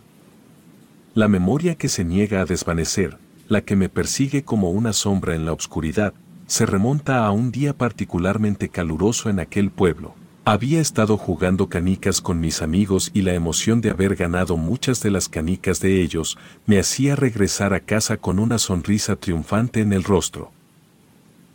La 1.15 1.29
memoria 1.29 1.77
que 1.77 1.89
se 1.89 2.05
niega 2.05 2.43
a 2.43 2.45
desvanecer, 2.45 3.17
la 3.49 3.63
que 3.63 3.75
me 3.75 3.89
persigue 3.89 4.45
como 4.45 4.71
una 4.71 4.93
sombra 4.93 5.35
en 5.35 5.47
la 5.47 5.55
oscuridad, 5.55 6.13
se 6.47 6.67
remonta 6.67 7.25
a 7.25 7.31
un 7.31 7.53
día 7.53 7.73
particularmente 7.73 8.69
caluroso 8.69 9.31
en 9.31 9.41
aquel 9.41 9.71
pueblo. 9.71 10.15
Había 10.45 10.81
estado 10.81 11.17
jugando 11.17 11.71
canicas 11.71 12.21
con 12.21 12.39
mis 12.39 12.61
amigos 12.61 13.11
y 13.15 13.23
la 13.23 13.33
emoción 13.33 13.81
de 13.81 13.91
haber 13.91 14.15
ganado 14.15 14.59
muchas 14.59 15.03
de 15.03 15.11
las 15.11 15.31
canicas 15.31 15.81
de 15.81 16.03
ellos 16.03 16.37
me 16.67 16.79
hacía 16.79 17.17
regresar 17.17 17.73
a 17.73 17.81
casa 17.81 18.19
con 18.19 18.39
una 18.39 18.59
sonrisa 18.59 19.17
triunfante 19.17 19.81
en 19.81 19.95
el 19.95 20.05
rostro. 20.05 20.53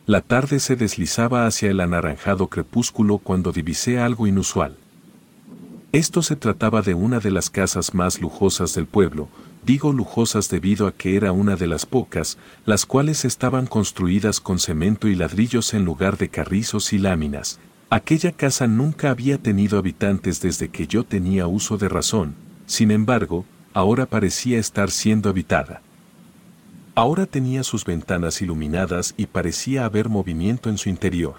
La 0.08 0.22
tarde 0.22 0.62
se 0.62 0.78
deslizaba 0.78 1.48
hacia 1.48 1.70
el 1.70 1.82
anaranjado 1.82 2.48
crepúsculo 2.48 3.18
cuando 3.18 3.52
divisé 3.52 4.00
algo 4.00 4.26
inusual. 4.26 4.78
Esto 5.92 6.22
se 6.22 6.38
trataba 6.38 6.82
de 6.82 6.94
una 6.94 7.20
de 7.20 7.30
las 7.30 7.50
casas 7.50 7.94
más 7.94 8.22
lujosas 8.22 8.74
del 8.74 8.86
pueblo, 8.86 9.28
digo 9.66 9.92
lujosas 9.92 10.50
debido 10.50 10.88
a 10.88 10.94
que 10.94 11.18
era 11.18 11.34
una 11.34 11.58
de 11.58 11.68
las 11.68 11.86
pocas, 11.86 12.38
las 12.66 12.86
cuales 12.86 13.26
estaban 13.26 13.68
construidas 13.68 14.40
con 14.40 14.60
cemento 14.60 15.10
y 15.10 15.16
ladrillos 15.16 15.74
en 15.74 15.84
lugar 15.84 16.18
de 16.18 16.30
carrizos 16.30 16.94
y 16.94 17.00
láminas. 17.00 17.60
Aquella 17.90 18.32
casa 18.32 18.66
nunca 18.66 19.10
había 19.10 19.38
tenido 19.38 19.78
habitantes 19.78 20.40
desde 20.40 20.70
que 20.70 20.88
yo 20.88 21.04
tenía 21.04 21.48
uso 21.48 21.78
de 21.78 21.90
razón, 21.90 22.34
sin 22.66 22.92
embargo, 22.92 23.44
ahora 23.74 24.06
parecía 24.06 24.58
estar 24.58 24.90
siendo 24.90 25.28
habitada. 25.28 25.82
Ahora 26.98 27.28
tenía 27.28 27.62
sus 27.62 27.86
ventanas 27.86 28.42
iluminadas 28.42 29.14
y 29.18 29.28
parecía 29.28 29.86
haber 29.86 30.10
movimiento 30.10 30.68
en 30.68 30.80
su 30.80 30.90
interior. 30.90 31.36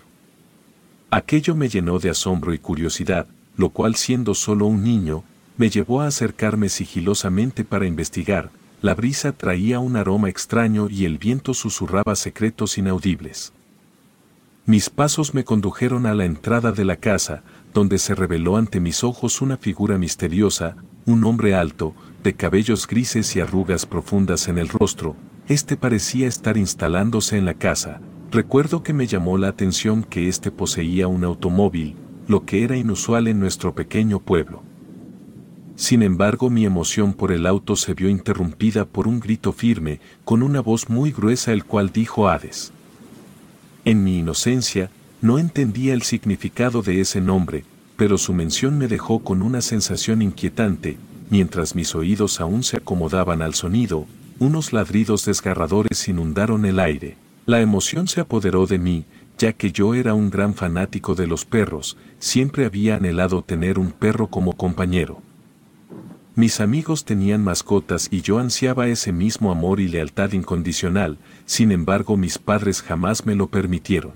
Aquello 1.10 1.56
me 1.56 1.68
llenó 1.68 1.98
de 1.98 2.10
asombro 2.10 2.54
y 2.54 2.60
curiosidad, 2.60 3.26
lo 3.56 3.70
cual 3.70 3.96
siendo 3.96 4.34
solo 4.34 4.66
un 4.66 4.84
niño, 4.84 5.24
me 5.56 5.68
llevó 5.68 6.00
a 6.00 6.06
acercarme 6.06 6.68
sigilosamente 6.68 7.64
para 7.64 7.86
investigar, 7.86 8.52
la 8.82 8.94
brisa 8.94 9.32
traía 9.32 9.80
un 9.80 9.96
aroma 9.96 10.28
extraño 10.28 10.88
y 10.88 11.06
el 11.06 11.18
viento 11.18 11.54
susurraba 11.54 12.14
secretos 12.14 12.78
inaudibles. 12.78 13.52
Mis 14.64 14.90
pasos 14.90 15.34
me 15.34 15.42
condujeron 15.42 16.06
a 16.06 16.14
la 16.14 16.24
entrada 16.24 16.70
de 16.70 16.84
la 16.84 16.94
casa, 16.94 17.42
donde 17.74 17.98
se 17.98 18.14
reveló 18.14 18.58
ante 18.58 18.78
mis 18.78 19.02
ojos 19.02 19.42
una 19.42 19.56
figura 19.56 19.98
misteriosa, 19.98 20.76
un 21.04 21.24
hombre 21.24 21.56
alto, 21.56 21.96
de 22.22 22.34
cabellos 22.34 22.86
grises 22.86 23.34
y 23.34 23.40
arrugas 23.40 23.86
profundas 23.86 24.46
en 24.46 24.58
el 24.58 24.68
rostro, 24.68 25.16
este 25.48 25.78
parecía 25.78 26.28
estar 26.28 26.58
instalándose 26.58 27.38
en 27.38 27.46
la 27.46 27.54
casa. 27.54 28.00
Recuerdo 28.30 28.82
que 28.82 28.92
me 28.92 29.06
llamó 29.06 29.38
la 29.38 29.48
atención 29.48 30.04
que 30.04 30.28
éste 30.28 30.50
poseía 30.50 31.08
un 31.08 31.24
automóvil, 31.24 31.96
lo 32.26 32.44
que 32.44 32.64
era 32.64 32.76
inusual 32.76 33.26
en 33.28 33.40
nuestro 33.40 33.74
pequeño 33.74 34.20
pueblo. 34.20 34.62
Sin 35.74 36.02
embargo, 36.02 36.50
mi 36.50 36.66
emoción 36.66 37.14
por 37.14 37.32
el 37.32 37.46
auto 37.46 37.76
se 37.76 37.94
vio 37.94 38.10
interrumpida 38.10 38.84
por 38.84 39.08
un 39.08 39.20
grito 39.20 39.52
firme, 39.52 40.00
con 40.24 40.42
una 40.42 40.60
voz 40.60 40.90
muy 40.90 41.12
gruesa 41.12 41.52
el 41.52 41.64
cual 41.64 41.92
dijo 41.92 42.28
Hades. 42.28 42.72
En 43.86 44.04
mi 44.04 44.18
inocencia, 44.18 44.90
no 45.22 45.38
entendía 45.38 45.94
el 45.94 46.02
significado 46.02 46.82
de 46.82 47.00
ese 47.00 47.22
nombre, 47.22 47.64
pero 47.96 48.18
su 48.18 48.34
mención 48.34 48.76
me 48.76 48.86
dejó 48.86 49.20
con 49.20 49.40
una 49.40 49.62
sensación 49.62 50.20
inquietante, 50.20 50.98
mientras 51.30 51.74
mis 51.74 51.94
oídos 51.94 52.40
aún 52.40 52.64
se 52.64 52.76
acomodaban 52.76 53.40
al 53.40 53.54
sonido, 53.54 54.06
unos 54.38 54.72
ladridos 54.72 55.24
desgarradores 55.24 56.08
inundaron 56.08 56.64
el 56.64 56.80
aire. 56.80 57.16
La 57.46 57.60
emoción 57.60 58.08
se 58.08 58.20
apoderó 58.20 58.66
de 58.66 58.78
mí, 58.78 59.04
ya 59.38 59.52
que 59.52 59.72
yo 59.72 59.94
era 59.94 60.14
un 60.14 60.30
gran 60.30 60.54
fanático 60.54 61.14
de 61.14 61.26
los 61.26 61.44
perros, 61.44 61.96
siempre 62.18 62.64
había 62.66 62.96
anhelado 62.96 63.42
tener 63.42 63.78
un 63.78 63.90
perro 63.92 64.26
como 64.26 64.54
compañero. 64.54 65.22
Mis 66.34 66.60
amigos 66.60 67.04
tenían 67.04 67.42
mascotas 67.42 68.08
y 68.12 68.20
yo 68.20 68.38
ansiaba 68.38 68.86
ese 68.86 69.12
mismo 69.12 69.50
amor 69.50 69.80
y 69.80 69.88
lealtad 69.88 70.32
incondicional, 70.32 71.18
sin 71.46 71.72
embargo 71.72 72.16
mis 72.16 72.38
padres 72.38 72.82
jamás 72.82 73.26
me 73.26 73.34
lo 73.34 73.48
permitieron. 73.48 74.12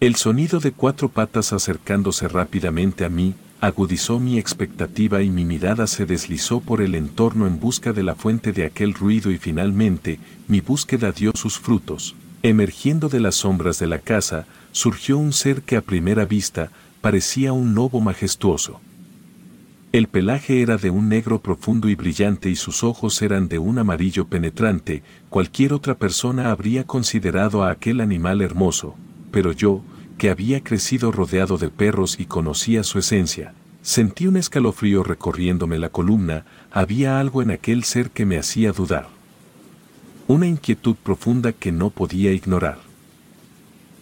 El 0.00 0.16
sonido 0.16 0.60
de 0.60 0.72
cuatro 0.72 1.08
patas 1.08 1.52
acercándose 1.52 2.28
rápidamente 2.28 3.04
a 3.04 3.10
mí, 3.10 3.34
agudizó 3.60 4.18
mi 4.18 4.38
expectativa 4.38 5.22
y 5.22 5.30
mi 5.30 5.44
mirada 5.44 5.86
se 5.86 6.06
deslizó 6.06 6.60
por 6.60 6.80
el 6.80 6.94
entorno 6.94 7.46
en 7.46 7.60
busca 7.60 7.92
de 7.92 8.02
la 8.02 8.14
fuente 8.14 8.52
de 8.52 8.64
aquel 8.64 8.94
ruido 8.94 9.30
y 9.30 9.38
finalmente 9.38 10.18
mi 10.48 10.60
búsqueda 10.60 11.12
dio 11.12 11.32
sus 11.34 11.58
frutos. 11.58 12.14
Emergiendo 12.42 13.10
de 13.10 13.20
las 13.20 13.34
sombras 13.34 13.78
de 13.78 13.86
la 13.86 13.98
casa, 13.98 14.46
surgió 14.72 15.18
un 15.18 15.32
ser 15.34 15.62
que 15.62 15.76
a 15.76 15.82
primera 15.82 16.24
vista 16.24 16.70
parecía 17.02 17.52
un 17.52 17.74
lobo 17.74 18.00
majestuoso. 18.00 18.80
El 19.92 20.06
pelaje 20.06 20.62
era 20.62 20.76
de 20.76 20.88
un 20.88 21.08
negro 21.08 21.40
profundo 21.40 21.88
y 21.88 21.96
brillante 21.96 22.48
y 22.48 22.56
sus 22.56 22.84
ojos 22.84 23.20
eran 23.22 23.48
de 23.48 23.58
un 23.58 23.78
amarillo 23.78 24.26
penetrante, 24.26 25.02
cualquier 25.28 25.72
otra 25.72 25.96
persona 25.96 26.50
habría 26.50 26.84
considerado 26.84 27.64
a 27.64 27.72
aquel 27.72 28.00
animal 28.00 28.40
hermoso, 28.40 28.94
pero 29.32 29.52
yo, 29.52 29.82
que 30.20 30.28
había 30.28 30.62
crecido 30.62 31.12
rodeado 31.12 31.56
de 31.56 31.70
perros 31.70 32.20
y 32.20 32.26
conocía 32.26 32.84
su 32.84 32.98
esencia. 32.98 33.54
Sentí 33.80 34.26
un 34.26 34.36
escalofrío 34.36 35.02
recorriéndome 35.02 35.78
la 35.78 35.88
columna, 35.88 36.44
había 36.70 37.18
algo 37.18 37.40
en 37.40 37.50
aquel 37.50 37.84
ser 37.84 38.10
que 38.10 38.26
me 38.26 38.36
hacía 38.36 38.72
dudar. 38.72 39.08
Una 40.28 40.46
inquietud 40.46 40.94
profunda 41.02 41.54
que 41.54 41.72
no 41.72 41.88
podía 41.88 42.32
ignorar. 42.32 42.80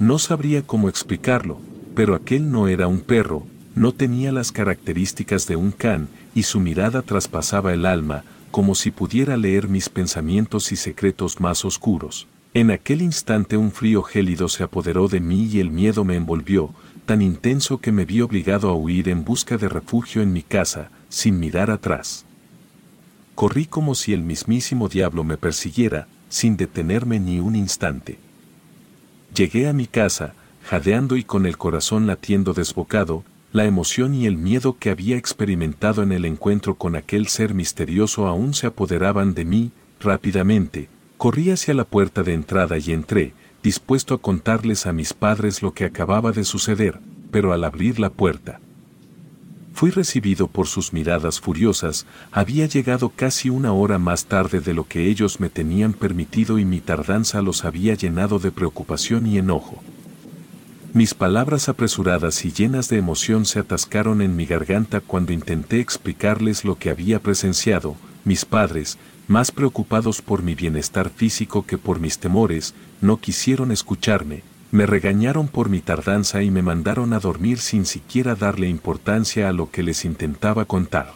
No 0.01 0.19
sabría 0.19 0.63
cómo 0.63 0.89
explicarlo, 0.89 1.61
pero 1.95 2.17
aquel 2.17 2.51
no 2.51 2.67
era 2.67 2.89
un 2.89 2.99
perro, 2.99 3.47
no 3.77 3.93
tenía 3.93 4.33
las 4.33 4.51
características 4.51 5.47
de 5.47 5.55
un 5.55 5.71
can, 5.71 6.09
y 6.35 6.43
su 6.43 6.59
mirada 6.59 7.03
traspasaba 7.03 7.73
el 7.73 7.87
alma, 7.87 8.25
como 8.51 8.75
si 8.75 8.91
pudiera 8.91 9.37
leer 9.37 9.69
mis 9.69 9.89
pensamientos 9.89 10.73
y 10.73 10.77
secretos 10.77 11.39
más 11.39 11.65
oscuros. 11.65 12.27
En 12.59 12.73
aquel 12.73 13.03
instante 13.03 13.57
un 13.57 13.71
frío 13.71 14.03
gélido 14.03 14.49
se 14.49 14.65
apoderó 14.65 15.07
de 15.07 15.21
mí 15.21 15.45
y 15.45 15.61
el 15.61 15.71
miedo 15.71 16.03
me 16.05 16.17
envolvió, 16.17 16.75
tan 17.07 17.23
intenso 17.23 17.79
que 17.79 17.93
me 17.93 18.05
vi 18.05 18.21
obligado 18.21 18.69
a 18.69 18.75
huir 18.75 19.09
en 19.11 19.23
busca 19.23 19.57
de 19.57 19.69
refugio 19.69 20.23
en 20.23 20.33
mi 20.33 20.43
casa, 20.43 20.91
sin 21.09 21.39
mirar 21.39 21.71
atrás. 21.71 22.25
Corrí 23.37 23.67
como 23.67 23.95
si 23.95 24.13
el 24.13 24.23
mismísimo 24.23 24.89
diablo 24.89 25.23
me 25.23 25.37
persiguiera, 25.37 26.09
sin 26.29 26.57
detenerme 26.57 27.21
ni 27.21 27.39
un 27.39 27.55
instante. 27.55 28.19
Llegué 29.37 29.69
a 29.69 29.73
mi 29.73 29.87
casa, 29.87 30.35
jadeando 30.65 31.17
y 31.17 31.23
con 31.23 31.47
el 31.47 31.57
corazón 31.59 32.09
latiendo 32.09 32.55
desbocado, 32.55 33.23
la 33.53 33.67
emoción 33.67 34.17
y 34.17 34.27
el 34.27 34.37
miedo 34.37 34.79
que 34.81 34.91
había 34.91 35.17
experimentado 35.17 36.03
en 36.03 36.11
el 36.11 36.25
encuentro 36.25 36.75
con 36.75 36.97
aquel 36.97 37.29
ser 37.29 37.55
misterioso 37.55 38.27
aún 38.27 38.53
se 38.53 38.67
apoderaban 38.67 39.33
de 39.35 39.45
mí, 39.45 39.71
rápidamente, 40.01 40.89
Corrí 41.19 41.51
hacia 41.51 41.75
la 41.75 41.85
puerta 41.85 42.23
de 42.23 42.33
entrada 42.33 42.79
y 42.79 42.93
entré, 42.93 43.35
dispuesto 43.63 44.15
a 44.15 44.19
contarles 44.19 44.87
a 44.87 44.93
mis 44.93 45.13
padres 45.13 45.63
lo 45.63 45.75
que 45.75 45.85
acababa 45.85 46.33
de 46.33 46.45
suceder, 46.45 47.01
pero 47.31 47.53
al 47.53 47.65
abrir 47.65 48.01
la 48.01 48.09
puerta, 48.09 48.61
fui 49.79 49.91
recibido 49.93 50.49
por 50.49 50.67
sus 50.67 50.93
miradas 50.93 51.39
furiosas, 51.39 52.05
había 52.33 52.67
llegado 52.67 53.11
casi 53.11 53.49
una 53.49 53.73
hora 53.73 53.99
más 53.99 54.27
tarde 54.27 54.59
de 54.59 54.75
lo 54.75 54.89
que 54.89 55.07
ellos 55.07 55.39
me 55.39 55.51
tenían 55.51 55.93
permitido 55.93 56.59
y 56.59 56.65
mi 56.65 56.81
tardanza 56.81 57.43
los 57.43 57.65
había 57.65 57.95
llenado 57.95 58.41
de 58.41 58.51
preocupación 58.51 59.27
y 59.29 59.39
enojo. 59.39 59.81
Mis 60.95 61.15
palabras 61.15 61.69
apresuradas 61.69 62.45
y 62.45 62.51
llenas 62.51 62.89
de 62.89 62.99
emoción 62.99 63.45
se 63.45 63.61
atascaron 63.61 64.21
en 64.21 64.35
mi 64.35 64.47
garganta 64.47 65.01
cuando 65.01 65.33
intenté 65.33 65.79
explicarles 65.79 66.65
lo 66.65 66.77
que 66.77 66.91
había 66.91 67.21
presenciado, 67.21 67.95
mis 68.25 68.45
padres, 68.45 68.99
más 69.29 69.53
preocupados 69.53 70.23
por 70.23 70.43
mi 70.43 70.55
bienestar 70.55 71.11
físico 71.11 71.65
que 71.65 71.79
por 71.79 72.01
mis 72.01 72.19
temores, 72.19 72.75
no 73.01 73.19
quisieron 73.19 73.71
escucharme, 73.71 74.43
me 74.71 74.87
regañaron 74.87 75.49
por 75.49 75.69
mi 75.69 75.81
tardanza 75.81 76.43
y 76.43 76.51
me 76.51 76.63
mandaron 76.63 77.13
a 77.13 77.21
dormir 77.21 77.59
sin 77.59 77.87
siquiera 77.87 78.35
darle 78.35 78.69
importancia 78.69 79.49
a 79.49 79.53
lo 79.53 79.71
que 79.71 79.83
les 79.83 80.05
intentaba 80.05 80.65
contar. 80.65 81.13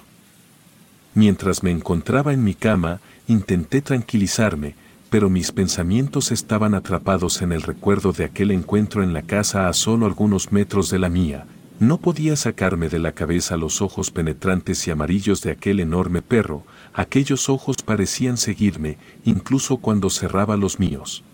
Mientras 1.15 1.63
me 1.63 1.71
encontraba 1.71 2.33
en 2.33 2.45
mi 2.45 2.55
cama, 2.55 3.01
intenté 3.27 3.83
tranquilizarme, 3.83 4.75
pero 5.11 5.29
mis 5.29 5.53
pensamientos 5.53 6.33
estaban 6.33 6.75
atrapados 6.75 7.43
en 7.43 7.53
el 7.53 7.61
recuerdo 7.61 8.13
de 8.13 8.25
aquel 8.25 8.51
encuentro 8.51 9.03
en 9.03 9.13
la 9.13 9.23
casa 9.23 9.69
a 9.69 9.73
solo 9.75 10.07
algunos 10.07 10.53
metros 10.53 10.89
de 10.89 10.99
la 10.99 11.11
mía. 11.11 11.47
No 11.81 11.99
podía 11.99 12.37
sacarme 12.37 12.89
de 12.89 12.99
la 12.99 13.13
cabeza 13.13 13.57
los 13.57 13.83
ojos 13.83 14.11
penetrantes 14.11 14.87
y 14.87 14.91
amarillos 14.91 15.43
de 15.43 15.51
aquel 15.51 15.81
enorme 15.81 16.23
perro, 16.23 16.65
aquellos 16.95 17.49
ojos 17.49 17.77
parecían 17.85 18.37
seguirme, 18.37 18.99
incluso 19.25 19.79
cuando 19.79 20.11
cerraba 20.11 20.57
los 20.57 20.79
míos. 20.79 21.25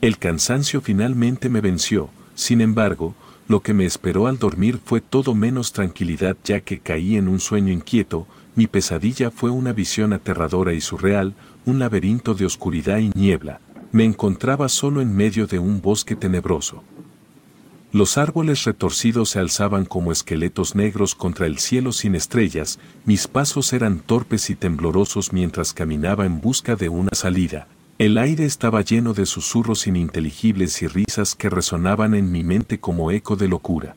El 0.00 0.18
cansancio 0.18 0.80
finalmente 0.80 1.48
me 1.48 1.60
venció, 1.60 2.10
sin 2.34 2.60
embargo, 2.60 3.14
lo 3.48 3.60
que 3.60 3.72
me 3.72 3.86
esperó 3.86 4.26
al 4.26 4.38
dormir 4.38 4.78
fue 4.84 5.00
todo 5.00 5.34
menos 5.34 5.72
tranquilidad 5.72 6.36
ya 6.44 6.60
que 6.60 6.78
caí 6.80 7.16
en 7.16 7.26
un 7.28 7.40
sueño 7.40 7.72
inquieto, 7.72 8.26
mi 8.54 8.66
pesadilla 8.66 9.30
fue 9.30 9.50
una 9.50 9.72
visión 9.72 10.12
aterradora 10.12 10.74
y 10.74 10.80
surreal, 10.80 11.34
un 11.64 11.78
laberinto 11.78 12.34
de 12.34 12.44
oscuridad 12.44 12.98
y 12.98 13.10
niebla, 13.14 13.60
me 13.90 14.04
encontraba 14.04 14.68
solo 14.68 15.00
en 15.00 15.16
medio 15.16 15.46
de 15.46 15.58
un 15.58 15.80
bosque 15.80 16.14
tenebroso. 16.14 16.82
Los 17.90 18.18
árboles 18.18 18.64
retorcidos 18.64 19.30
se 19.30 19.38
alzaban 19.38 19.86
como 19.86 20.12
esqueletos 20.12 20.74
negros 20.74 21.14
contra 21.14 21.46
el 21.46 21.58
cielo 21.58 21.92
sin 21.92 22.14
estrellas, 22.14 22.78
mis 23.06 23.26
pasos 23.26 23.72
eran 23.72 24.00
torpes 24.00 24.50
y 24.50 24.56
temblorosos 24.56 25.32
mientras 25.32 25.72
caminaba 25.72 26.26
en 26.26 26.42
busca 26.42 26.76
de 26.76 26.90
una 26.90 27.14
salida, 27.14 27.66
el 27.98 28.18
aire 28.18 28.44
estaba 28.44 28.82
lleno 28.82 29.14
de 29.14 29.24
susurros 29.24 29.86
ininteligibles 29.86 30.82
y 30.82 30.86
risas 30.86 31.34
que 31.34 31.48
resonaban 31.48 32.14
en 32.14 32.30
mi 32.30 32.44
mente 32.44 32.78
como 32.78 33.10
eco 33.10 33.36
de 33.36 33.48
locura. 33.48 33.96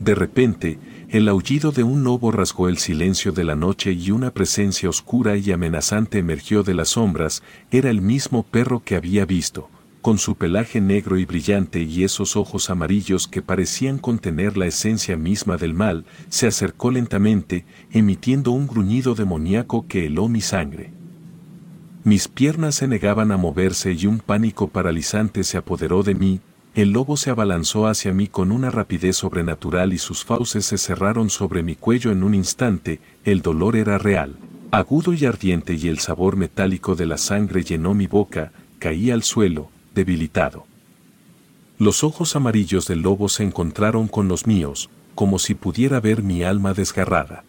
De 0.00 0.16
repente, 0.16 0.78
el 1.08 1.28
aullido 1.28 1.70
de 1.70 1.84
un 1.84 2.02
lobo 2.02 2.32
rasgó 2.32 2.68
el 2.68 2.78
silencio 2.78 3.30
de 3.30 3.44
la 3.44 3.54
noche 3.54 3.92
y 3.92 4.10
una 4.10 4.32
presencia 4.32 4.88
oscura 4.88 5.36
y 5.36 5.52
amenazante 5.52 6.18
emergió 6.18 6.64
de 6.64 6.74
las 6.74 6.90
sombras, 6.90 7.44
era 7.70 7.90
el 7.90 8.02
mismo 8.02 8.42
perro 8.42 8.82
que 8.84 8.96
había 8.96 9.24
visto, 9.24 9.70
con 10.02 10.18
su 10.18 10.34
pelaje 10.34 10.80
negro 10.80 11.16
y 11.16 11.24
brillante 11.24 11.80
y 11.80 12.02
esos 12.02 12.36
ojos 12.36 12.68
amarillos 12.70 13.28
que 13.28 13.40
parecían 13.40 13.98
contener 13.98 14.56
la 14.56 14.66
esencia 14.66 15.16
misma 15.16 15.56
del 15.56 15.74
mal, 15.74 16.04
se 16.28 16.48
acercó 16.48 16.90
lentamente, 16.90 17.64
emitiendo 17.92 18.50
un 18.50 18.66
gruñido 18.66 19.14
demoníaco 19.14 19.86
que 19.86 20.06
heló 20.06 20.28
mi 20.28 20.40
sangre. 20.40 20.90
Mis 22.02 22.26
piernas 22.26 22.74
se 22.74 22.88
negaban 22.88 23.30
a 23.30 23.36
moverse 23.36 23.92
y 23.92 24.06
un 24.06 24.18
pánico 24.18 24.66
paralizante 24.68 25.44
se 25.44 25.56
apoderó 25.56 26.02
de 26.02 26.16
mí, 26.16 26.40
el 26.74 26.90
lobo 26.90 27.16
se 27.16 27.30
abalanzó 27.30 27.86
hacia 27.86 28.12
mí 28.12 28.26
con 28.26 28.50
una 28.50 28.70
rapidez 28.70 29.18
sobrenatural 29.18 29.92
y 29.92 29.98
sus 29.98 30.24
fauces 30.24 30.66
se 30.66 30.78
cerraron 30.78 31.30
sobre 31.30 31.62
mi 31.62 31.76
cuello 31.76 32.10
en 32.10 32.24
un 32.24 32.34
instante, 32.34 32.98
el 33.24 33.40
dolor 33.40 33.76
era 33.76 33.98
real, 33.98 34.36
agudo 34.72 35.12
y 35.12 35.26
ardiente 35.26 35.74
y 35.74 35.86
el 35.86 36.00
sabor 36.00 36.36
metálico 36.36 36.96
de 36.96 37.06
la 37.06 37.18
sangre 37.18 37.62
llenó 37.62 37.94
mi 37.94 38.08
boca, 38.08 38.52
caí 38.80 39.10
al 39.10 39.22
suelo, 39.22 39.70
debilitado. 39.94 40.66
Los 41.78 42.04
ojos 42.04 42.36
amarillos 42.36 42.86
del 42.86 43.00
lobo 43.00 43.28
se 43.28 43.42
encontraron 43.42 44.08
con 44.08 44.28
los 44.28 44.46
míos, 44.46 44.90
como 45.14 45.38
si 45.38 45.54
pudiera 45.54 46.00
ver 46.00 46.22
mi 46.22 46.42
alma 46.42 46.74
desgarrada. 46.74 47.44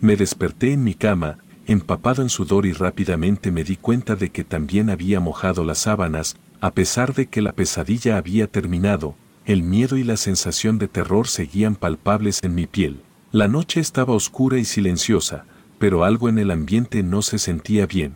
Me 0.00 0.16
desperté 0.16 0.72
en 0.72 0.84
mi 0.84 0.94
cama, 0.94 1.38
empapado 1.66 2.22
en 2.22 2.28
sudor 2.28 2.66
y 2.66 2.72
rápidamente 2.72 3.50
me 3.50 3.64
di 3.64 3.76
cuenta 3.76 4.14
de 4.14 4.30
que 4.30 4.44
también 4.44 4.90
había 4.90 5.20
mojado 5.20 5.64
las 5.64 5.78
sábanas, 5.78 6.36
a 6.60 6.70
pesar 6.72 7.14
de 7.14 7.26
que 7.26 7.42
la 7.42 7.52
pesadilla 7.52 8.16
había 8.16 8.46
terminado, 8.46 9.16
el 9.44 9.62
miedo 9.62 9.96
y 9.96 10.04
la 10.04 10.16
sensación 10.16 10.78
de 10.78 10.88
terror 10.88 11.28
seguían 11.28 11.76
palpables 11.76 12.42
en 12.42 12.54
mi 12.54 12.66
piel. 12.66 13.00
La 13.32 13.48
noche 13.48 13.80
estaba 13.80 14.14
oscura 14.14 14.58
y 14.58 14.64
silenciosa, 14.64 15.44
pero 15.78 16.04
algo 16.04 16.28
en 16.28 16.38
el 16.38 16.50
ambiente 16.50 17.02
no 17.02 17.22
se 17.22 17.38
sentía 17.38 17.86
bien. 17.86 18.14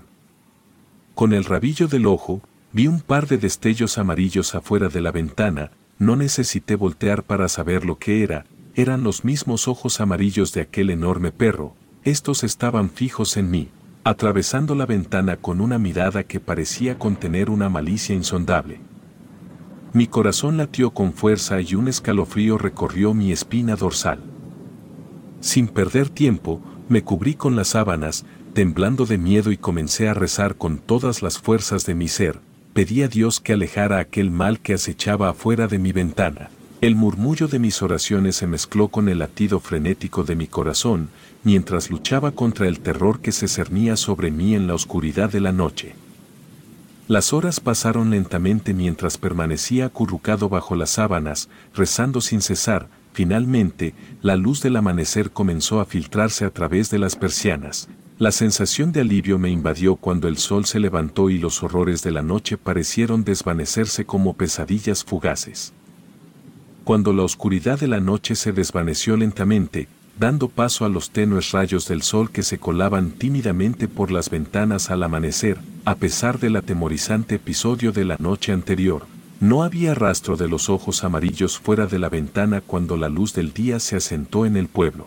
Con 1.15 1.33
el 1.33 1.45
rabillo 1.45 1.89
del 1.89 2.07
ojo, 2.07 2.41
vi 2.73 2.87
un 2.87 3.01
par 3.01 3.27
de 3.27 3.39
destellos 3.39 3.99
amarillos 3.99 4.55
afuera 4.55 4.89
de 4.89 5.01
la 5.01 5.11
ventana, 5.11 5.73
no 5.99 6.17
necesité 6.17 6.77
voltear 6.77 7.25
para 7.25 7.49
saber 7.49 7.85
lo 7.85 7.99
que 7.99 8.23
era, 8.23 8.47
eran 8.75 9.03
los 9.03 9.25
mismos 9.25 9.69
ojos 9.69 10.01
amarillos 10.01 10.53
de 10.53 10.63
aquel 10.63 10.91
enorme 10.91 11.33
perro, 11.33 11.75
estos 12.05 12.45
estaban 12.45 12.89
fijos 12.89 13.37
en 13.37 13.51
mí, 13.51 13.69
atravesando 14.05 14.75
la 14.75 14.87
ventana 14.87 15.37
con 15.37 15.61
una 15.61 15.79
mirada 15.79 16.23
que 16.25 16.41
parecía 16.41 16.99
contener 16.99 17.51
una 17.51 17.69
malicia 17.69 18.15
insondable. 18.15 18.81
Mi 19.93 20.07
corazón 20.07 20.57
latió 20.57 20.93
con 20.93 21.13
fuerza 21.13 21.61
y 21.61 21.75
un 21.75 21.89
escalofrío 21.89 22.57
recorrió 22.57 23.13
mi 23.13 23.33
espina 23.33 23.75
dorsal. 23.75 24.21
Sin 25.41 25.67
perder 25.67 26.09
tiempo, 26.09 26.63
me 26.89 27.03
cubrí 27.03 27.35
con 27.35 27.57
las 27.57 27.69
sábanas, 27.69 28.25
temblando 28.55 29.05
de 29.05 29.19
miedo 29.19 29.51
y 29.51 29.57
comencé 29.57 30.09
a 30.09 30.15
rezar 30.15 30.57
con 30.57 30.79
todas 30.79 31.23
las 31.23 31.39
fuerzas 31.39 31.85
de 31.87 31.95
mi 31.95 32.09
ser, 32.09 32.41
pedí 32.73 33.03
a 33.03 33.09
Dios 33.09 33.41
que 33.41 33.55
alejara 33.55 33.99
aquel 33.99 34.31
mal 34.31 34.61
que 34.61 34.75
acechaba 34.75 35.31
afuera 35.31 35.67
de 35.67 35.79
mi 35.79 35.93
ventana. 35.93 36.51
El 36.81 36.95
murmullo 36.95 37.47
de 37.47 37.59
mis 37.59 37.83
oraciones 37.83 38.37
se 38.37 38.47
mezcló 38.47 38.89
con 38.89 39.09
el 39.09 39.19
latido 39.19 39.61
frenético 39.61 40.25
de 40.25 40.35
mi 40.35 40.47
corazón, 40.47 41.11
mientras 41.45 41.91
luchaba 41.91 42.31
contra 42.31 42.69
el 42.69 42.81
terror 42.81 43.21
que 43.21 43.33
se 43.33 43.49
cernía 43.49 43.97
sobre 43.97 44.31
mí 44.31 44.55
en 44.55 44.67
la 44.67 44.75
oscuridad 44.75 45.31
de 45.31 45.41
la 45.41 45.53
noche. 45.53 45.95
Las 47.07 47.33
horas 47.33 47.61
pasaron 47.61 48.11
lentamente 48.11 48.73
mientras 48.73 49.19
permanecía 49.19 49.87
acurrucado 49.87 50.49
bajo 50.49 50.77
las 50.77 50.91
sábanas, 50.91 51.49
rezando 51.75 52.21
sin 52.21 52.41
cesar, 52.41 52.87
finalmente, 53.13 53.95
la 54.23 54.37
luz 54.37 54.63
del 54.63 54.77
amanecer 54.77 55.33
comenzó 55.33 55.81
a 55.81 55.87
filtrarse 55.87 56.45
a 56.45 56.51
través 56.51 56.89
de 56.89 56.99
las 57.01 57.17
persianas. 57.17 57.89
La 58.21 58.31
sensación 58.31 58.93
de 58.93 59.01
alivio 59.01 59.41
me 59.41 59.51
invadió 59.51 59.97
cuando 59.97 60.29
el 60.29 60.37
sol 60.37 60.65
se 60.65 60.79
levantó 60.79 61.29
y 61.29 61.39
los 61.39 61.65
horrores 61.65 62.05
de 62.05 62.13
la 62.13 62.23
noche 62.23 62.57
parecieron 62.57 63.25
desvanecerse 63.25 64.05
como 64.05 64.35
pesadillas 64.35 65.03
fugaces 65.03 65.73
cuando 66.91 67.13
la 67.13 67.23
oscuridad 67.23 67.79
de 67.79 67.87
la 67.87 68.01
noche 68.01 68.35
se 68.35 68.51
desvaneció 68.51 69.17
lentamente, 69.17 69.87
dando 70.19 70.49
paso 70.49 70.85
a 70.85 70.89
los 70.89 71.11
tenues 71.11 71.53
rayos 71.53 71.87
del 71.87 72.03
sol 72.03 72.33
que 72.33 72.43
se 72.43 72.59
colaban 72.59 73.13
tímidamente 73.13 73.87
por 73.87 74.11
las 74.11 74.29
ventanas 74.29 74.91
al 74.91 75.05
amanecer, 75.05 75.59
a 75.85 75.95
pesar 75.95 76.41
del 76.41 76.57
atemorizante 76.57 77.37
episodio 77.37 77.93
de 77.93 78.05
la 78.05 78.17
noche 78.19 78.51
anterior. 78.51 79.07
No 79.39 79.63
había 79.63 79.95
rastro 79.95 80.37
de 80.37 80.49
los 80.49 80.69
ojos 80.69 81.05
amarillos 81.05 81.61
fuera 81.61 81.87
de 81.87 82.01
la 82.01 82.09
ventana 82.09 82.61
cuando 82.61 82.97
la 82.97 83.09
luz 83.09 83.35
del 83.35 83.53
día 83.53 83.79
se 83.79 83.95
asentó 83.95 84.45
en 84.45 84.57
el 84.57 84.67
pueblo. 84.67 85.07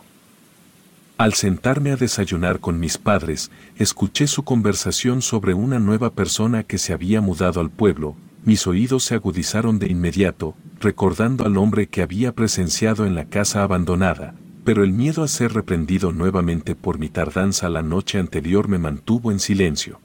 Al 1.17 1.33
sentarme 1.33 1.91
a 1.91 1.95
desayunar 1.95 2.59
con 2.59 2.79
mis 2.79 2.97
padres, 2.97 3.51
escuché 3.77 4.25
su 4.25 4.43
conversación 4.43 5.21
sobre 5.21 5.53
una 5.53 5.77
nueva 5.77 6.11
persona 6.11 6.63
que 6.63 6.79
se 6.79 6.91
había 6.91 7.21
mudado 7.21 7.61
al 7.61 7.69
pueblo, 7.69 8.15
mis 8.43 8.65
oídos 8.65 9.03
se 9.03 9.15
agudizaron 9.15 9.77
de 9.77 9.87
inmediato, 9.87 10.55
recordando 10.81 11.45
al 11.45 11.57
hombre 11.57 11.87
que 11.87 12.01
había 12.01 12.33
presenciado 12.33 13.05
en 13.05 13.13
la 13.13 13.25
casa 13.25 13.63
abandonada, 13.63 14.33
pero 14.65 14.83
el 14.83 14.91
miedo 14.91 15.23
a 15.23 15.27
ser 15.27 15.53
reprendido 15.53 16.11
nuevamente 16.11 16.73
por 16.73 16.97
mi 16.97 17.09
tardanza 17.09 17.69
la 17.69 17.83
noche 17.83 18.17
anterior 18.17 18.67
me 18.67 18.79
mantuvo 18.79 19.31
en 19.31 19.39
silencio. 19.39 19.99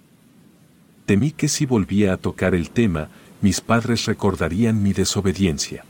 Temí 1.07 1.31
que 1.31 1.49
si 1.49 1.65
volvía 1.65 2.13
a 2.13 2.17
tocar 2.19 2.55
el 2.55 2.69
tema, 2.69 3.09
mis 3.41 3.63
padres 3.63 4.05
recordarían 4.05 4.83
mi 4.83 4.93
desobediencia. 4.93 5.85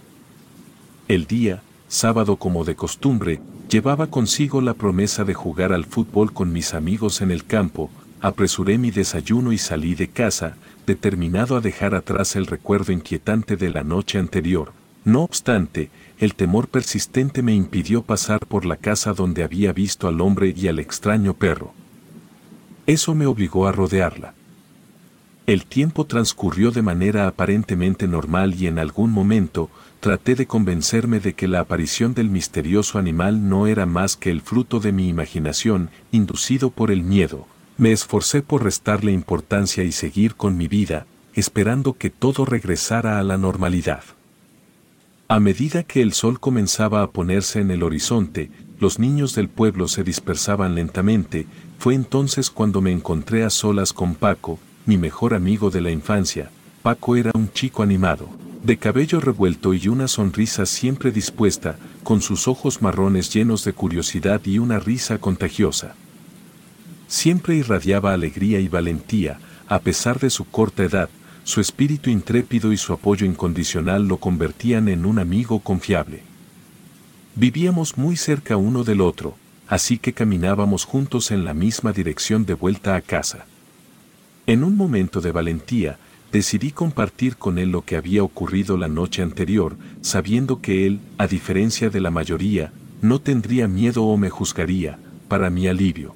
El 1.08 1.26
día, 1.26 1.60
sábado 1.88 2.36
como 2.36 2.64
de 2.64 2.76
costumbre, 2.76 3.40
llevaba 3.68 4.06
consigo 4.08 4.60
la 4.60 4.74
promesa 4.74 5.24
de 5.24 5.34
jugar 5.34 5.72
al 5.72 5.84
fútbol 5.84 6.32
con 6.32 6.52
mis 6.52 6.74
amigos 6.74 7.20
en 7.20 7.30
el 7.30 7.44
campo, 7.44 7.90
apresuré 8.20 8.78
mi 8.78 8.90
desayuno 8.90 9.52
y 9.52 9.58
salí 9.58 9.94
de 9.94 10.08
casa, 10.08 10.56
determinado 10.86 11.56
a 11.56 11.60
dejar 11.60 11.94
atrás 11.94 12.34
el 12.36 12.46
recuerdo 12.46 12.92
inquietante 12.92 13.56
de 13.56 13.70
la 13.70 13.84
noche 13.84 14.18
anterior. 14.18 14.72
No 15.04 15.22
obstante, 15.22 15.90
el 16.18 16.34
temor 16.34 16.68
persistente 16.68 17.42
me 17.42 17.54
impidió 17.54 18.02
pasar 18.02 18.40
por 18.46 18.64
la 18.64 18.76
casa 18.76 19.12
donde 19.12 19.44
había 19.44 19.72
visto 19.72 20.08
al 20.08 20.20
hombre 20.20 20.52
y 20.56 20.68
al 20.68 20.78
extraño 20.78 21.34
perro. 21.34 21.72
Eso 22.86 23.14
me 23.14 23.26
obligó 23.26 23.66
a 23.66 23.72
rodearla. 23.72 24.34
El 25.46 25.64
tiempo 25.64 26.04
transcurrió 26.04 26.72
de 26.72 26.82
manera 26.82 27.26
aparentemente 27.26 28.06
normal 28.06 28.54
y 28.54 28.66
en 28.66 28.78
algún 28.78 29.12
momento 29.12 29.70
traté 30.00 30.34
de 30.34 30.46
convencerme 30.46 31.20
de 31.20 31.34
que 31.34 31.48
la 31.48 31.60
aparición 31.60 32.14
del 32.14 32.30
misterioso 32.30 32.98
animal 32.98 33.48
no 33.48 33.66
era 33.66 33.86
más 33.86 34.16
que 34.16 34.30
el 34.30 34.40
fruto 34.40 34.78
de 34.80 34.92
mi 34.92 35.08
imaginación, 35.08 35.90
inducido 36.12 36.70
por 36.70 36.90
el 36.90 37.02
miedo, 37.02 37.46
me 37.76 37.92
esforcé 37.92 38.42
por 38.42 38.64
restarle 38.64 39.12
importancia 39.12 39.84
y 39.84 39.92
seguir 39.92 40.34
con 40.34 40.56
mi 40.56 40.68
vida, 40.68 41.06
esperando 41.34 41.94
que 41.94 42.10
todo 42.10 42.44
regresara 42.44 43.18
a 43.18 43.22
la 43.22 43.38
normalidad. 43.38 44.02
A 45.28 45.40
medida 45.40 45.82
que 45.82 46.00
el 46.00 46.12
sol 46.12 46.40
comenzaba 46.40 47.02
a 47.02 47.10
ponerse 47.10 47.60
en 47.60 47.70
el 47.70 47.82
horizonte, 47.82 48.50
los 48.80 48.98
niños 48.98 49.34
del 49.34 49.48
pueblo 49.48 49.86
se 49.88 50.02
dispersaban 50.02 50.74
lentamente, 50.74 51.46
fue 51.78 51.94
entonces 51.94 52.50
cuando 52.50 52.80
me 52.80 52.92
encontré 52.92 53.44
a 53.44 53.50
solas 53.50 53.92
con 53.92 54.14
Paco, 54.14 54.58
mi 54.86 54.96
mejor 54.96 55.34
amigo 55.34 55.70
de 55.70 55.80
la 55.80 55.90
infancia. 55.90 56.50
Paco 56.82 57.16
era 57.16 57.32
un 57.34 57.52
chico 57.52 57.82
animado, 57.82 58.28
de 58.68 58.76
cabello 58.76 59.18
revuelto 59.18 59.72
y 59.72 59.88
una 59.88 60.08
sonrisa 60.08 60.66
siempre 60.66 61.10
dispuesta, 61.10 61.78
con 62.02 62.20
sus 62.20 62.46
ojos 62.48 62.82
marrones 62.82 63.32
llenos 63.32 63.64
de 63.64 63.72
curiosidad 63.72 64.42
y 64.44 64.58
una 64.58 64.78
risa 64.78 65.16
contagiosa. 65.16 65.94
Siempre 67.06 67.56
irradiaba 67.56 68.12
alegría 68.12 68.60
y 68.60 68.68
valentía, 68.68 69.40
a 69.68 69.78
pesar 69.78 70.20
de 70.20 70.28
su 70.28 70.44
corta 70.44 70.82
edad, 70.82 71.08
su 71.44 71.62
espíritu 71.62 72.10
intrépido 72.10 72.70
y 72.70 72.76
su 72.76 72.92
apoyo 72.92 73.24
incondicional 73.24 74.06
lo 74.06 74.18
convertían 74.18 74.88
en 74.88 75.06
un 75.06 75.18
amigo 75.18 75.60
confiable. 75.60 76.22
Vivíamos 77.36 77.96
muy 77.96 78.18
cerca 78.18 78.58
uno 78.58 78.84
del 78.84 79.00
otro, 79.00 79.38
así 79.66 79.96
que 79.96 80.12
caminábamos 80.12 80.84
juntos 80.84 81.30
en 81.30 81.46
la 81.46 81.54
misma 81.54 81.94
dirección 81.94 82.44
de 82.44 82.52
vuelta 82.52 82.96
a 82.96 83.00
casa. 83.00 83.46
En 84.46 84.62
un 84.62 84.76
momento 84.76 85.22
de 85.22 85.32
valentía, 85.32 85.98
decidí 86.32 86.72
compartir 86.72 87.36
con 87.36 87.58
él 87.58 87.70
lo 87.70 87.82
que 87.82 87.96
había 87.96 88.22
ocurrido 88.22 88.76
la 88.76 88.88
noche 88.88 89.22
anterior, 89.22 89.76
sabiendo 90.00 90.60
que 90.60 90.86
él, 90.86 91.00
a 91.16 91.26
diferencia 91.26 91.90
de 91.90 92.00
la 92.00 92.10
mayoría, 92.10 92.72
no 93.00 93.20
tendría 93.20 93.68
miedo 93.68 94.04
o 94.04 94.16
me 94.16 94.30
juzgaría, 94.30 94.98
para 95.28 95.50
mi 95.50 95.68
alivio. 95.68 96.14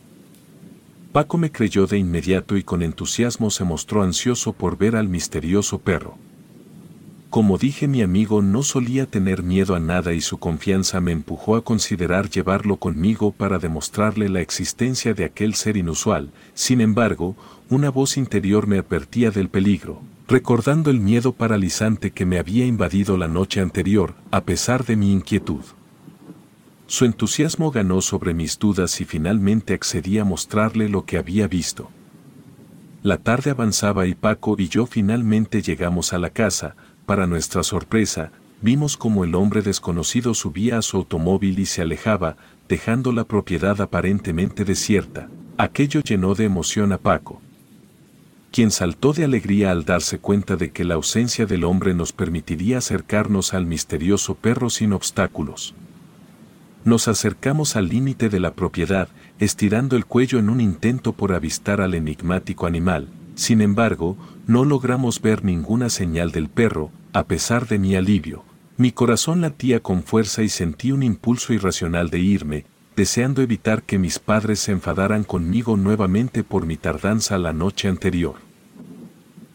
Paco 1.12 1.36
me 1.36 1.52
creyó 1.52 1.86
de 1.86 1.98
inmediato 1.98 2.56
y 2.56 2.62
con 2.62 2.82
entusiasmo 2.82 3.50
se 3.50 3.64
mostró 3.64 4.02
ansioso 4.02 4.54
por 4.54 4.78
ver 4.78 4.96
al 4.96 5.08
misterioso 5.08 5.78
perro. 5.78 6.16
Como 7.28 7.56
dije 7.56 7.88
mi 7.88 8.02
amigo 8.02 8.42
no 8.42 8.62
solía 8.62 9.06
tener 9.06 9.42
miedo 9.42 9.74
a 9.74 9.80
nada 9.80 10.12
y 10.12 10.20
su 10.20 10.36
confianza 10.36 11.00
me 11.00 11.12
empujó 11.12 11.56
a 11.56 11.64
considerar 11.64 12.28
llevarlo 12.28 12.76
conmigo 12.76 13.30
para 13.32 13.58
demostrarle 13.58 14.28
la 14.28 14.42
existencia 14.42 15.14
de 15.14 15.24
aquel 15.24 15.54
ser 15.54 15.78
inusual, 15.78 16.30
sin 16.52 16.82
embargo, 16.82 17.34
una 17.73 17.89
voz 17.89 18.18
interior 18.18 18.66
me 18.66 18.77
advertía 18.79 19.31
del 19.31 19.49
peligro, 19.49 20.03
recordando 20.29 20.91
el 20.91 21.01
miedo 21.01 21.33
paralizante 21.33 22.11
que 22.11 22.27
me 22.27 22.39
había 22.39 22.66
invadido 22.66 23.16
la 23.16 23.29
noche 23.29 23.62
anterior, 23.62 24.14
a 24.31 24.43
pesar 24.43 24.85
de 24.85 24.95
mi 24.95 25.11
inquietud. 25.11 25.62
Su 26.87 27.07
entusiasmo 27.07 27.70
ganó 27.70 28.03
sobre 28.03 28.35
mis 28.35 28.59
dudas 28.59 29.01
y 29.01 29.07
finalmente 29.07 29.73
accedí 29.73 30.18
a 30.18 30.25
mostrarle 30.27 30.91
lo 30.91 31.07
que 31.07 31.16
había 31.16 31.49
visto. 31.49 31.89
La 33.03 33.16
tarde 33.16 33.53
avanzaba 33.53 34.07
y 34.07 34.14
Paco 34.14 34.55
y 34.59 34.68
yo 34.68 34.85
finalmente 34.85 35.62
llegamos 35.62 36.12
a 36.12 36.18
la 36.18 36.29
casa, 36.29 36.77
para 37.07 37.27
nuestra 37.27 37.62
sorpresa, 37.62 38.33
vimos 38.61 38.99
como 38.99 39.25
el 39.25 39.35
hombre 39.35 39.62
desconocido 39.62 40.35
subía 40.35 40.77
a 40.77 40.83
su 40.83 40.99
automóvil 40.99 41.59
y 41.59 41.64
se 41.64 41.81
alejaba, 41.81 42.37
dejando 42.68 43.12
la 43.12 43.25
propiedad 43.25 43.81
aparentemente 43.81 44.66
desierta. 44.66 45.31
Aquello 45.57 46.03
llenó 46.03 46.35
de 46.35 46.45
emoción 46.45 46.93
a 46.93 46.99
Paco, 46.99 47.41
quien 48.53 48.70
saltó 48.70 49.12
de 49.14 49.24
alegría 49.24 49.70
al 49.70 49.84
darse 49.84 50.18
cuenta 50.18 50.57
de 50.57 50.70
que 50.70 50.84
la 50.84 50.94
ausencia 50.94 51.46
del 51.46 51.64
hombre 51.64 51.94
nos 51.94 52.12
permitiría 52.12 52.78
acercarnos 52.78 53.55
al 53.55 53.66
misterioso 53.66 54.34
perro 54.34 54.70
sin 54.70 54.92
obstáculos. 54.92 55.74
Nos 56.84 57.09
acercamos 57.09 57.76
al 57.76 57.88
límite 57.88 58.28
de 58.28 58.40
la 58.40 58.53
propiedad, 58.53 59.09
estirando 59.38 59.96
el 59.96 60.05
cuello 60.05 60.38
en 60.38 60.50
un 60.50 60.61
intento 60.61 61.12
por 61.12 61.32
avistar 61.32 61.80
al 61.80 61.94
enigmático 61.94 62.66
animal, 62.66 63.09
sin 63.34 63.62
embargo, 63.62 64.16
no 64.46 64.64
logramos 64.64 65.20
ver 65.20 65.44
ninguna 65.44 65.88
señal 65.88 66.32
del 66.32 66.48
perro, 66.48 66.90
a 67.12 67.24
pesar 67.24 67.66
de 67.66 67.78
mi 67.78 67.94
alivio. 67.96 68.44
Mi 68.76 68.92
corazón 68.92 69.40
latía 69.40 69.80
con 69.80 70.03
fuerza 70.03 70.42
y 70.42 70.48
sentí 70.48 70.92
un 70.92 71.03
impulso 71.03 71.53
irracional 71.53 72.11
de 72.11 72.18
irme, 72.18 72.66
deseando 72.97 73.43
evitar 73.43 73.82
que 73.82 73.99
mis 73.99 74.18
padres 74.18 74.61
se 74.61 74.72
enfadaran 74.72 75.24
conmigo 75.24 75.76
nuevamente 75.76 76.45
por 76.45 76.66
mi 76.66 76.76
tardanza 76.76 77.38
la 77.38 77.53
noche 77.53 77.88
anterior. 77.88 78.34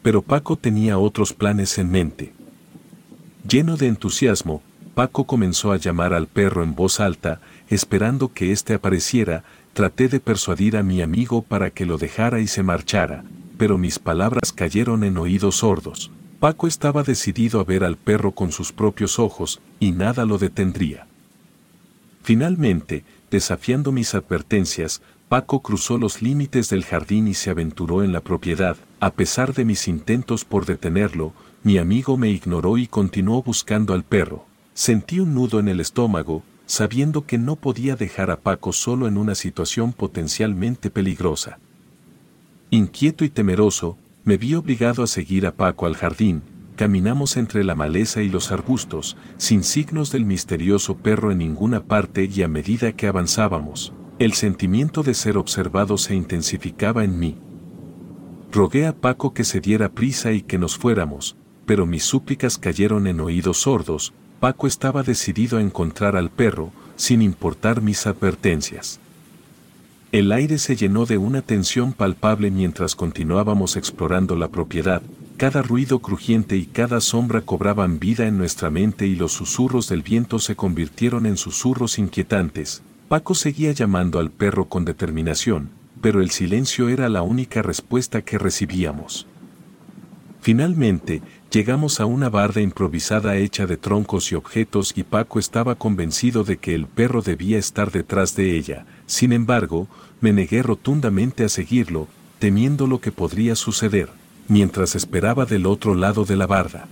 Pero 0.02 0.22
Paco 0.22 0.56
tenía 0.56 0.98
otros 0.98 1.34
planes 1.34 1.78
en 1.78 1.92
mente. 1.92 2.34
Lleno 3.48 3.78
de 3.78 3.88
entusiasmo, 3.88 4.62
Paco 4.96 5.26
comenzó 5.26 5.72
a 5.72 5.78
llamar 5.78 6.14
al 6.14 6.28
perro 6.28 6.64
en 6.64 6.74
voz 6.74 7.00
alta, 7.00 7.40
esperando 7.70 8.34
que 8.34 8.52
éste 8.52 8.74
apareciera, 8.74 9.44
traté 9.74 10.08
de 10.08 10.20
persuadir 10.20 10.76
a 10.76 10.82
mi 10.82 11.02
amigo 11.02 11.44
para 11.44 11.70
que 11.70 11.86
lo 11.86 12.00
dejara 12.00 12.40
y 12.40 12.48
se 12.48 12.64
marchara, 12.64 13.24
pero 13.60 13.78
mis 13.78 14.00
palabras 14.00 14.52
cayeron 14.52 15.04
en 15.04 15.18
oídos 15.18 15.58
sordos. 15.58 16.10
Paco 16.40 16.68
estaba 16.68 17.04
decidido 17.04 17.60
a 17.60 17.64
ver 17.64 17.84
al 17.84 17.96
perro 17.96 18.32
con 18.32 18.52
sus 18.52 18.72
propios 18.72 19.20
ojos, 19.20 19.60
y 19.80 19.92
nada 19.92 20.26
lo 20.26 20.40
detendría. 20.40 21.08
Finalmente, 22.24 23.04
desafiando 23.30 23.92
mis 23.92 24.16
advertencias, 24.16 25.02
Paco 25.30 25.62
cruzó 25.62 25.98
los 25.98 26.22
límites 26.22 26.70
del 26.70 26.86
jardín 26.86 27.28
y 27.28 27.34
se 27.34 27.50
aventuró 27.50 28.04
en 28.04 28.14
la 28.14 28.22
propiedad. 28.22 28.78
A 29.00 29.12
pesar 29.12 29.54
de 29.54 29.66
mis 29.66 29.88
intentos 29.88 30.46
por 30.46 30.66
detenerlo, 30.66 31.34
mi 31.64 31.78
amigo 31.78 32.16
me 32.16 32.30
ignoró 32.30 32.78
y 32.78 32.88
continuó 32.88 33.44
buscando 33.44 33.94
al 33.94 34.04
perro. 34.04 34.46
Sentí 34.74 35.20
un 35.20 35.34
nudo 35.34 35.60
en 35.60 35.68
el 35.68 35.82
estómago, 35.82 36.44
sabiendo 36.66 37.26
que 37.26 37.38
no 37.38 37.58
podía 37.58 37.96
dejar 37.96 38.32
a 38.32 38.38
Paco 38.38 38.72
solo 38.72 39.08
en 39.08 39.18
una 39.18 39.36
situación 39.36 39.92
potencialmente 39.92 40.90
peligrosa. 40.90 41.60
Inquieto 42.70 43.26
y 43.26 43.30
temeroso, 43.30 43.98
me 44.24 44.38
vi 44.38 44.54
obligado 44.56 45.04
a 45.04 45.08
seguir 45.08 45.46
a 45.46 45.52
Paco 45.52 45.86
al 45.86 45.96
jardín, 45.96 46.42
caminamos 46.78 47.36
entre 47.36 47.66
la 47.66 47.76
maleza 47.76 48.22
y 48.22 48.30
los 48.30 48.54
arbustos, 48.54 49.18
sin 49.36 49.64
signos 49.64 50.12
del 50.12 50.24
misterioso 50.24 50.96
perro 50.96 51.32
en 51.32 51.40
ninguna 51.40 51.84
parte 51.84 52.30
y 52.34 52.44
a 52.44 52.48
medida 52.48 52.94
que 52.94 53.08
avanzábamos, 53.08 53.92
el 54.20 54.34
sentimiento 54.34 55.04
de 55.04 55.14
ser 55.14 55.38
observado 55.38 55.98
se 55.98 56.16
intensificaba 56.16 57.04
en 57.04 57.20
mí. 57.20 57.36
Rogué 58.52 58.86
a 58.86 58.96
Paco 58.96 59.34
que 59.34 59.44
se 59.44 59.60
diera 59.60 59.90
prisa 59.90 60.32
y 60.32 60.42
que 60.42 60.58
nos 60.58 60.78
fuéramos, 60.78 61.36
pero 61.66 61.86
mis 61.86 62.04
súplicas 62.04 62.58
cayeron 62.58 63.08
en 63.08 63.20
oídos 63.20 63.58
sordos, 63.58 64.14
Paco 64.40 64.68
estaba 64.68 65.04
decidido 65.04 65.58
a 65.58 65.62
encontrar 65.62 66.16
al 66.16 66.30
perro, 66.30 66.72
sin 66.96 67.22
importar 67.24 67.82
mis 67.82 68.06
advertencias. 68.06 69.00
El 70.12 70.32
aire 70.32 70.58
se 70.60 70.76
llenó 70.76 71.06
de 71.06 71.18
una 71.18 71.42
tensión 71.42 71.92
palpable 71.92 72.50
mientras 72.52 72.96
continuábamos 72.96 73.76
explorando 73.76 74.36
la 74.36 74.48
propiedad, 74.48 75.02
cada 75.38 75.62
ruido 75.62 76.00
crujiente 76.00 76.58
y 76.58 76.66
cada 76.66 77.00
sombra 77.00 77.42
cobraban 77.42 78.00
vida 78.00 78.26
en 78.26 78.40
nuestra 78.40 78.72
mente 78.72 79.06
y 79.06 79.16
los 79.16 79.34
susurros 79.34 79.88
del 79.88 80.02
viento 80.02 80.40
se 80.40 80.56
convirtieron 80.56 81.28
en 81.28 81.38
susurros 81.38 82.00
inquietantes. 82.00 82.82
Paco 83.08 83.36
seguía 83.36 83.72
llamando 83.72 84.18
al 84.18 84.32
perro 84.32 84.66
con 84.66 84.84
determinación, 84.84 85.70
pero 86.02 86.22
el 86.22 86.32
silencio 86.32 86.90
era 86.90 87.08
la 87.08 87.22
única 87.22 87.62
respuesta 87.62 88.24
que 88.24 88.40
recibíamos. 88.40 89.28
Finalmente, 90.42 91.22
llegamos 91.52 92.00
a 92.00 92.08
una 92.08 92.30
barda 92.30 92.62
improvisada 92.62 93.38
hecha 93.38 93.68
de 93.68 93.78
troncos 93.78 94.32
y 94.32 94.36
objetos 94.36 94.94
y 94.96 95.04
Paco 95.04 95.38
estaba 95.38 95.76
convencido 95.76 96.46
de 96.46 96.58
que 96.58 96.74
el 96.74 96.88
perro 96.88 97.22
debía 97.22 97.60
estar 97.60 97.92
detrás 97.92 98.36
de 98.36 98.58
ella, 98.58 98.88
sin 99.06 99.34
embargo, 99.34 99.88
me 100.20 100.34
negué 100.34 100.64
rotundamente 100.64 101.44
a 101.44 101.50
seguirlo, 101.50 102.08
temiendo 102.40 102.88
lo 102.88 103.02
que 103.02 103.12
podría 103.12 103.56
suceder, 103.56 104.10
mientras 104.48 104.96
esperaba 104.96 105.46
del 105.46 105.66
otro 105.66 105.96
lado 105.96 106.26
de 106.26 106.36
la 106.36 106.48
barda. 106.48 106.88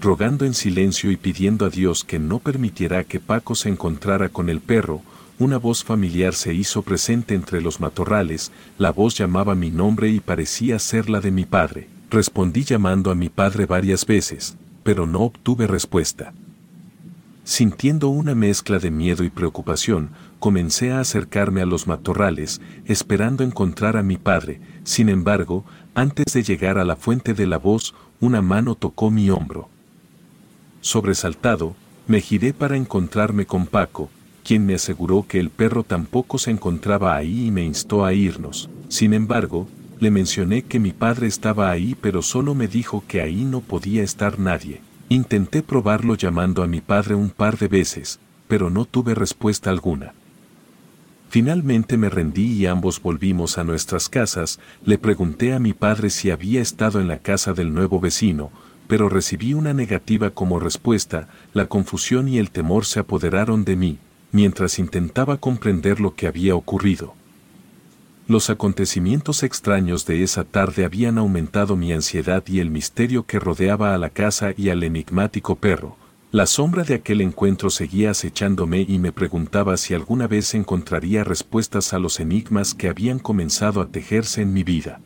Rogando 0.00 0.44
en 0.44 0.54
silencio 0.54 1.10
y 1.10 1.16
pidiendo 1.16 1.66
a 1.66 1.70
Dios 1.70 2.04
que 2.04 2.18
no 2.18 2.38
permitiera 2.38 3.04
que 3.04 3.20
Paco 3.20 3.54
se 3.54 3.68
encontrara 3.68 4.28
con 4.28 4.48
el 4.48 4.60
perro, 4.60 5.02
una 5.38 5.56
voz 5.56 5.84
familiar 5.84 6.34
se 6.34 6.54
hizo 6.54 6.82
presente 6.82 7.34
entre 7.34 7.60
los 7.60 7.80
matorrales, 7.80 8.50
la 8.76 8.90
voz 8.90 9.16
llamaba 9.16 9.54
mi 9.54 9.70
nombre 9.70 10.08
y 10.08 10.20
parecía 10.20 10.78
ser 10.78 11.08
la 11.08 11.20
de 11.20 11.30
mi 11.30 11.44
padre. 11.44 11.88
Respondí 12.10 12.64
llamando 12.64 13.10
a 13.10 13.14
mi 13.14 13.28
padre 13.28 13.66
varias 13.66 14.06
veces, 14.06 14.56
pero 14.82 15.06
no 15.06 15.20
obtuve 15.20 15.66
respuesta. 15.66 16.32
Sintiendo 17.44 18.08
una 18.08 18.34
mezcla 18.34 18.78
de 18.78 18.90
miedo 18.90 19.24
y 19.24 19.30
preocupación, 19.30 20.10
comencé 20.38 20.92
a 20.92 21.00
acercarme 21.00 21.62
a 21.62 21.66
los 21.66 21.86
matorrales, 21.86 22.60
esperando 22.84 23.42
encontrar 23.42 23.96
a 23.96 24.02
mi 24.02 24.16
padre. 24.16 24.60
Sin 24.84 25.08
embargo, 25.08 25.64
antes 25.98 26.32
de 26.32 26.44
llegar 26.44 26.78
a 26.78 26.84
la 26.84 26.94
fuente 26.94 27.34
de 27.34 27.48
la 27.48 27.58
voz, 27.58 27.92
una 28.20 28.40
mano 28.40 28.76
tocó 28.76 29.10
mi 29.10 29.30
hombro. 29.30 29.68
Sobresaltado, 30.80 31.74
me 32.06 32.20
giré 32.20 32.52
para 32.52 32.76
encontrarme 32.76 33.46
con 33.46 33.66
Paco, 33.66 34.08
quien 34.44 34.64
me 34.64 34.76
aseguró 34.76 35.26
que 35.26 35.40
el 35.40 35.50
perro 35.50 35.82
tampoco 35.82 36.38
se 36.38 36.52
encontraba 36.52 37.16
ahí 37.16 37.46
y 37.46 37.50
me 37.50 37.64
instó 37.64 38.04
a 38.04 38.12
irnos. 38.12 38.70
Sin 38.88 39.12
embargo, 39.12 39.66
le 39.98 40.12
mencioné 40.12 40.62
que 40.62 40.78
mi 40.78 40.92
padre 40.92 41.26
estaba 41.26 41.68
ahí 41.68 41.96
pero 42.00 42.22
solo 42.22 42.54
me 42.54 42.68
dijo 42.68 43.02
que 43.08 43.20
ahí 43.20 43.42
no 43.42 43.60
podía 43.60 44.04
estar 44.04 44.38
nadie. 44.38 44.80
Intenté 45.08 45.64
probarlo 45.64 46.14
llamando 46.14 46.62
a 46.62 46.68
mi 46.68 46.80
padre 46.80 47.16
un 47.16 47.30
par 47.30 47.58
de 47.58 47.66
veces, 47.66 48.20
pero 48.46 48.70
no 48.70 48.84
tuve 48.84 49.16
respuesta 49.16 49.70
alguna. 49.70 50.14
Finalmente 51.30 51.98
me 51.98 52.08
rendí 52.08 52.54
y 52.54 52.66
ambos 52.66 53.02
volvimos 53.02 53.58
a 53.58 53.64
nuestras 53.64 54.08
casas, 54.08 54.58
le 54.84 54.96
pregunté 54.96 55.52
a 55.52 55.58
mi 55.58 55.74
padre 55.74 56.08
si 56.08 56.30
había 56.30 56.62
estado 56.62 57.00
en 57.00 57.08
la 57.08 57.18
casa 57.18 57.52
del 57.52 57.74
nuevo 57.74 58.00
vecino, 58.00 58.50
pero 58.86 59.10
recibí 59.10 59.52
una 59.52 59.74
negativa 59.74 60.30
como 60.30 60.58
respuesta, 60.58 61.28
la 61.52 61.66
confusión 61.66 62.28
y 62.28 62.38
el 62.38 62.50
temor 62.50 62.86
se 62.86 63.00
apoderaron 63.00 63.64
de 63.64 63.76
mí, 63.76 63.98
mientras 64.32 64.78
intentaba 64.78 65.36
comprender 65.36 66.00
lo 66.00 66.14
que 66.14 66.26
había 66.26 66.54
ocurrido. 66.54 67.14
Los 68.26 68.48
acontecimientos 68.48 69.42
extraños 69.42 70.06
de 70.06 70.22
esa 70.22 70.44
tarde 70.44 70.86
habían 70.86 71.18
aumentado 71.18 71.76
mi 71.76 71.92
ansiedad 71.92 72.42
y 72.46 72.60
el 72.60 72.70
misterio 72.70 73.26
que 73.26 73.38
rodeaba 73.38 73.94
a 73.94 73.98
la 73.98 74.10
casa 74.10 74.52
y 74.56 74.70
al 74.70 74.82
enigmático 74.82 75.56
perro. 75.56 75.96
La 76.30 76.44
sombra 76.44 76.84
de 76.84 76.92
aquel 76.92 77.22
encuentro 77.22 77.70
seguía 77.70 78.10
acechándome 78.10 78.84
y 78.86 78.98
me 78.98 79.12
preguntaba 79.12 79.78
si 79.78 79.94
alguna 79.94 80.26
vez 80.26 80.54
encontraría 80.54 81.24
respuestas 81.24 81.94
a 81.94 81.98
los 81.98 82.20
enigmas 82.20 82.74
que 82.74 82.90
habían 82.90 83.18
comenzado 83.18 83.80
a 83.80 83.88
tejerse 83.88 84.42
en 84.42 84.52
mi 84.52 84.62
vida. 84.62 85.00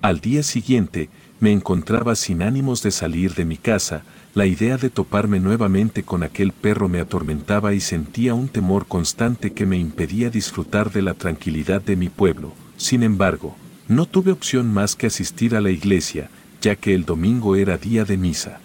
Al 0.00 0.20
día 0.20 0.42
siguiente, 0.42 1.10
me 1.38 1.52
encontraba 1.52 2.16
sin 2.16 2.40
ánimos 2.40 2.82
de 2.82 2.92
salir 2.92 3.34
de 3.34 3.44
mi 3.44 3.58
casa, 3.58 4.04
la 4.34 4.46
idea 4.46 4.78
de 4.78 4.88
toparme 4.88 5.38
nuevamente 5.38 6.02
con 6.02 6.22
aquel 6.22 6.52
perro 6.52 6.88
me 6.88 7.00
atormentaba 7.00 7.74
y 7.74 7.80
sentía 7.80 8.32
un 8.32 8.48
temor 8.48 8.86
constante 8.86 9.52
que 9.52 9.66
me 9.66 9.76
impedía 9.76 10.30
disfrutar 10.30 10.92
de 10.92 11.02
la 11.02 11.12
tranquilidad 11.12 11.82
de 11.82 11.96
mi 11.96 12.08
pueblo. 12.08 12.54
Sin 12.78 13.02
embargo, 13.02 13.54
no 13.86 14.06
tuve 14.06 14.32
opción 14.32 14.72
más 14.72 14.96
que 14.96 15.08
asistir 15.08 15.54
a 15.54 15.60
la 15.60 15.70
iglesia, 15.70 16.30
ya 16.62 16.74
que 16.74 16.94
el 16.94 17.04
domingo 17.04 17.54
era 17.54 17.76
día 17.76 18.06
de 18.06 18.16
misa. 18.16 18.60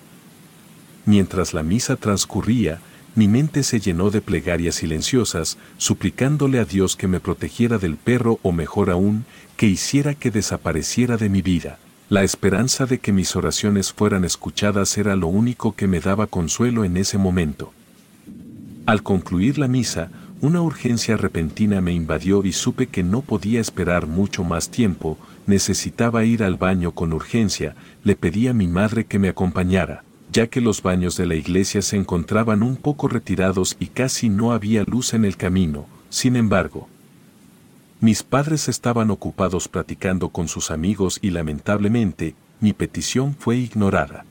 Mientras 1.06 1.54
la 1.54 1.64
misa 1.64 1.96
transcurría, 1.96 2.80
mi 3.14 3.28
mente 3.28 3.64
se 3.64 3.80
llenó 3.80 4.10
de 4.10 4.22
plegarias 4.22 4.76
silenciosas, 4.76 5.58
suplicándole 5.78 6.60
a 6.60 6.66
Dios 6.66 6.96
que 6.96 7.08
me 7.08 7.20
protegiera 7.20 7.78
del 7.78 7.98
perro 7.98 8.40
o 8.42 8.52
mejor 8.52 8.90
aún, 8.90 9.26
que 9.58 9.68
hiciera 9.68 10.16
que 10.16 10.32
desapareciera 10.32 11.18
de 11.18 11.28
mi 11.28 11.42
vida. 11.42 11.78
La 12.08 12.24
esperanza 12.24 12.86
de 12.86 13.00
que 13.00 13.12
mis 13.12 13.36
oraciones 13.36 13.92
fueran 13.92 14.24
escuchadas 14.24 14.98
era 14.98 15.16
lo 15.16 15.28
único 15.28 15.76
que 15.76 15.88
me 15.88 16.00
daba 16.00 16.28
consuelo 16.28 16.86
en 16.86 16.98
ese 16.98 17.18
momento. 17.18 17.74
Al 18.86 19.04
concluir 19.04 19.58
la 19.58 19.68
misa, 19.68 20.10
una 20.40 20.62
urgencia 20.62 21.18
repentina 21.18 21.82
me 21.82 21.94
invadió 21.94 22.44
y 22.44 22.54
supe 22.54 22.88
que 22.88 23.04
no 23.04 23.22
podía 23.22 23.60
esperar 23.60 24.08
mucho 24.08 24.44
más 24.44 24.70
tiempo, 24.70 25.18
necesitaba 25.48 26.24
ir 26.24 26.44
al 26.44 26.56
baño 26.56 26.94
con 26.94 27.14
urgencia, 27.14 27.76
le 28.04 28.16
pedí 28.16 28.48
a 28.48 28.54
mi 28.54 28.68
madre 28.68 29.06
que 29.06 29.20
me 29.20 29.30
acompañara, 29.30 30.04
ya 30.32 30.48
que 30.48 30.62
los 30.62 30.82
baños 30.82 31.18
de 31.18 31.26
la 31.26 31.36
iglesia 31.36 31.82
se 31.82 31.98
encontraban 31.98 32.64
un 32.64 32.78
poco 32.78 33.08
retirados 33.08 33.76
y 33.80 33.88
casi 33.88 34.30
no 34.30 34.52
había 34.54 34.84
luz 34.84 35.14
en 35.14 35.26
el 35.26 35.38
camino, 35.38 35.86
sin 36.10 36.36
embargo, 36.36 36.88
mis 38.02 38.24
padres 38.24 38.68
estaban 38.68 39.12
ocupados 39.12 39.68
platicando 39.68 40.30
con 40.30 40.48
sus 40.48 40.72
amigos 40.72 41.20
y 41.22 41.30
lamentablemente, 41.30 42.34
mi 42.60 42.74
petición 42.74 43.36
fue 43.38 43.58
ignorada. 43.58 44.26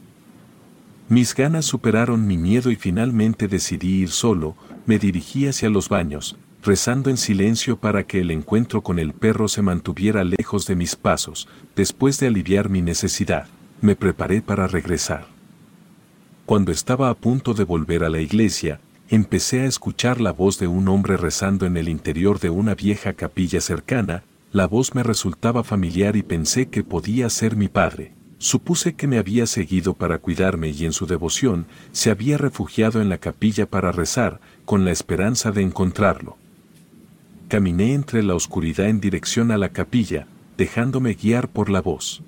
Mis 1.08 1.36
ganas 1.36 1.66
superaron 1.66 2.26
mi 2.26 2.36
miedo 2.36 2.72
y 2.72 2.76
finalmente 2.76 3.46
decidí 3.46 4.02
ir 4.02 4.10
solo, 4.10 4.56
me 4.86 4.98
dirigí 4.98 5.46
hacia 5.46 5.70
los 5.70 5.88
baños, 5.88 6.36
rezando 6.64 7.10
en 7.10 7.16
silencio 7.16 7.76
para 7.76 8.02
que 8.02 8.20
el 8.20 8.32
encuentro 8.32 8.82
con 8.82 8.98
el 8.98 9.12
perro 9.12 9.46
se 9.46 9.62
mantuviera 9.62 10.24
lejos 10.24 10.66
de 10.66 10.74
mis 10.74 10.96
pasos. 10.96 11.46
Después 11.76 12.18
de 12.18 12.26
aliviar 12.26 12.70
mi 12.70 12.82
necesidad, 12.82 13.46
me 13.80 13.94
preparé 13.94 14.42
para 14.42 14.66
regresar. 14.66 15.28
Cuando 16.50 16.72
estaba 16.72 17.10
a 17.10 17.14
punto 17.14 17.54
de 17.54 17.62
volver 17.62 18.02
a 18.02 18.08
la 18.08 18.20
iglesia, 18.20 18.80
empecé 19.08 19.60
a 19.60 19.66
escuchar 19.66 20.20
la 20.20 20.32
voz 20.32 20.58
de 20.58 20.66
un 20.66 20.88
hombre 20.88 21.16
rezando 21.16 21.64
en 21.64 21.76
el 21.76 21.88
interior 21.88 22.40
de 22.40 22.50
una 22.50 22.74
vieja 22.74 23.12
capilla 23.12 23.60
cercana, 23.60 24.24
la 24.50 24.66
voz 24.66 24.96
me 24.96 25.04
resultaba 25.04 25.62
familiar 25.62 26.16
y 26.16 26.24
pensé 26.24 26.66
que 26.66 26.82
podía 26.82 27.30
ser 27.30 27.54
mi 27.54 27.68
padre. 27.68 28.14
Supuse 28.38 28.94
que 28.94 29.06
me 29.06 29.18
había 29.18 29.46
seguido 29.46 29.94
para 29.94 30.18
cuidarme 30.18 30.70
y 30.70 30.86
en 30.86 30.92
su 30.92 31.06
devoción 31.06 31.66
se 31.92 32.10
había 32.10 32.36
refugiado 32.36 33.00
en 33.00 33.10
la 33.10 33.18
capilla 33.18 33.66
para 33.66 33.92
rezar, 33.92 34.40
con 34.64 34.84
la 34.84 34.90
esperanza 34.90 35.52
de 35.52 35.62
encontrarlo. 35.62 36.36
Caminé 37.46 37.94
entre 37.94 38.24
la 38.24 38.34
oscuridad 38.34 38.88
en 38.88 39.00
dirección 39.00 39.52
a 39.52 39.56
la 39.56 39.68
capilla, 39.68 40.26
dejándome 40.58 41.14
guiar 41.14 41.46
por 41.46 41.70
la 41.70 41.80
voz. 41.80 42.24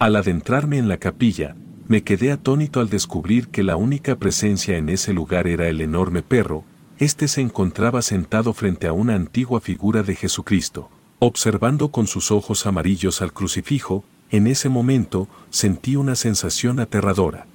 Al 0.00 0.16
adentrarme 0.16 0.78
en 0.78 0.88
la 0.88 0.96
capilla, 0.96 1.54
me 1.86 2.02
quedé 2.02 2.32
atónito 2.32 2.80
al 2.80 2.88
descubrir 2.88 3.48
que 3.48 3.62
la 3.62 3.76
única 3.76 4.16
presencia 4.16 4.78
en 4.78 4.88
ese 4.88 5.12
lugar 5.12 5.46
era 5.46 5.68
el 5.68 5.80
enorme 5.80 6.22
perro, 6.22 6.64
este 6.98 7.28
se 7.28 7.40
encontraba 7.40 8.00
sentado 8.02 8.54
frente 8.54 8.86
a 8.86 8.92
una 8.92 9.14
antigua 9.14 9.60
figura 9.60 10.02
de 10.02 10.14
Jesucristo, 10.14 10.88
observando 11.18 11.88
con 11.88 12.06
sus 12.06 12.30
ojos 12.30 12.66
amarillos 12.66 13.20
al 13.20 13.32
crucifijo, 13.32 14.04
en 14.30 14.46
ese 14.46 14.68
momento 14.68 15.28
sentí 15.50 15.96
una 15.96 16.14
sensación 16.14 16.80
aterradora. 16.80 17.46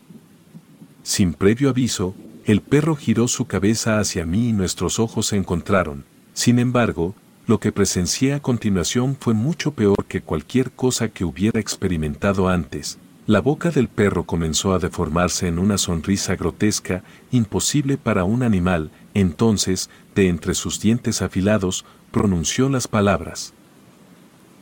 Sin 1.03 1.33
previo 1.33 1.69
aviso, 1.69 2.13
el 2.45 2.61
perro 2.61 2.95
giró 2.95 3.27
su 3.27 3.45
cabeza 3.45 3.99
hacia 3.99 4.25
mí 4.25 4.49
y 4.49 4.53
nuestros 4.53 4.99
ojos 4.99 5.27
se 5.27 5.37
encontraron. 5.37 6.05
Sin 6.33 6.59
embargo, 6.59 7.15
lo 7.47 7.59
que 7.59 7.71
presencié 7.71 8.33
a 8.33 8.39
continuación 8.41 9.17
fue 9.19 9.33
mucho 9.33 9.71
peor 9.71 10.05
que 10.05 10.21
cualquier 10.21 10.71
cosa 10.71 11.09
que 11.09 11.25
hubiera 11.25 11.59
experimentado 11.59 12.47
antes. 12.47 12.99
La 13.29 13.41
boca 13.41 13.69
del 13.69 13.89
perro 13.89 14.23
comenzó 14.23 14.73
a 14.73 14.79
deformarse 14.79 15.47
en 15.47 15.59
una 15.59 15.77
sonrisa 15.77 16.35
grotesca, 16.35 17.03
imposible 17.29 17.95
para 17.95 18.23
un 18.23 18.41
animal, 18.41 18.89
entonces, 19.13 19.91
de 20.15 20.29
entre 20.29 20.55
sus 20.55 20.79
dientes 20.79 21.21
afilados, 21.21 21.85
pronunció 22.09 22.69
las 22.69 22.87
palabras. 22.87 23.53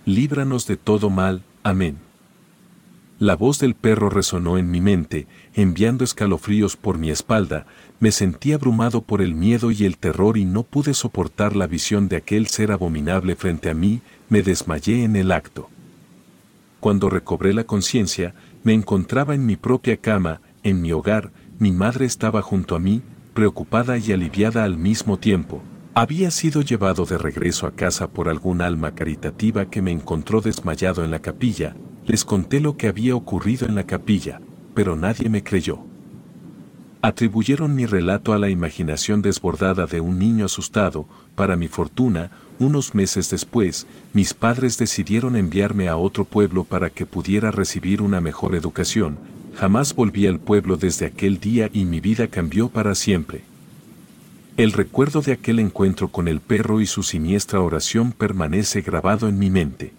Líbranos 0.04 0.68
de 0.68 0.76
todo 0.76 1.10
mal, 1.10 1.44
amén. 1.64 1.96
La 3.20 3.38
voz 3.38 3.58
del 3.60 3.74
perro 3.74 4.10
resonó 4.10 4.58
en 4.58 4.70
mi 4.70 4.82
mente, 4.82 5.28
enviando 5.54 6.04
escalofríos 6.04 6.76
por 6.76 6.98
mi 6.98 7.10
espalda, 7.10 7.68
me 8.02 8.12
sentí 8.12 8.52
abrumado 8.52 9.02
por 9.02 9.22
el 9.22 9.34
miedo 9.34 9.72
y 9.72 9.86
el 9.86 9.98
terror 9.98 10.36
y 10.36 10.44
no 10.44 10.64
pude 10.64 10.94
soportar 10.94 11.56
la 11.56 11.68
visión 11.68 12.10
de 12.10 12.18
aquel 12.18 12.48
ser 12.48 12.74
abominable 12.74 13.38
frente 13.38 13.70
a 13.70 13.74
mí, 13.74 14.02
me 14.28 14.42
desmayé 14.42 15.06
en 15.06 15.16
el 15.16 15.32
acto. 15.32 15.70
Cuando 16.80 17.10
recobré 17.10 17.54
la 17.54 17.64
conciencia, 17.64 18.36
me 18.68 18.74
encontraba 18.74 19.34
en 19.34 19.46
mi 19.46 19.56
propia 19.56 19.96
cama, 19.96 20.42
en 20.62 20.82
mi 20.82 20.92
hogar, 20.92 21.32
mi 21.58 21.72
madre 21.72 22.06
estaba 22.06 22.42
junto 22.42 22.76
a 22.76 22.80
mí, 22.80 23.02
preocupada 23.34 23.98
y 23.98 24.12
aliviada 24.12 24.66
al 24.66 24.78
mismo 24.78 25.18
tiempo. 25.18 25.62
Había 25.94 26.32
sido 26.32 26.62
llevado 26.62 27.06
de 27.06 27.18
regreso 27.18 27.66
a 27.66 27.72
casa 27.72 28.10
por 28.10 28.28
algún 28.28 28.62
alma 28.62 28.94
caritativa 28.94 29.70
que 29.70 29.82
me 29.82 29.92
encontró 29.92 30.42
desmayado 30.42 31.06
en 31.06 31.12
la 31.12 31.20
capilla, 31.20 31.78
les 32.08 32.26
conté 32.26 32.60
lo 32.60 32.76
que 32.76 32.90
había 32.90 33.16
ocurrido 33.16 33.66
en 33.68 33.76
la 33.76 33.86
capilla, 33.86 34.42
pero 34.74 34.98
nadie 34.98 35.30
me 35.30 35.44
creyó. 35.44 35.80
Atribuyeron 37.02 37.74
mi 37.74 37.86
relato 37.86 38.34
a 38.34 38.38
la 38.38 38.50
imaginación 38.50 39.22
desbordada 39.22 39.86
de 39.86 40.02
un 40.02 40.20
niño 40.20 40.44
asustado, 40.44 41.08
para 41.38 41.56
mi 41.56 41.68
fortuna, 41.68 42.32
unos 42.58 42.96
meses 42.96 43.30
después, 43.30 43.86
mis 44.12 44.34
padres 44.34 44.80
decidieron 44.80 45.36
enviarme 45.36 45.88
a 45.88 45.96
otro 45.96 46.26
pueblo 46.26 46.64
para 46.64 46.90
que 46.90 47.06
pudiera 47.06 47.52
recibir 47.52 48.02
una 48.02 48.20
mejor 48.20 48.56
educación. 48.56 49.20
Jamás 49.56 49.94
volví 49.94 50.26
al 50.26 50.40
pueblo 50.40 50.78
desde 50.78 51.06
aquel 51.06 51.40
día 51.40 51.70
y 51.72 51.86
mi 51.86 52.00
vida 52.00 52.28
cambió 52.28 52.70
para 52.70 52.96
siempre. 52.96 53.44
El 54.58 54.72
recuerdo 54.72 55.22
de 55.22 55.34
aquel 55.34 55.60
encuentro 55.60 56.08
con 56.08 56.28
el 56.28 56.40
perro 56.40 56.82
y 56.82 56.88
su 56.88 57.04
siniestra 57.04 57.62
oración 57.62 58.14
permanece 58.14 58.82
grabado 58.82 59.28
en 59.30 59.38
mi 59.38 59.52
mente. 59.52 59.94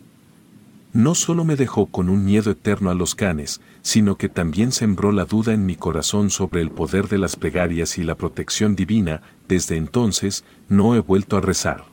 No 0.92 1.14
solo 1.14 1.44
me 1.44 1.54
dejó 1.54 1.86
con 1.86 2.08
un 2.08 2.24
miedo 2.24 2.50
eterno 2.50 2.90
a 2.90 2.94
los 2.94 3.14
canes, 3.14 3.60
sino 3.82 4.16
que 4.16 4.28
también 4.28 4.72
sembró 4.72 5.12
la 5.12 5.24
duda 5.24 5.52
en 5.52 5.66
mi 5.66 5.76
corazón 5.76 6.30
sobre 6.30 6.60
el 6.60 6.70
poder 6.70 7.08
de 7.08 7.18
las 7.18 7.36
plegarias 7.36 7.98
y 7.98 8.04
la 8.04 8.14
protección 8.14 8.76
divina, 8.76 9.22
desde 9.48 9.76
entonces 9.76 10.44
no 10.68 10.94
he 10.94 11.00
vuelto 11.00 11.36
a 11.36 11.40
rezar 11.40 11.84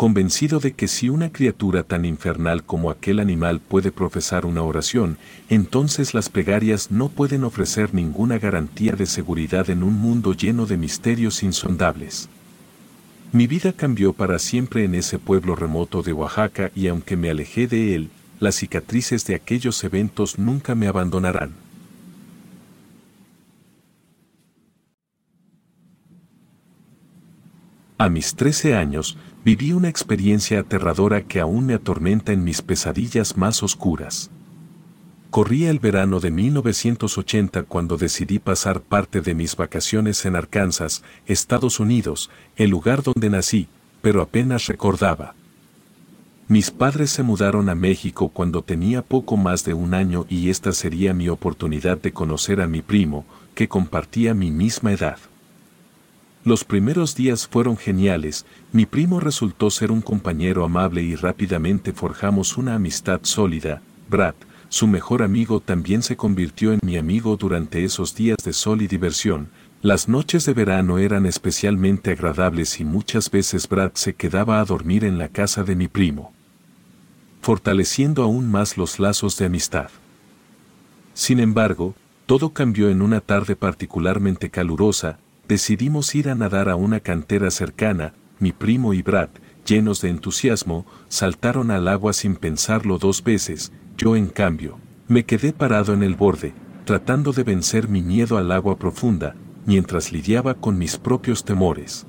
convencido 0.00 0.60
de 0.60 0.72
que 0.72 0.88
si 0.88 1.10
una 1.10 1.30
criatura 1.30 1.82
tan 1.82 2.06
infernal 2.06 2.64
como 2.64 2.90
aquel 2.90 3.20
animal 3.20 3.60
puede 3.60 3.92
profesar 3.92 4.46
una 4.46 4.62
oración, 4.62 5.18
entonces 5.50 6.14
las 6.14 6.30
plegarias 6.30 6.90
no 6.90 7.10
pueden 7.10 7.44
ofrecer 7.44 7.92
ninguna 7.92 8.38
garantía 8.38 8.92
de 8.92 9.04
seguridad 9.04 9.68
en 9.68 9.82
un 9.82 9.92
mundo 9.92 10.32
lleno 10.32 10.64
de 10.64 10.78
misterios 10.78 11.42
insondables. 11.42 12.30
Mi 13.32 13.46
vida 13.46 13.74
cambió 13.74 14.14
para 14.14 14.38
siempre 14.38 14.84
en 14.84 14.94
ese 14.94 15.18
pueblo 15.18 15.54
remoto 15.54 16.02
de 16.02 16.14
Oaxaca 16.14 16.70
y 16.74 16.86
aunque 16.86 17.18
me 17.18 17.28
alejé 17.28 17.66
de 17.66 17.94
él, 17.94 18.08
las 18.40 18.56
cicatrices 18.56 19.26
de 19.26 19.34
aquellos 19.34 19.84
eventos 19.84 20.38
nunca 20.38 20.74
me 20.74 20.88
abandonarán. 20.88 21.52
A 27.98 28.08
mis 28.08 28.34
13 28.34 28.74
años, 28.76 29.18
viví 29.44 29.72
una 29.72 29.90
experiencia 29.90 30.60
aterradora 30.60 31.20
que 31.22 31.38
aún 31.38 31.66
me 31.66 31.74
atormenta 31.74 32.32
en 32.32 32.42
mis 32.44 32.62
pesadillas 32.62 33.36
más 33.36 33.62
oscuras. 33.62 34.30
Corría 35.30 35.70
el 35.70 35.78
verano 35.78 36.18
de 36.18 36.30
1980 36.30 37.64
cuando 37.64 37.98
decidí 37.98 38.38
pasar 38.38 38.80
parte 38.80 39.20
de 39.20 39.34
mis 39.34 39.54
vacaciones 39.54 40.24
en 40.24 40.34
Arkansas, 40.34 41.04
Estados 41.26 41.78
Unidos, 41.78 42.30
el 42.56 42.70
lugar 42.70 43.02
donde 43.02 43.28
nací, 43.28 43.68
pero 44.00 44.22
apenas 44.22 44.66
recordaba. 44.66 45.34
Mis 46.50 46.72
padres 46.72 47.10
se 47.10 47.22
mudaron 47.22 47.68
a 47.68 47.76
México 47.76 48.28
cuando 48.28 48.62
tenía 48.62 49.02
poco 49.02 49.36
más 49.36 49.64
de 49.64 49.72
un 49.72 49.94
año 49.94 50.26
y 50.28 50.50
esta 50.50 50.72
sería 50.72 51.14
mi 51.14 51.28
oportunidad 51.28 51.96
de 51.98 52.10
conocer 52.10 52.60
a 52.60 52.66
mi 52.66 52.82
primo, 52.82 53.24
que 53.54 53.68
compartía 53.68 54.34
mi 54.34 54.50
misma 54.50 54.90
edad. 54.90 55.18
Los 56.44 56.64
primeros 56.64 57.14
días 57.14 57.46
fueron 57.46 57.76
geniales, 57.76 58.46
mi 58.72 58.84
primo 58.84 59.20
resultó 59.20 59.70
ser 59.70 59.92
un 59.92 60.00
compañero 60.00 60.64
amable 60.64 61.04
y 61.04 61.14
rápidamente 61.14 61.92
forjamos 61.92 62.58
una 62.58 62.74
amistad 62.74 63.20
sólida. 63.22 63.80
Brad, 64.08 64.34
su 64.70 64.88
mejor 64.88 65.22
amigo, 65.22 65.60
también 65.60 66.02
se 66.02 66.16
convirtió 66.16 66.72
en 66.72 66.80
mi 66.82 66.96
amigo 66.96 67.36
durante 67.36 67.84
esos 67.84 68.16
días 68.16 68.38
de 68.44 68.52
sol 68.54 68.82
y 68.82 68.88
diversión. 68.88 69.50
Las 69.82 70.08
noches 70.08 70.46
de 70.46 70.54
verano 70.54 70.98
eran 70.98 71.26
especialmente 71.26 72.10
agradables 72.10 72.80
y 72.80 72.84
muchas 72.84 73.30
veces 73.30 73.68
Brad 73.68 73.92
se 73.94 74.14
quedaba 74.14 74.58
a 74.58 74.64
dormir 74.64 75.04
en 75.04 75.16
la 75.16 75.28
casa 75.28 75.62
de 75.62 75.76
mi 75.76 75.86
primo, 75.86 76.32
fortaleciendo 77.40 78.22
aún 78.22 78.50
más 78.50 78.76
los 78.76 78.98
lazos 78.98 79.36
de 79.38 79.46
amistad. 79.46 79.88
Sin 81.14 81.40
embargo, 81.40 81.94
todo 82.26 82.52
cambió 82.52 82.90
en 82.90 83.02
una 83.02 83.20
tarde 83.20 83.56
particularmente 83.56 84.50
calurosa, 84.50 85.18
decidimos 85.48 86.14
ir 86.14 86.28
a 86.28 86.34
nadar 86.34 86.68
a 86.68 86.76
una 86.76 87.00
cantera 87.00 87.50
cercana, 87.50 88.14
mi 88.38 88.52
primo 88.52 88.94
y 88.94 89.02
Brad, 89.02 89.30
llenos 89.66 90.00
de 90.00 90.10
entusiasmo, 90.10 90.86
saltaron 91.08 91.70
al 91.70 91.88
agua 91.88 92.12
sin 92.12 92.36
pensarlo 92.36 92.98
dos 92.98 93.24
veces, 93.24 93.72
yo 93.96 94.16
en 94.16 94.28
cambio, 94.28 94.78
me 95.08 95.24
quedé 95.24 95.52
parado 95.52 95.92
en 95.92 96.02
el 96.02 96.14
borde, 96.14 96.54
tratando 96.84 97.32
de 97.32 97.42
vencer 97.42 97.88
mi 97.88 98.00
miedo 98.00 98.38
al 98.38 98.52
agua 98.52 98.78
profunda, 98.78 99.34
mientras 99.66 100.12
lidiaba 100.12 100.54
con 100.54 100.78
mis 100.78 100.96
propios 100.96 101.44
temores. 101.44 102.06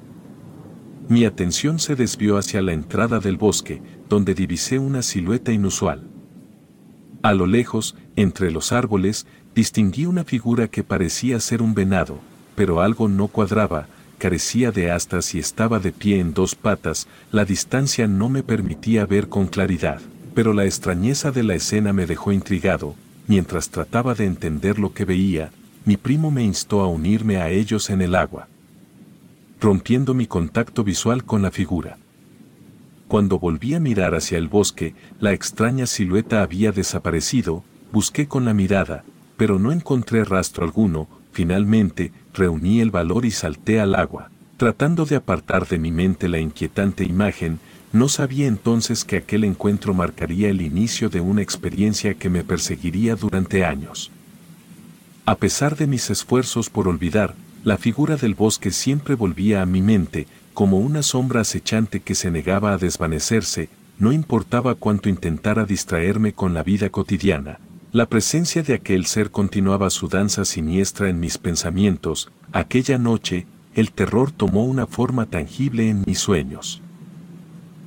Mi 1.10 1.26
atención 1.26 1.80
se 1.80 1.96
desvió 1.96 2.38
hacia 2.38 2.62
la 2.62 2.74
entrada 2.74 3.20
del 3.20 3.38
bosque, 3.38 3.82
donde 4.12 4.34
divisé 4.34 4.78
una 4.78 5.04
silueta 5.04 5.54
inusual. 5.54 6.04
A 7.24 7.34
lo 7.34 7.48
lejos, 7.48 7.96
entre 8.18 8.52
los 8.52 8.74
árboles, 8.74 9.26
distinguí 9.56 10.06
una 10.06 10.26
figura 10.26 10.68
que 10.68 10.84
parecía 10.84 11.40
ser 11.40 11.62
un 11.62 11.74
venado, 11.74 12.20
pero 12.54 12.82
algo 12.82 13.08
no 13.08 13.30
cuadraba, 13.30 13.88
carecía 14.18 14.74
de 14.74 14.92
astas 14.92 15.34
y 15.34 15.40
estaba 15.40 15.80
de 15.80 15.94
pie 15.94 16.20
en 16.20 16.34
dos 16.34 16.56
patas, 16.56 17.08
la 17.32 17.46
distancia 17.46 18.06
no 18.06 18.28
me 18.28 18.44
permitía 18.44 19.06
ver 19.06 19.30
con 19.30 19.48
claridad, 19.48 20.02
pero 20.36 20.52
la 20.52 20.66
extrañeza 20.66 21.32
de 21.32 21.44
la 21.44 21.56
escena 21.56 21.94
me 21.94 22.06
dejó 22.06 22.34
intrigado, 22.34 22.96
mientras 23.30 23.70
trataba 23.70 24.14
de 24.14 24.26
entender 24.26 24.78
lo 24.78 24.94
que 24.94 25.06
veía, 25.06 25.52
mi 25.86 25.96
primo 25.96 26.32
me 26.32 26.44
instó 26.44 26.82
a 26.82 26.88
unirme 26.88 27.38
a 27.38 27.50
ellos 27.50 27.90
en 27.90 28.02
el 28.02 28.16
agua, 28.16 28.50
rompiendo 29.62 30.14
mi 30.14 30.28
contacto 30.28 30.84
visual 30.84 31.24
con 31.24 31.42
la 31.42 31.52
figura. 31.52 31.98
Cuando 33.12 33.40
volví 33.40 33.74
a 33.74 33.82
mirar 33.82 34.16
hacia 34.16 34.38
el 34.38 34.48
bosque, 34.48 34.96
la 35.20 35.34
extraña 35.34 35.86
silueta 35.86 36.44
había 36.44 36.72
desaparecido, 36.72 37.62
busqué 37.92 38.30
con 38.30 38.46
la 38.46 38.54
mirada, 38.54 39.04
pero 39.36 39.60
no 39.60 39.74
encontré 39.74 40.24
rastro 40.24 40.64
alguno, 40.64 41.10
finalmente, 41.34 42.14
reuní 42.34 42.80
el 42.80 42.90
valor 42.90 43.26
y 43.26 43.32
salté 43.32 43.82
al 43.82 43.96
agua. 43.96 44.32
Tratando 44.56 45.04
de 45.06 45.18
apartar 45.18 45.68
de 45.68 45.78
mi 45.78 45.92
mente 45.92 46.30
la 46.30 46.40
inquietante 46.40 47.04
imagen, 47.04 47.60
no 47.92 48.08
sabía 48.08 48.48
entonces 48.48 49.04
que 49.04 49.18
aquel 49.18 49.44
encuentro 49.44 49.94
marcaría 49.94 50.48
el 50.48 50.62
inicio 50.62 51.10
de 51.10 51.20
una 51.20 51.42
experiencia 51.42 52.14
que 52.14 52.30
me 52.30 52.46
perseguiría 52.46 53.18
durante 53.18 53.66
años. 53.66 54.10
A 55.26 55.36
pesar 55.36 55.76
de 55.76 55.86
mis 55.86 56.10
esfuerzos 56.10 56.70
por 56.70 56.88
olvidar, 56.88 57.36
la 57.66 57.78
figura 57.78 58.16
del 58.16 58.36
bosque 58.36 58.72
siempre 58.72 59.16
volvía 59.16 59.62
a 59.62 59.66
mi 59.66 59.82
mente, 59.82 60.28
como 60.54 60.80
una 60.80 61.04
sombra 61.04 61.42
acechante 61.42 62.00
que 62.00 62.16
se 62.16 62.32
negaba 62.32 62.74
a 62.74 62.78
desvanecerse, 62.78 63.70
no 64.00 64.12
importaba 64.12 64.76
cuánto 64.76 65.10
intentara 65.10 65.66
distraerme 65.66 66.34
con 66.34 66.54
la 66.54 66.64
vida 66.64 66.90
cotidiana, 66.90 67.60
la 67.92 68.06
presencia 68.06 68.64
de 68.64 68.74
aquel 68.74 69.06
ser 69.06 69.32
continuaba 69.32 69.90
su 69.90 70.08
danza 70.08 70.46
siniestra 70.46 71.10
en 71.10 71.20
mis 71.20 71.38
pensamientos, 71.38 72.32
aquella 72.54 72.98
noche, 72.98 73.46
el 73.76 73.92
terror 73.92 74.32
tomó 74.32 74.66
una 74.66 74.88
forma 74.88 75.26
tangible 75.26 75.90
en 75.90 76.04
mis 76.06 76.20
sueños. 76.20 76.82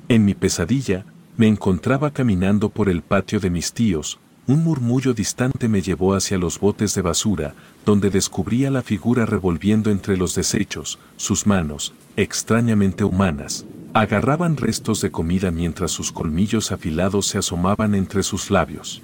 En 0.09 0.25
mi 0.25 0.35
pesadilla, 0.35 1.07
me 1.37 1.49
encontraba 1.49 2.11
caminando 2.11 2.69
por 2.69 2.89
el 2.89 3.03
patio 3.03 3.41
de 3.41 3.51
mis 3.51 3.73
tíos, 3.73 4.19
un 4.47 4.63
murmullo 4.63 5.15
distante 5.15 5.69
me 5.69 5.81
llevó 5.81 6.15
hacia 6.15 6.37
los 6.37 6.61
botes 6.61 6.95
de 6.95 7.01
basura, 7.01 7.55
donde 7.87 8.11
descubría 8.11 8.71
la 8.71 8.83
figura 8.83 9.25
revolviendo 9.25 9.91
entre 9.91 10.19
los 10.19 10.35
desechos, 10.35 10.99
sus 11.17 11.47
manos, 11.47 11.95
extrañamente 12.17 13.05
humanas, 13.05 13.65
agarraban 13.93 14.57
restos 14.57 15.01
de 15.01 15.11
comida 15.11 15.51
mientras 15.51 15.91
sus 15.91 16.13
colmillos 16.13 16.73
afilados 16.73 17.27
se 17.27 17.39
asomaban 17.39 17.95
entre 17.95 18.23
sus 18.23 18.51
labios. 18.51 19.03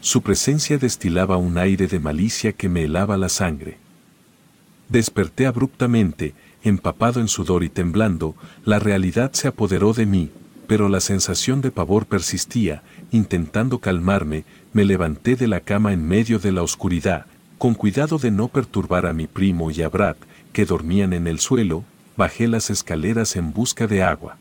Su 0.00 0.22
presencia 0.22 0.78
destilaba 0.78 1.36
un 1.36 1.58
aire 1.58 1.86
de 1.86 2.00
malicia 2.00 2.52
que 2.52 2.68
me 2.68 2.84
helaba 2.84 3.16
la 3.16 3.28
sangre. 3.28 3.78
Desperté 4.88 5.46
abruptamente, 5.46 6.34
empapado 6.62 7.20
en 7.20 7.28
sudor 7.28 7.64
y 7.64 7.68
temblando, 7.68 8.34
la 8.64 8.78
realidad 8.78 9.32
se 9.32 9.48
apoderó 9.48 9.92
de 9.92 10.06
mí, 10.06 10.30
pero 10.66 10.88
la 10.88 11.00
sensación 11.00 11.60
de 11.60 11.70
pavor 11.70 12.06
persistía, 12.06 12.82
intentando 13.10 13.78
calmarme, 13.78 14.44
me 14.72 14.84
levanté 14.84 15.36
de 15.36 15.48
la 15.48 15.60
cama 15.60 15.92
en 15.92 16.06
medio 16.06 16.38
de 16.38 16.52
la 16.52 16.62
oscuridad, 16.62 17.26
con 17.58 17.74
cuidado 17.74 18.18
de 18.18 18.30
no 18.30 18.48
perturbar 18.48 19.04
a 19.06 19.12
mi 19.12 19.26
primo 19.26 19.70
y 19.70 19.82
a 19.82 19.88
Brad, 19.88 20.16
que 20.52 20.64
dormían 20.64 21.12
en 21.12 21.26
el 21.26 21.38
suelo, 21.38 21.84
bajé 22.16 22.48
las 22.48 22.70
escaleras 22.70 23.36
en 23.36 23.52
busca 23.52 23.86
de 23.86 24.02
agua. 24.02 24.36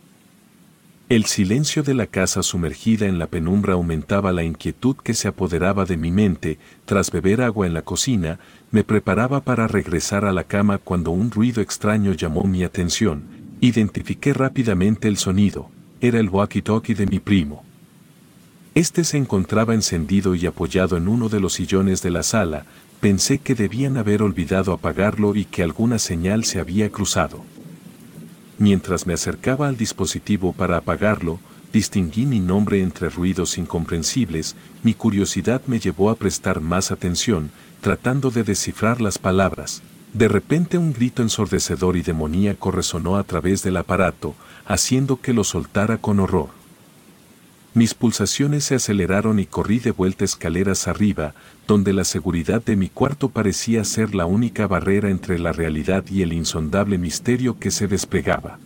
El 1.09 1.25
silencio 1.25 1.81
de 1.81 1.95
la 1.95 2.05
casa 2.05 2.43
sumergida 2.43 3.07
en 3.07 3.17
la 3.17 3.25
penumbra 3.25 3.73
aumentaba 3.73 4.31
la 4.31 4.43
inquietud 4.43 4.95
que 4.95 5.15
se 5.15 5.27
apoderaba 5.27 5.85
de 5.85 5.97
mi 5.97 6.11
mente, 6.11 6.59
tras 6.85 7.09
beber 7.09 7.41
agua 7.41 7.65
en 7.65 7.73
la 7.73 7.81
cocina, 7.81 8.37
me 8.69 8.83
preparaba 8.83 9.41
para 9.41 9.67
regresar 9.67 10.23
a 10.23 10.31
la 10.31 10.43
cama 10.43 10.77
cuando 10.77 11.09
un 11.09 11.31
ruido 11.31 11.61
extraño 11.61 12.13
llamó 12.13 12.43
mi 12.43 12.63
atención, 12.63 13.23
identifiqué 13.59 14.33
rápidamente 14.33 15.07
el 15.07 15.17
sonido, 15.17 15.71
era 15.99 16.19
el 16.19 16.29
walkie-talkie 16.29 16.95
de 16.95 17.07
mi 17.07 17.19
primo. 17.19 17.63
Este 18.75 19.03
se 19.03 19.17
encontraba 19.17 19.73
encendido 19.73 20.35
y 20.35 20.45
apoyado 20.45 20.95
en 20.95 21.07
uno 21.07 21.27
de 21.27 21.39
los 21.39 21.53
sillones 21.53 22.03
de 22.03 22.11
la 22.11 22.21
sala, 22.21 22.65
pensé 22.99 23.39
que 23.39 23.55
debían 23.55 23.97
haber 23.97 24.21
olvidado 24.21 24.73
apagarlo 24.73 25.35
y 25.35 25.45
que 25.45 25.63
alguna 25.63 25.99
señal 25.99 26.43
se 26.43 26.59
había 26.59 26.89
cruzado. 26.89 27.43
Mientras 28.57 29.07
me 29.07 29.13
acercaba 29.13 29.69
al 29.69 29.77
dispositivo 29.77 30.51
para 30.51 30.77
apagarlo, 30.77 31.39
distinguí 31.71 32.25
mi 32.25 32.39
nombre 32.39 32.81
entre 32.81 33.09
ruidos 33.09 33.57
incomprensibles, 33.57 34.55
mi 34.83 34.93
curiosidad 34.93 35.61
me 35.67 35.79
llevó 35.79 36.09
a 36.09 36.15
prestar 36.15 36.59
más 36.59 36.91
atención, 36.91 37.51
tratando 37.79 38.31
de 38.31 38.43
descifrar 38.43 38.99
las 38.99 39.17
palabras. 39.17 39.81
De 40.13 40.27
repente 40.27 40.77
un 40.77 40.91
grito 40.91 41.21
ensordecedor 41.21 41.95
y 41.95 42.01
demoníaco 42.01 42.71
resonó 42.71 43.17
a 43.17 43.23
través 43.23 43.63
del 43.63 43.77
aparato, 43.77 44.35
haciendo 44.65 45.21
que 45.21 45.33
lo 45.33 45.43
soltara 45.43 45.97
con 45.97 46.19
horror. 46.19 46.58
Mis 47.79 47.93
pulsaciones 47.93 48.65
se 48.65 48.75
aceleraron 48.75 49.39
y 49.39 49.45
corrí 49.45 49.79
de 49.79 49.91
vuelta 49.91 50.25
escaleras 50.25 50.89
arriba, 50.89 51.33
donde 51.65 51.93
la 51.93 52.03
seguridad 52.03 52.61
de 52.61 52.75
mi 52.75 52.89
cuarto 52.89 53.29
parecía 53.29 53.85
ser 53.85 54.13
la 54.13 54.25
única 54.25 54.67
barrera 54.67 55.09
entre 55.09 55.39
la 55.39 55.53
realidad 55.53 56.03
y 56.11 56.21
el 56.21 56.33
insondable 56.33 56.97
misterio 56.97 57.57
que 57.57 57.71
se 57.71 57.87
desplegaba. 57.87 58.59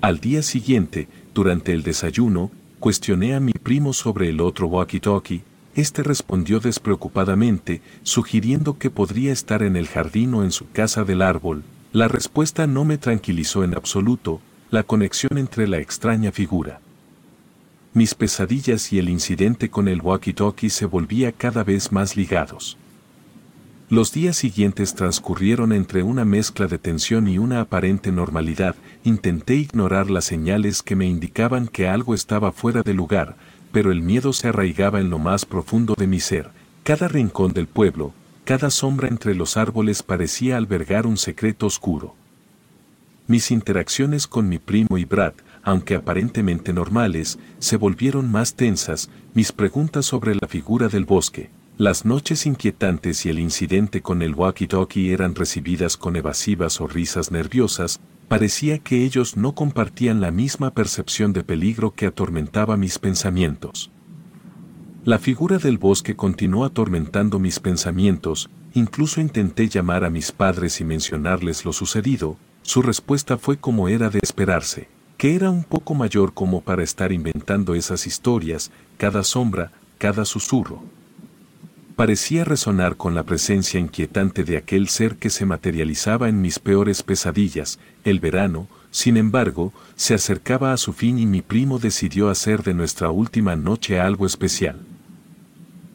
Al 0.00 0.20
día 0.20 0.40
siguiente, 0.40 1.06
durante 1.34 1.74
el 1.74 1.82
desayuno, 1.82 2.50
cuestioné 2.80 3.34
a 3.34 3.40
mi 3.40 3.52
primo 3.52 3.92
sobre 3.92 4.30
el 4.30 4.40
otro 4.40 4.68
walkie-talkie, 4.70 5.42
este 5.74 6.02
respondió 6.02 6.60
despreocupadamente, 6.60 7.82
sugiriendo 8.04 8.78
que 8.78 8.88
podría 8.88 9.34
estar 9.34 9.62
en 9.62 9.76
el 9.76 9.86
jardín 9.86 10.32
o 10.32 10.44
en 10.44 10.52
su 10.52 10.70
casa 10.70 11.04
del 11.04 11.20
árbol. 11.20 11.62
La 11.92 12.08
respuesta 12.08 12.66
no 12.66 12.86
me 12.86 12.96
tranquilizó 12.96 13.64
en 13.64 13.74
absoluto, 13.74 14.40
la 14.70 14.82
conexión 14.82 15.36
entre 15.36 15.68
la 15.68 15.76
extraña 15.76 16.32
figura 16.32 16.80
mis 17.94 18.14
pesadillas 18.14 18.92
y 18.92 18.98
el 18.98 19.08
incidente 19.08 19.70
con 19.70 19.88
el 19.88 20.02
walkie-talkie 20.02 20.68
se 20.68 20.86
volvía 20.86 21.32
cada 21.32 21.64
vez 21.64 21.90
más 21.90 22.16
ligados. 22.16 22.76
Los 23.90 24.12
días 24.12 24.36
siguientes 24.36 24.94
transcurrieron 24.94 25.72
entre 25.72 26.02
una 26.02 26.26
mezcla 26.26 26.66
de 26.66 26.76
tensión 26.76 27.26
y 27.26 27.38
una 27.38 27.62
aparente 27.62 28.12
normalidad, 28.12 28.76
intenté 29.02 29.54
ignorar 29.54 30.10
las 30.10 30.26
señales 30.26 30.82
que 30.82 30.94
me 30.94 31.06
indicaban 31.06 31.68
que 31.68 31.88
algo 31.88 32.14
estaba 32.14 32.52
fuera 32.52 32.82
de 32.82 32.92
lugar, 32.92 33.36
pero 33.72 33.90
el 33.90 34.02
miedo 34.02 34.34
se 34.34 34.48
arraigaba 34.48 35.00
en 35.00 35.08
lo 35.08 35.18
más 35.18 35.46
profundo 35.46 35.94
de 35.96 36.06
mi 36.06 36.20
ser, 36.20 36.50
cada 36.82 37.08
rincón 37.08 37.54
del 37.54 37.66
pueblo, 37.66 38.12
cada 38.44 38.68
sombra 38.70 39.08
entre 39.08 39.34
los 39.34 39.56
árboles 39.56 40.02
parecía 40.02 40.58
albergar 40.58 41.06
un 41.06 41.16
secreto 41.16 41.66
oscuro. 41.66 42.14
Mis 43.26 43.50
interacciones 43.50 44.26
con 44.26 44.48
mi 44.48 44.58
primo 44.58 44.98
y 44.98 45.04
Brad, 45.04 45.32
aunque 45.68 45.94
aparentemente 45.96 46.72
normales, 46.72 47.38
se 47.58 47.76
volvieron 47.76 48.30
más 48.30 48.54
tensas, 48.54 49.10
mis 49.34 49.52
preguntas 49.52 50.06
sobre 50.06 50.34
la 50.34 50.48
figura 50.48 50.88
del 50.88 51.04
bosque, 51.04 51.50
las 51.76 52.06
noches 52.06 52.46
inquietantes 52.46 53.26
y 53.26 53.28
el 53.28 53.38
incidente 53.38 54.00
con 54.00 54.22
el 54.22 54.34
walkie-talkie 54.34 55.12
eran 55.12 55.34
recibidas 55.34 55.98
con 55.98 56.16
evasivas 56.16 56.80
o 56.80 56.86
risas 56.86 57.30
nerviosas, 57.30 58.00
parecía 58.28 58.78
que 58.78 59.04
ellos 59.04 59.36
no 59.36 59.54
compartían 59.54 60.22
la 60.22 60.30
misma 60.30 60.72
percepción 60.72 61.34
de 61.34 61.44
peligro 61.44 61.92
que 61.92 62.06
atormentaba 62.06 62.78
mis 62.78 62.98
pensamientos. 62.98 63.90
La 65.04 65.18
figura 65.18 65.58
del 65.58 65.76
bosque 65.76 66.16
continuó 66.16 66.64
atormentando 66.64 67.38
mis 67.38 67.60
pensamientos, 67.60 68.48
Incluso 68.74 69.20
intenté 69.20 69.68
llamar 69.68 70.04
a 70.04 70.10
mis 70.10 70.30
padres 70.30 70.80
y 70.80 70.84
mencionarles 70.84 71.64
lo 71.64 71.72
sucedido, 71.72 72.36
su 72.62 72.82
respuesta 72.82 73.38
fue 73.38 73.56
como 73.56 73.88
era 73.88 74.10
de 74.10 74.20
esperarse, 74.22 74.88
que 75.18 75.34
era 75.34 75.50
un 75.50 75.64
poco 75.64 75.94
mayor 75.94 76.32
como 76.32 76.60
para 76.60 76.84
estar 76.84 77.10
inventando 77.12 77.74
esas 77.74 78.06
historias, 78.06 78.70
cada 78.96 79.24
sombra, 79.24 79.72
cada 79.98 80.24
susurro. 80.24 80.80
Parecía 81.96 82.44
resonar 82.44 82.96
con 82.96 83.16
la 83.16 83.24
presencia 83.24 83.80
inquietante 83.80 84.44
de 84.44 84.56
aquel 84.56 84.88
ser 84.88 85.16
que 85.16 85.28
se 85.28 85.44
materializaba 85.44 86.28
en 86.28 86.40
mis 86.40 86.60
peores 86.60 87.02
pesadillas, 87.02 87.80
el 88.04 88.20
verano, 88.20 88.68
sin 88.92 89.16
embargo, 89.16 89.72
se 89.96 90.14
acercaba 90.14 90.72
a 90.72 90.76
su 90.76 90.92
fin 90.92 91.18
y 91.18 91.26
mi 91.26 91.42
primo 91.42 91.80
decidió 91.80 92.30
hacer 92.30 92.62
de 92.62 92.72
nuestra 92.72 93.10
última 93.10 93.56
noche 93.56 93.98
algo 93.98 94.24
especial. 94.24 94.76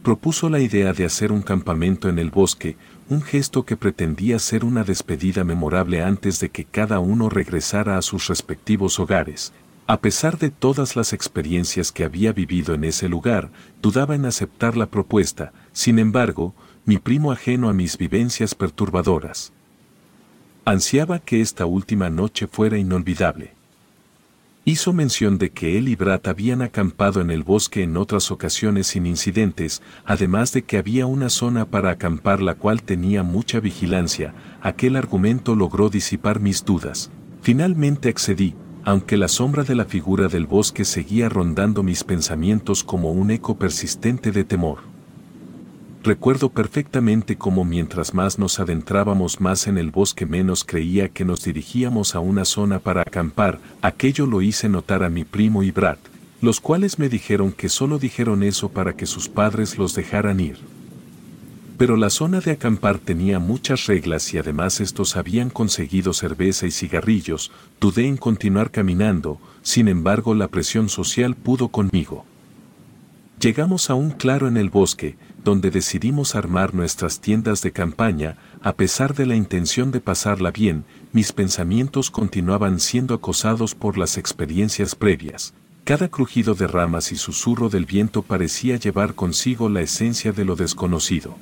Propuso 0.04 0.50
la 0.50 0.60
idea 0.60 0.92
de 0.92 1.06
hacer 1.06 1.32
un 1.32 1.42
campamento 1.42 2.10
en 2.10 2.20
el 2.20 2.30
bosque, 2.30 2.76
un 3.14 3.22
gesto 3.22 3.64
que 3.64 3.78
pretendía 3.78 4.40
ser 4.40 4.66
una 4.66 4.84
despedida 4.84 5.44
memorable 5.44 6.02
antes 6.02 6.40
de 6.40 6.50
que 6.50 6.66
cada 6.66 7.00
uno 7.00 7.30
regresara 7.30 7.98
a 7.98 8.02
sus 8.02 8.28
respectivos 8.28 9.00
hogares. 9.00 9.54
A 9.86 10.00
pesar 10.00 10.40
de 10.40 10.50
todas 10.50 10.96
las 10.96 11.14
experiencias 11.14 11.92
que 11.92 12.04
había 12.04 12.34
vivido 12.34 12.74
en 12.74 12.84
ese 12.84 13.08
lugar, 13.08 13.52
dudaba 13.82 14.16
en 14.16 14.26
aceptar 14.26 14.76
la 14.76 14.88
propuesta, 14.88 15.54
sin 15.74 16.00
embargo, 16.00 16.56
mi 16.86 16.98
primo 16.98 17.32
ajeno 17.32 17.70
a 17.70 17.74
mis 17.74 17.98
vivencias 17.98 18.56
perturbadoras. 18.56 19.54
Ansiaba 20.66 21.20
que 21.20 21.42
esta 21.42 21.66
última 21.66 22.10
noche 22.10 22.48
fuera 22.48 22.78
inolvidable. 22.78 23.54
Hizo 24.66 24.94
mención 24.94 25.38
de 25.38 25.52
que 25.52 25.78
él 25.78 25.90
y 25.90 25.98
Brat 25.98 26.26
habían 26.30 26.62
acampado 26.62 27.20
en 27.20 27.32
el 27.32 27.44
bosque 27.44 27.84
en 27.84 27.98
otras 27.98 28.32
ocasiones 28.32 28.88
sin 28.88 29.06
incidentes, 29.06 29.82
además 30.06 30.54
de 30.54 30.64
que 30.64 30.78
había 30.78 31.06
una 31.06 31.28
zona 31.30 31.66
para 31.66 31.90
acampar 31.92 32.42
la 32.42 32.56
cual 32.56 32.82
tenía 32.82 33.24
mucha 33.24 33.60
vigilancia, 33.60 34.34
aquel 34.62 34.96
argumento 34.96 35.54
logró 35.54 35.90
disipar 35.90 36.40
mis 36.40 36.64
dudas. 36.64 37.12
Finalmente 37.42 38.08
accedí, 38.08 38.56
aunque 38.86 39.18
la 39.18 39.28
sombra 39.28 39.66
de 39.66 39.76
la 39.76 39.84
figura 39.84 40.30
del 40.30 40.48
bosque 40.48 40.86
seguía 40.86 41.28
rondando 41.28 41.84
mis 41.84 42.06
pensamientos 42.06 42.86
como 42.86 43.12
un 43.12 43.32
eco 43.32 43.58
persistente 43.60 44.32
de 44.32 44.46
temor. 44.46 44.93
Recuerdo 46.04 46.50
perfectamente 46.50 47.38
cómo 47.38 47.64
mientras 47.64 48.14
más 48.14 48.38
nos 48.38 48.60
adentrábamos 48.60 49.40
más 49.40 49.68
en 49.68 49.78
el 49.78 49.90
bosque 49.90 50.26
menos 50.26 50.66
creía 50.66 51.08
que 51.08 51.24
nos 51.24 51.46
dirigíamos 51.46 52.14
a 52.14 52.20
una 52.20 52.44
zona 52.44 52.80
para 52.80 53.04
acampar, 53.04 53.60
aquello 53.82 54.26
lo 54.26 54.42
hice 54.42 54.68
notar 54.68 55.02
a 55.04 55.10
mi 55.10 55.24
primo 55.24 55.64
y 55.64 55.72
Brad, 55.72 56.00
los 56.42 56.60
cuales 56.60 57.00
me 57.00 57.08
dijeron 57.08 57.54
que 57.54 57.70
solo 57.70 58.00
dijeron 58.00 58.44
eso 58.44 58.68
para 58.68 58.98
que 58.98 59.06
sus 59.06 59.30
padres 59.30 59.78
los 59.78 59.96
dejaran 59.96 60.42
ir. 60.42 60.58
Pero 61.78 61.96
la 61.96 62.10
zona 62.10 62.42
de 62.42 62.52
acampar 62.52 63.00
tenía 63.00 63.40
muchas 63.40 63.86
reglas 63.86 64.34
y 64.34 64.38
además 64.38 64.82
estos 64.82 65.16
habían 65.16 65.50
conseguido 65.50 66.12
cerveza 66.12 66.68
y 66.68 66.72
cigarrillos, 66.72 67.50
dudé 67.80 68.08
en 68.08 68.18
continuar 68.18 68.72
caminando, 68.72 69.40
sin 69.62 69.88
embargo 69.88 70.36
la 70.36 70.50
presión 70.50 70.90
social 70.90 71.34
pudo 71.34 71.70
conmigo. 71.70 72.26
Llegamos 73.40 73.90
a 73.90 73.96
un 73.96 74.12
claro 74.12 74.48
en 74.48 74.58
el 74.58 74.70
bosque, 74.70 75.18
donde 75.44 75.72
decidimos 75.72 76.36
armar 76.36 76.74
nuestras 76.74 77.20
tiendas 77.20 77.62
de 77.62 77.72
campaña, 77.72 78.38
a 78.62 78.74
pesar 78.74 79.14
de 79.14 79.26
la 79.26 79.36
intención 79.36 79.92
de 79.92 80.00
pasarla 80.00 80.52
bien, 80.52 80.86
mis 81.12 81.34
pensamientos 81.34 82.10
continuaban 82.10 82.80
siendo 82.80 83.14
acosados 83.14 83.76
por 83.76 83.98
las 83.98 84.18
experiencias 84.18 84.96
previas. 84.96 85.54
Cada 85.84 86.08
crujido 86.08 86.56
de 86.56 86.68
ramas 86.68 87.12
y 87.12 87.18
susurro 87.18 87.68
del 87.68 87.86
viento 87.86 88.22
parecía 88.22 88.78
llevar 88.78 89.16
consigo 89.16 89.68
la 89.68 89.82
esencia 89.82 90.32
de 90.32 90.46
lo 90.46 90.56
desconocido. 90.56 91.36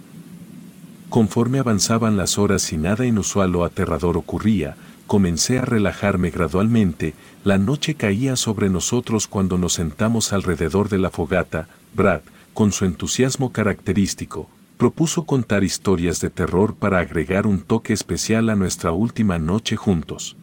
Conforme 1.10 1.60
avanzaban 1.60 2.18
las 2.18 2.40
horas 2.40 2.72
y 2.74 2.78
nada 2.78 3.06
inusual 3.06 3.56
o 3.56 3.66
aterrador 3.66 4.18
ocurría, 4.18 4.78
comencé 5.06 5.60
a 5.60 5.66
relajarme 5.66 6.32
gradualmente, 6.32 7.14
la 7.44 7.60
noche 7.60 7.96
caía 7.96 8.36
sobre 8.36 8.70
nosotros 8.70 9.28
cuando 9.28 9.58
nos 9.60 9.74
sentamos 9.74 10.34
alrededor 10.34 10.90
de 10.90 10.98
la 10.98 11.12
fogata, 11.12 11.68
Brad, 11.94 12.22
con 12.54 12.72
su 12.72 12.86
entusiasmo 12.86 13.52
característico, 13.52 14.50
propuso 14.78 15.26
contar 15.26 15.64
historias 15.64 16.20
de 16.22 16.30
terror 16.30 16.76
para 16.76 17.00
agregar 17.00 17.46
un 17.46 17.62
toque 17.62 17.94
especial 17.94 18.50
a 18.50 18.56
nuestra 18.56 18.92
última 18.92 19.38
noche 19.38 19.76
juntos. 19.76 20.36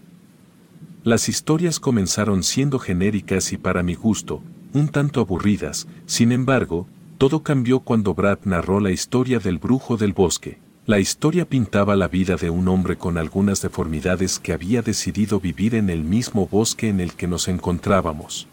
Las 1.05 1.29
historias 1.29 1.81
comenzaron 1.81 2.43
siendo 2.43 2.79
genéricas 2.79 3.53
y 3.53 3.57
para 3.57 3.83
mi 3.83 3.95
gusto, 3.95 4.43
un 4.73 4.89
tanto 4.89 5.21
aburridas, 5.21 5.89
sin 6.07 6.33
embargo, 6.33 6.87
todo 7.19 7.43
cambió 7.43 7.81
cuando 7.81 8.15
Brad 8.15 8.39
narró 8.45 8.79
la 8.79 8.91
historia 8.91 9.41
del 9.41 9.59
brujo 9.59 9.97
del 9.97 10.13
bosque. 10.13 10.59
La 10.87 11.01
historia 11.01 11.45
pintaba 11.45 11.97
la 11.97 12.09
vida 12.09 12.37
de 12.37 12.49
un 12.49 12.69
hombre 12.69 12.97
con 12.97 13.19
algunas 13.19 13.61
deformidades 13.61 14.39
que 14.39 14.53
había 14.53 14.83
decidido 14.83 15.41
vivir 15.41 15.75
en 15.75 15.91
el 15.91 16.05
mismo 16.05 16.47
bosque 16.47 16.89
en 16.89 17.01
el 17.01 17.15
que 17.15 17.27
nos 17.27 17.49
encontrábamos. 17.49 18.47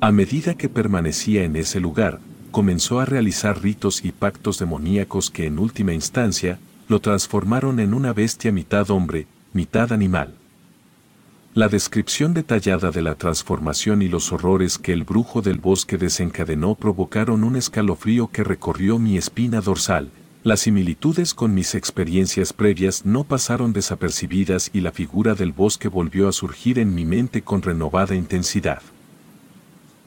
A 0.00 0.10
medida 0.10 0.54
que 0.54 0.70
permanecía 0.70 1.44
en 1.44 1.56
ese 1.56 1.78
lugar, 1.78 2.20
comenzó 2.50 3.00
a 3.00 3.04
realizar 3.04 3.62
ritos 3.62 4.04
y 4.04 4.12
pactos 4.12 4.58
demoníacos 4.58 5.30
que 5.30 5.46
en 5.46 5.58
última 5.58 5.92
instancia 5.92 6.58
lo 6.88 7.00
transformaron 7.00 7.80
en 7.80 7.94
una 7.94 8.12
bestia 8.12 8.52
mitad 8.52 8.90
hombre, 8.90 9.26
mitad 9.52 9.92
animal. 9.92 10.34
La 11.54 11.68
descripción 11.68 12.32
detallada 12.32 12.90
de 12.92 13.02
la 13.02 13.16
transformación 13.16 14.02
y 14.02 14.08
los 14.08 14.32
horrores 14.32 14.78
que 14.78 14.92
el 14.92 15.02
brujo 15.02 15.42
del 15.42 15.58
bosque 15.58 15.98
desencadenó 15.98 16.76
provocaron 16.76 17.42
un 17.42 17.56
escalofrío 17.56 18.28
que 18.28 18.44
recorrió 18.44 19.00
mi 19.00 19.16
espina 19.16 19.60
dorsal. 19.60 20.10
Las 20.44 20.60
similitudes 20.60 21.34
con 21.34 21.52
mis 21.52 21.74
experiencias 21.74 22.52
previas 22.52 23.04
no 23.04 23.24
pasaron 23.24 23.72
desapercibidas 23.72 24.70
y 24.72 24.80
la 24.80 24.92
figura 24.92 25.34
del 25.34 25.52
bosque 25.52 25.88
volvió 25.88 26.28
a 26.28 26.32
surgir 26.32 26.78
en 26.78 26.94
mi 26.94 27.04
mente 27.04 27.42
con 27.42 27.62
renovada 27.62 28.14
intensidad. 28.14 28.80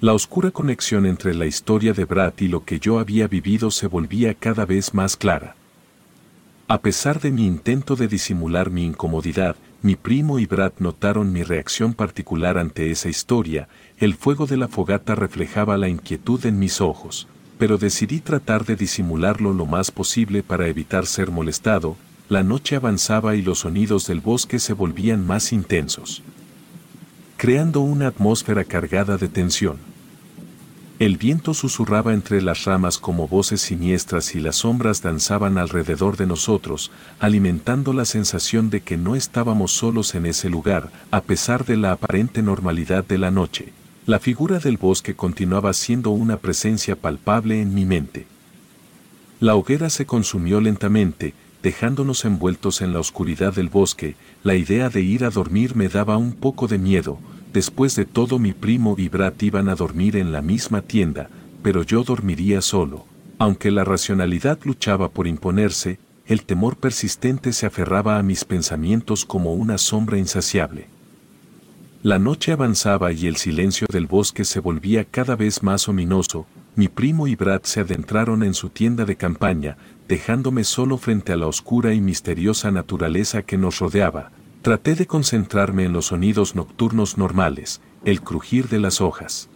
La 0.04 0.14
oscura 0.14 0.52
conexión 0.52 1.06
entre 1.06 1.34
la 1.34 1.46
historia 1.46 1.94
de 1.94 2.04
Brad 2.04 2.34
y 2.40 2.50
lo 2.50 2.66
que 2.66 2.78
yo 2.78 3.00
había 3.00 3.26
vivido 3.30 3.72
se 3.72 3.88
volvía 3.88 4.34
cada 4.34 4.66
vez 4.66 4.94
más 4.94 5.16
clara. 5.16 5.56
A 6.68 6.82
pesar 6.82 7.22
de 7.22 7.32
mi 7.32 7.48
intento 7.48 7.96
de 7.96 8.10
disimular 8.10 8.70
mi 8.70 8.84
incomodidad, 8.84 9.56
mi 9.82 9.96
primo 9.96 10.40
y 10.40 10.46
Brad 10.46 10.74
notaron 10.80 11.32
mi 11.32 11.44
reacción 11.44 11.94
particular 11.94 12.58
ante 12.58 12.92
esa 12.92 13.08
historia, 13.08 13.70
el 13.98 14.16
fuego 14.16 14.46
de 14.46 14.58
la 14.58 14.68
fogata 14.68 15.16
reflejaba 15.16 15.78
la 15.78 15.88
inquietud 15.88 16.46
en 16.46 16.60
mis 16.60 16.82
ojos, 16.82 17.30
pero 17.58 17.78
decidí 17.78 18.20
tratar 18.20 18.66
de 18.66 18.76
disimularlo 18.76 19.54
lo 19.54 19.66
más 19.66 19.90
posible 19.90 20.44
para 20.44 20.68
evitar 20.68 21.06
ser 21.06 21.32
molestado, 21.32 21.96
la 22.28 22.44
noche 22.44 22.76
avanzaba 22.76 23.38
y 23.38 23.42
los 23.42 23.60
sonidos 23.60 24.06
del 24.08 24.20
bosque 24.20 24.60
se 24.60 24.74
volvían 24.74 25.26
más 25.26 25.54
intensos, 25.54 26.24
creando 27.38 27.80
una 27.80 28.08
atmósfera 28.08 28.66
cargada 28.66 29.16
de 29.18 29.30
tensión. 29.30 29.93
El 31.00 31.18
viento 31.18 31.56
susurraba 31.56 32.14
entre 32.14 32.42
las 32.42 32.66
ramas 32.66 33.00
como 33.00 33.28
voces 33.28 33.62
siniestras 33.62 34.36
y 34.36 34.40
las 34.40 34.58
sombras 34.58 35.02
danzaban 35.02 35.58
alrededor 35.58 36.18
de 36.18 36.28
nosotros, 36.28 36.92
alimentando 37.20 37.94
la 37.94 38.06
sensación 38.06 38.70
de 38.70 38.82
que 38.82 38.96
no 38.96 39.16
estábamos 39.16 39.72
solos 39.72 40.14
en 40.14 40.28
ese 40.28 40.50
lugar, 40.50 40.92
a 41.10 41.22
pesar 41.22 41.66
de 41.66 41.78
la 41.78 41.94
aparente 41.94 42.44
normalidad 42.44 43.04
de 43.04 43.18
la 43.18 43.32
noche. 43.32 43.74
La 44.06 44.20
figura 44.20 44.60
del 44.60 44.78
bosque 44.78 45.16
continuaba 45.16 45.74
siendo 45.74 46.12
una 46.12 46.38
presencia 46.38 46.96
palpable 46.96 47.60
en 47.60 47.74
mi 47.74 47.86
mente. 47.86 48.28
La 49.40 49.56
hoguera 49.56 49.90
se 49.90 50.06
consumió 50.06 50.62
lentamente, 50.62 51.34
dejándonos 51.64 52.24
envueltos 52.24 52.82
en 52.82 52.94
la 52.94 53.00
oscuridad 53.00 53.54
del 53.54 53.70
bosque, 53.70 54.16
la 54.44 54.54
idea 54.56 54.90
de 54.90 55.02
ir 55.02 55.26
a 55.26 55.32
dormir 55.32 55.76
me 55.76 55.90
daba 55.90 56.18
un 56.18 56.34
poco 56.34 56.68
de 56.68 56.78
miedo, 56.78 57.18
Después 57.54 57.96
de 57.96 58.06
todo 58.06 58.40
mi 58.40 58.52
primo 58.52 58.96
y 58.98 59.10
Brat 59.10 59.42
iban 59.44 59.70
a 59.70 59.76
dormir 59.76 60.16
en 60.16 60.32
la 60.32 60.42
misma 60.42 60.82
tienda, 60.82 61.30
pero 61.62 61.84
yo 61.84 62.04
dormiría 62.04 62.62
solo. 62.62 63.06
Aunque 63.38 63.70
la 63.70 63.84
racionalidad 63.84 64.58
luchaba 64.64 65.10
por 65.10 65.28
imponerse, 65.28 66.00
el 66.26 66.44
temor 66.44 66.78
persistente 66.78 67.54
se 67.54 67.68
aferraba 67.68 68.18
a 68.18 68.24
mis 68.24 68.44
pensamientos 68.44 69.24
como 69.24 69.54
una 69.54 69.78
sombra 69.78 70.18
insaciable. 70.18 70.88
La 72.02 72.18
noche 72.18 72.52
avanzaba 72.54 73.12
y 73.14 73.28
el 73.28 73.36
silencio 73.36 73.86
del 73.90 74.08
bosque 74.08 74.46
se 74.46 74.60
volvía 74.60 75.06
cada 75.06 75.36
vez 75.36 75.62
más 75.62 75.88
ominoso, 75.88 76.48
mi 76.76 76.88
primo 76.88 77.28
y 77.28 77.36
Brad 77.36 77.62
se 77.64 77.82
adentraron 77.82 78.42
en 78.42 78.56
su 78.56 78.70
tienda 78.70 79.06
de 79.06 79.16
campaña, 79.16 79.78
dejándome 80.08 80.64
solo 80.64 80.98
frente 80.98 81.34
a 81.34 81.38
la 81.38 81.48
oscura 81.48 81.94
y 81.94 82.02
misteriosa 82.02 82.72
naturaleza 82.72 83.44
que 83.44 83.58
nos 83.58 83.80
rodeaba, 83.80 84.32
Traté 84.64 84.96
de 84.96 85.08
concentrarme 85.08 85.84
en 85.84 85.92
los 85.92 86.06
sonidos 86.06 86.56
nocturnos 86.56 87.18
normales, 87.18 87.82
el 88.06 88.22
crujir 88.22 88.70
de 88.70 88.80
las 88.80 89.02
hojas. 89.02 89.50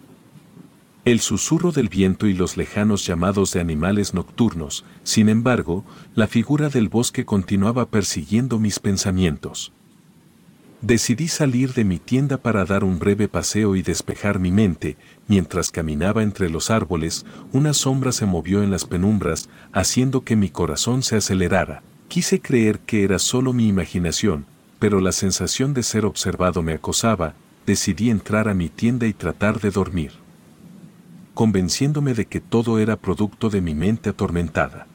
El 1.06 1.22
susurro 1.22 1.72
del 1.72 1.88
viento 1.88 2.28
y 2.28 2.34
los 2.34 2.58
lejanos 2.58 3.06
llamados 3.06 3.54
de 3.54 3.62
animales 3.62 4.14
nocturnos, 4.14 4.84
sin 5.04 5.30
embargo, 5.30 5.86
la 6.14 6.28
figura 6.28 6.68
del 6.68 6.90
bosque 6.90 7.24
continuaba 7.24 7.90
persiguiendo 7.90 8.60
mis 8.60 8.80
pensamientos. 8.80 9.72
Decidí 10.82 11.30
salir 11.30 11.74
de 11.74 11.86
mi 11.86 12.00
tienda 12.00 12.36
para 12.36 12.66
dar 12.66 12.84
un 12.84 13.00
breve 13.00 13.30
paseo 13.30 13.78
y 13.78 13.84
despejar 13.84 14.40
mi 14.40 14.52
mente. 14.52 14.98
Mientras 15.30 15.72
caminaba 15.72 16.22
entre 16.22 16.50
los 16.50 16.70
árboles, 16.70 17.26
una 17.54 17.72
sombra 17.72 18.12
se 18.12 18.26
movió 18.26 18.62
en 18.62 18.72
las 18.72 18.84
penumbras, 18.84 19.48
haciendo 19.72 20.26
que 20.26 20.36
mi 20.36 20.50
corazón 20.50 21.02
se 21.02 21.16
acelerara. 21.16 21.82
Quise 22.10 22.42
creer 22.42 22.80
que 22.80 23.06
era 23.06 23.20
solo 23.20 23.54
mi 23.54 23.70
imaginación, 23.70 24.46
pero 24.80 25.02
la 25.02 25.12
sensación 25.12 25.74
de 25.74 25.84
ser 25.84 26.06
observado 26.06 26.62
me 26.62 26.74
acosaba, 26.74 27.34
decidí 27.66 28.10
entrar 28.10 28.48
a 28.48 28.54
mi 28.54 28.70
tienda 28.70 29.08
y 29.08 29.14
tratar 29.14 29.60
de 29.60 29.72
dormir. 29.72 30.12
Convenciéndome 31.34 32.14
de 32.14 32.26
que 32.26 32.40
todo 32.40 32.80
era 32.80 32.96
producto 32.96 33.50
de 33.50 33.62
mi 33.62 33.76
mente 33.76 34.10
atormentada. 34.10 34.88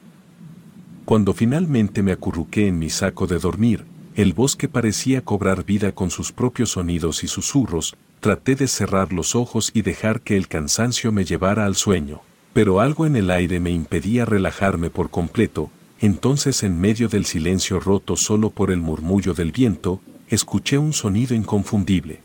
Cuando 1.05 1.33
finalmente 1.33 2.01
me 2.01 2.11
acurruqué 2.11 2.67
en 2.67 2.79
mi 2.79 2.89
saco 2.89 3.27
de 3.27 3.39
dormir, 3.39 3.85
el 4.15 4.33
bosque 4.33 4.67
parecía 4.67 5.21
cobrar 5.21 5.65
vida 5.65 5.91
con 5.91 6.11
sus 6.11 6.31
propios 6.31 6.71
sonidos 6.71 7.23
y 7.23 7.27
susurros, 7.27 7.95
traté 8.19 8.55
de 8.55 8.67
cerrar 8.67 9.11
los 9.11 9.35
ojos 9.35 9.71
y 9.73 9.81
dejar 9.81 10.21
que 10.21 10.37
el 10.37 10.47
cansancio 10.47 11.11
me 11.11 11.25
llevara 11.25 11.65
al 11.65 11.75
sueño, 11.75 12.21
pero 12.53 12.79
algo 12.79 13.05
en 13.05 13.15
el 13.15 13.31
aire 13.31 13.59
me 13.59 13.71
impedía 13.71 14.23
relajarme 14.23 14.89
por 14.89 15.09
completo, 15.09 15.71
entonces 16.03 16.63
en 16.63 16.81
medio 16.81 17.07
del 17.07 17.23
silencio 17.23 17.79
roto 17.79 18.17
solo 18.17 18.49
por 18.49 18.71
el 18.71 18.81
murmullo 18.81 19.33
del 19.33 19.53
viento, 19.53 20.01
escuché 20.27 20.77
un 20.77 20.91
sonido 20.91 21.33
inconfundible. 21.33 22.19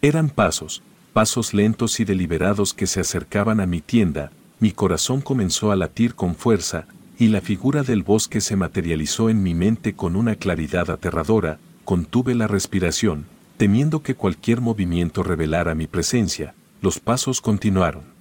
Eran 0.00 0.30
pasos, 0.30 0.82
pasos 1.12 1.52
lentos 1.52 2.00
y 2.00 2.06
deliberados 2.06 2.72
que 2.72 2.86
se 2.86 3.00
acercaban 3.00 3.60
a 3.60 3.66
mi 3.66 3.82
tienda, 3.82 4.32
mi 4.58 4.70
corazón 4.70 5.20
comenzó 5.20 5.70
a 5.70 5.76
latir 5.76 6.14
con 6.14 6.34
fuerza, 6.34 6.86
y 7.18 7.28
la 7.28 7.42
figura 7.42 7.82
del 7.82 8.02
bosque 8.02 8.40
se 8.40 8.56
materializó 8.56 9.28
en 9.28 9.42
mi 9.42 9.52
mente 9.52 9.92
con 9.92 10.16
una 10.16 10.36
claridad 10.36 10.88
aterradora, 10.88 11.58
contuve 11.84 12.34
la 12.34 12.46
respiración, 12.46 13.26
temiendo 13.58 14.02
que 14.02 14.14
cualquier 14.14 14.62
movimiento 14.62 15.22
revelara 15.22 15.74
mi 15.74 15.88
presencia, 15.88 16.54
los 16.80 17.00
pasos 17.00 17.42
continuaron. 17.42 18.11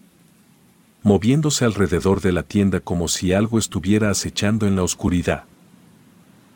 Moviéndose 1.03 1.65
alrededor 1.65 2.21
de 2.21 2.31
la 2.31 2.43
tienda 2.43 2.79
como 2.79 3.07
si 3.07 3.33
algo 3.33 3.57
estuviera 3.57 4.11
acechando 4.11 4.67
en 4.67 4.75
la 4.75 4.83
oscuridad. 4.83 5.45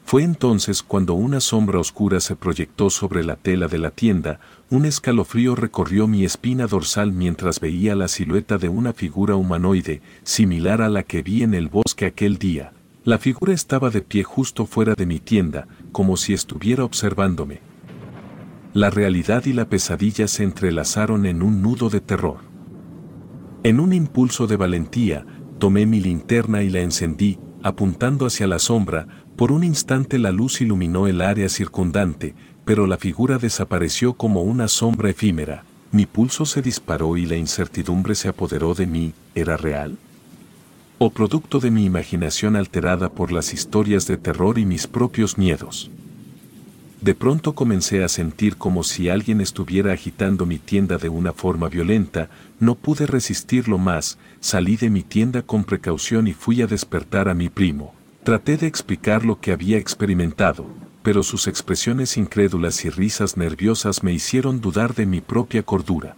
Fue 0.06 0.22
entonces 0.22 0.84
cuando 0.84 1.16
una 1.16 1.40
sombra 1.40 1.80
oscura 1.80 2.20
se 2.20 2.36
proyectó 2.36 2.92
sobre 2.92 3.24
la 3.24 3.38
tela 3.38 3.68
de 3.68 3.80
la 3.80 3.90
tienda, 3.90 4.40
un 4.70 4.86
escalofrío 4.86 5.56
recorrió 5.56 6.08
mi 6.08 6.24
espina 6.26 6.68
dorsal 6.68 7.12
mientras 7.12 7.60
veía 7.60 7.96
la 7.96 8.08
silueta 8.08 8.60
de 8.60 8.70
una 8.70 8.94
figura 8.94 9.36
humanoide, 9.36 10.04
similar 10.24 10.84
a 10.84 10.90
la 10.90 11.02
que 11.02 11.24
vi 11.24 11.42
en 11.42 11.56
el 11.56 11.68
bosque 11.68 12.06
aquel 12.06 12.38
día. 12.38 12.72
La 13.04 13.18
figura 13.18 13.52
estaba 13.52 13.90
de 13.90 14.02
pie 14.02 14.24
justo 14.24 14.68
fuera 14.68 14.94
de 14.94 15.08
mi 15.08 15.18
tienda, 15.20 15.68
como 15.92 16.18
si 16.18 16.34
estuviera 16.36 16.84
observándome. 16.84 17.62
La 18.76 18.92
realidad 18.92 19.46
y 19.46 19.54
la 19.54 19.70
pesadilla 19.70 20.28
se 20.28 20.44
entrelazaron 20.44 21.26
en 21.26 21.42
un 21.42 21.64
nudo 21.64 21.90
de 21.90 22.02
terror. 22.02 22.38
En 23.66 23.80
un 23.80 23.94
impulso 23.94 24.46
de 24.46 24.58
valentía, 24.58 25.26
tomé 25.58 25.88
mi 25.88 26.00
linterna 26.00 26.62
y 26.62 26.70
la 26.70 26.82
encendí, 26.82 27.40
apuntando 27.64 28.28
hacia 28.28 28.46
la 28.46 28.60
sombra, 28.60 29.08
por 29.36 29.52
un 29.52 29.64
instante 29.64 30.20
la 30.20 30.32
luz 30.32 30.62
iluminó 30.62 31.08
el 31.08 31.20
área 31.20 31.50
circundante, 31.50 32.36
pero 32.64 32.86
la 32.86 32.98
figura 32.98 33.40
desapareció 33.40 34.14
como 34.14 34.44
una 34.44 34.68
sombra 34.68 35.10
efímera. 35.10 35.64
Mi 35.92 36.06
pulso 36.06 36.46
se 36.46 36.62
disparó 36.62 37.18
y 37.18 37.26
la 37.26 37.38
incertidumbre 37.38 38.14
se 38.14 38.28
apoderó 38.28 38.76
de 38.76 38.86
mí, 38.86 39.14
¿era 39.34 39.58
real? 39.58 39.98
¿O 41.00 41.10
producto 41.10 41.60
de 41.60 41.72
mi 41.72 41.86
imaginación 41.86 42.56
alterada 42.56 43.10
por 43.10 43.32
las 43.32 43.52
historias 43.52 44.06
de 44.06 44.18
terror 44.18 44.60
y 44.60 44.68
mis 44.68 44.86
propios 44.86 45.40
miedos? 45.40 45.90
De 47.02 47.14
pronto 47.14 47.54
comencé 47.54 48.04
a 48.04 48.08
sentir 48.08 48.56
como 48.56 48.84
si 48.84 49.10
alguien 49.10 49.42
estuviera 49.42 49.92
agitando 49.92 50.46
mi 50.46 50.58
tienda 50.58 50.98
de 50.98 51.10
una 51.10 51.34
forma 51.34 51.68
violenta, 51.68 52.30
no 52.60 52.76
pude 52.76 53.06
resistirlo 53.06 53.78
más, 53.78 54.18
salí 54.40 54.78
de 54.78 54.90
mi 54.90 55.04
tienda 55.04 55.42
con 55.42 55.66
precaución 55.66 56.28
y 56.28 56.34
fui 56.34 56.62
a 56.62 56.68
despertar 56.68 57.28
a 57.28 57.34
mi 57.34 57.50
primo. 57.50 57.94
Traté 58.24 58.58
de 58.58 58.68
explicar 58.68 59.26
lo 59.26 59.40
que 59.40 59.52
había 59.52 59.78
experimentado, 59.78 60.66
pero 61.04 61.22
sus 61.22 61.48
expresiones 61.48 62.18
incrédulas 62.18 62.84
y 62.86 62.90
risas 62.90 63.38
nerviosas 63.38 64.02
me 64.02 64.14
hicieron 64.14 64.62
dudar 64.62 64.96
de 64.96 65.06
mi 65.06 65.22
propia 65.22 65.62
cordura. 65.62 66.16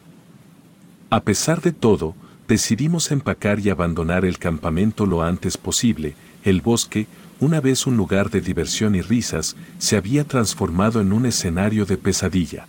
A 1.09 1.21
pesar 1.21 1.61
de 1.61 1.73
todo, 1.73 2.15
decidimos 2.47 3.11
empacar 3.11 3.59
y 3.59 3.69
abandonar 3.69 4.23
el 4.23 4.37
campamento 4.37 5.05
lo 5.05 5.23
antes 5.23 5.57
posible, 5.57 6.15
el 6.43 6.61
bosque, 6.61 7.07
una 7.39 7.61
vez 7.61 7.85
un 7.85 7.97
lugar 7.97 8.29
de 8.29 8.41
diversión 8.41 8.95
y 8.95 9.01
risas, 9.01 9.55
se 9.77 9.97
había 9.97 10.23
transformado 10.23 11.01
en 11.01 11.13
un 11.13 11.25
escenario 11.25 11.85
de 11.85 11.97
pesadilla. 11.97 12.67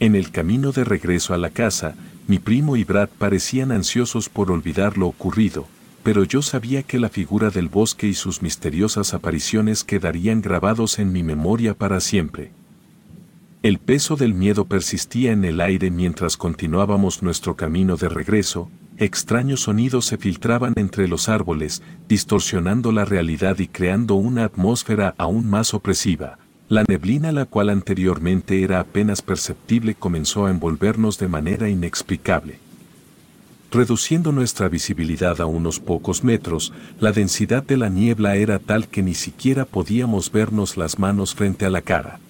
En 0.00 0.16
el 0.16 0.30
camino 0.30 0.72
de 0.72 0.84
regreso 0.84 1.34
a 1.34 1.38
la 1.38 1.50
casa, 1.50 1.94
mi 2.26 2.38
primo 2.38 2.76
y 2.76 2.84
Brad 2.84 3.08
parecían 3.16 3.70
ansiosos 3.70 4.28
por 4.28 4.50
olvidar 4.50 4.98
lo 4.98 5.06
ocurrido, 5.06 5.66
pero 6.02 6.24
yo 6.24 6.42
sabía 6.42 6.82
que 6.82 6.98
la 6.98 7.08
figura 7.08 7.50
del 7.50 7.68
bosque 7.68 8.06
y 8.06 8.14
sus 8.14 8.42
misteriosas 8.42 9.14
apariciones 9.14 9.84
quedarían 9.84 10.42
grabados 10.42 10.98
en 10.98 11.12
mi 11.12 11.22
memoria 11.22 11.74
para 11.74 12.00
siempre. 12.00 12.50
El 13.62 13.78
peso 13.78 14.16
del 14.16 14.34
miedo 14.34 14.66
persistía 14.66 15.32
en 15.32 15.44
el 15.44 15.60
aire 15.60 15.90
mientras 15.90 16.36
continuábamos 16.36 17.22
nuestro 17.22 17.56
camino 17.56 17.96
de 17.96 18.10
regreso, 18.10 18.68
extraños 18.98 19.60
sonidos 19.60 20.06
se 20.06 20.18
filtraban 20.18 20.74
entre 20.76 21.08
los 21.08 21.28
árboles, 21.28 21.82
distorsionando 22.08 22.92
la 22.92 23.04
realidad 23.04 23.58
y 23.58 23.68
creando 23.68 24.14
una 24.14 24.44
atmósfera 24.44 25.14
aún 25.18 25.48
más 25.48 25.74
opresiva. 25.74 26.38
La 26.68 26.84
neblina 26.88 27.30
la 27.32 27.44
cual 27.44 27.68
anteriormente 27.68 28.62
era 28.62 28.80
apenas 28.80 29.20
perceptible 29.20 29.94
comenzó 29.94 30.46
a 30.46 30.50
envolvernos 30.50 31.18
de 31.18 31.28
manera 31.28 31.68
inexplicable. 31.68 32.58
Reduciendo 33.70 34.30
nuestra 34.30 34.68
visibilidad 34.68 35.40
a 35.40 35.46
unos 35.46 35.80
pocos 35.80 36.22
metros, 36.22 36.72
la 37.00 37.10
densidad 37.10 37.64
de 37.64 37.76
la 37.76 37.88
niebla 37.88 38.36
era 38.36 38.60
tal 38.60 38.88
que 38.88 39.02
ni 39.02 39.14
siquiera 39.14 39.64
podíamos 39.64 40.30
vernos 40.30 40.76
las 40.76 40.98
manos 40.98 41.34
frente 41.34 41.66
a 41.66 41.70
la 41.70 41.82
cara. 41.82 42.20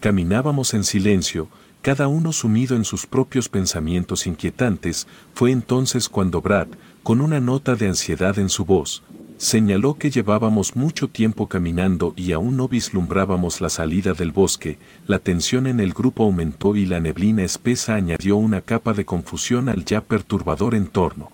Caminábamos 0.00 0.74
en 0.74 0.84
silencio, 0.84 1.48
cada 1.84 2.08
uno 2.08 2.32
sumido 2.32 2.76
en 2.76 2.84
sus 2.86 3.06
propios 3.06 3.50
pensamientos 3.50 4.26
inquietantes, 4.26 5.06
fue 5.34 5.50
entonces 5.50 6.08
cuando 6.08 6.40
Brad, 6.40 6.68
con 7.02 7.20
una 7.20 7.40
nota 7.40 7.74
de 7.74 7.88
ansiedad 7.88 8.38
en 8.38 8.48
su 8.48 8.64
voz, 8.64 9.02
señaló 9.36 9.92
que 9.92 10.10
llevábamos 10.10 10.76
mucho 10.76 11.08
tiempo 11.08 11.46
caminando 11.46 12.14
y 12.16 12.32
aún 12.32 12.56
no 12.56 12.68
vislumbrábamos 12.68 13.60
la 13.60 13.68
salida 13.68 14.14
del 14.14 14.32
bosque, 14.32 14.78
la 15.06 15.18
tensión 15.18 15.66
en 15.66 15.78
el 15.78 15.92
grupo 15.92 16.24
aumentó 16.24 16.74
y 16.74 16.86
la 16.86 17.00
neblina 17.00 17.44
espesa 17.44 17.96
añadió 17.96 18.36
una 18.36 18.62
capa 18.62 18.94
de 18.94 19.04
confusión 19.04 19.68
al 19.68 19.84
ya 19.84 20.00
perturbador 20.00 20.74
entorno. 20.74 21.32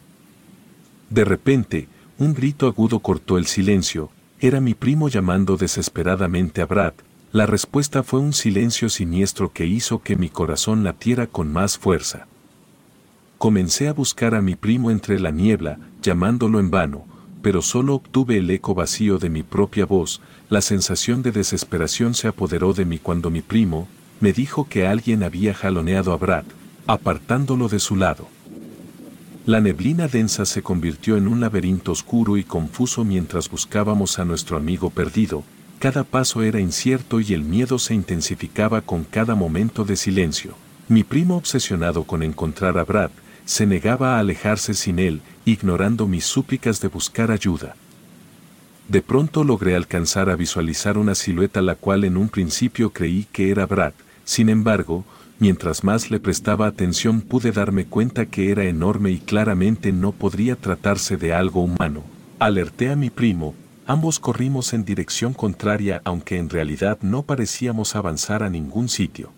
De 1.10 1.24
repente, 1.24 1.86
un 2.18 2.34
grito 2.34 2.66
agudo 2.66 2.98
cortó 2.98 3.38
el 3.38 3.46
silencio, 3.46 4.10
era 4.40 4.60
mi 4.60 4.74
primo 4.74 5.08
llamando 5.08 5.56
desesperadamente 5.56 6.60
a 6.60 6.66
Brad, 6.66 6.94
la 7.32 7.46
respuesta 7.46 8.02
fue 8.02 8.18
un 8.18 8.32
silencio 8.32 8.88
siniestro 8.88 9.52
que 9.52 9.64
hizo 9.64 10.02
que 10.02 10.16
mi 10.16 10.28
corazón 10.28 10.82
latiera 10.82 11.28
con 11.28 11.52
más 11.52 11.78
fuerza. 11.78 12.26
Comencé 13.38 13.86
a 13.86 13.92
buscar 13.92 14.34
a 14.34 14.42
mi 14.42 14.56
primo 14.56 14.90
entre 14.90 15.20
la 15.20 15.30
niebla, 15.30 15.78
llamándolo 16.02 16.58
en 16.58 16.70
vano, 16.72 17.04
pero 17.40 17.62
solo 17.62 17.94
obtuve 17.94 18.38
el 18.38 18.50
eco 18.50 18.74
vacío 18.74 19.18
de 19.18 19.30
mi 19.30 19.44
propia 19.44 19.86
voz, 19.86 20.20
la 20.48 20.60
sensación 20.60 21.22
de 21.22 21.30
desesperación 21.30 22.14
se 22.14 22.26
apoderó 22.26 22.72
de 22.72 22.84
mí 22.84 22.98
cuando 22.98 23.30
mi 23.30 23.42
primo, 23.42 23.86
me 24.18 24.32
dijo 24.32 24.68
que 24.68 24.88
alguien 24.88 25.22
había 25.22 25.54
jaloneado 25.54 26.12
a 26.12 26.16
Brad, 26.16 26.44
apartándolo 26.88 27.68
de 27.68 27.78
su 27.78 27.94
lado. 27.94 28.26
La 29.46 29.60
neblina 29.60 30.08
densa 30.08 30.44
se 30.44 30.62
convirtió 30.62 31.16
en 31.16 31.28
un 31.28 31.40
laberinto 31.40 31.92
oscuro 31.92 32.36
y 32.36 32.44
confuso 32.44 33.04
mientras 33.04 33.48
buscábamos 33.48 34.18
a 34.18 34.24
nuestro 34.24 34.56
amigo 34.56 34.90
perdido, 34.90 35.44
cada 35.80 36.04
paso 36.04 36.42
era 36.42 36.60
incierto 36.60 37.20
y 37.20 37.32
el 37.32 37.42
miedo 37.42 37.78
se 37.78 37.94
intensificaba 37.94 38.82
con 38.82 39.02
cada 39.02 39.34
momento 39.34 39.86
de 39.86 39.96
silencio. 39.96 40.54
Mi 40.88 41.04
primo 41.04 41.38
obsesionado 41.38 42.04
con 42.04 42.22
encontrar 42.22 42.76
a 42.76 42.84
Brad, 42.84 43.10
se 43.46 43.64
negaba 43.64 44.16
a 44.16 44.18
alejarse 44.18 44.74
sin 44.74 44.98
él, 44.98 45.22
ignorando 45.46 46.06
mis 46.06 46.26
súplicas 46.26 46.82
de 46.82 46.88
buscar 46.88 47.30
ayuda. 47.30 47.76
De 48.88 49.00
pronto 49.00 49.42
logré 49.42 49.74
alcanzar 49.74 50.28
a 50.28 50.36
visualizar 50.36 50.98
una 50.98 51.14
silueta 51.14 51.62
la 51.62 51.76
cual 51.76 52.04
en 52.04 52.18
un 52.18 52.28
principio 52.28 52.90
creí 52.90 53.26
que 53.32 53.50
era 53.50 53.64
Brad, 53.64 53.94
sin 54.24 54.50
embargo, 54.50 55.06
mientras 55.38 55.82
más 55.82 56.10
le 56.10 56.20
prestaba 56.20 56.66
atención 56.66 57.22
pude 57.22 57.52
darme 57.52 57.86
cuenta 57.86 58.26
que 58.26 58.50
era 58.50 58.64
enorme 58.64 59.12
y 59.12 59.18
claramente 59.18 59.92
no 59.92 60.12
podría 60.12 60.56
tratarse 60.56 61.16
de 61.16 61.32
algo 61.32 61.62
humano. 61.62 62.02
Alerté 62.38 62.90
a 62.90 62.96
mi 62.96 63.08
primo, 63.08 63.54
ambos 63.90 64.20
corrimos 64.20 64.72
en 64.72 64.84
dirección 64.84 65.34
contraria 65.34 66.00
aunque 66.04 66.38
en 66.38 66.48
realidad 66.48 66.98
no 67.02 67.22
parecíamos 67.22 67.96
avanzar 67.96 68.44
a 68.44 68.48
ningún 68.48 68.88
sitio. 68.88 69.32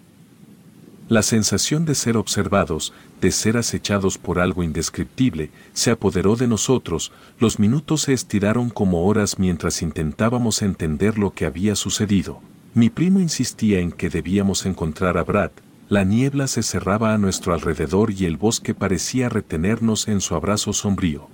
La 1.08 1.22
sensación 1.22 1.86
de 1.86 1.94
ser 1.94 2.18
observados, 2.18 2.92
de 3.22 3.32
ser 3.32 3.56
acechados 3.56 4.18
por 4.18 4.38
algo 4.38 4.62
indescriptible, 4.62 5.50
se 5.72 5.90
apoderó 5.90 6.36
de 6.36 6.48
nosotros, 6.48 7.12
los 7.38 7.58
minutos 7.58 8.02
se 8.02 8.12
estiraron 8.12 8.68
como 8.68 9.06
horas 9.06 9.38
mientras 9.38 9.80
intentábamos 9.80 10.60
entender 10.60 11.16
lo 11.16 11.32
que 11.32 11.46
había 11.46 11.74
sucedido. 11.74 12.42
Mi 12.74 12.90
primo 12.90 13.20
insistía 13.20 13.80
en 13.80 13.90
que 13.90 14.10
debíamos 14.10 14.66
encontrar 14.66 15.16
a 15.16 15.24
Brad, 15.24 15.52
la 15.88 16.04
niebla 16.04 16.46
se 16.46 16.62
cerraba 16.62 17.14
a 17.14 17.18
nuestro 17.18 17.54
alrededor 17.54 18.10
y 18.10 18.26
el 18.26 18.36
bosque 18.36 18.74
parecía 18.74 19.30
retenernos 19.30 20.08
en 20.08 20.20
su 20.20 20.34
abrazo 20.34 20.74
sombrío. 20.74 21.28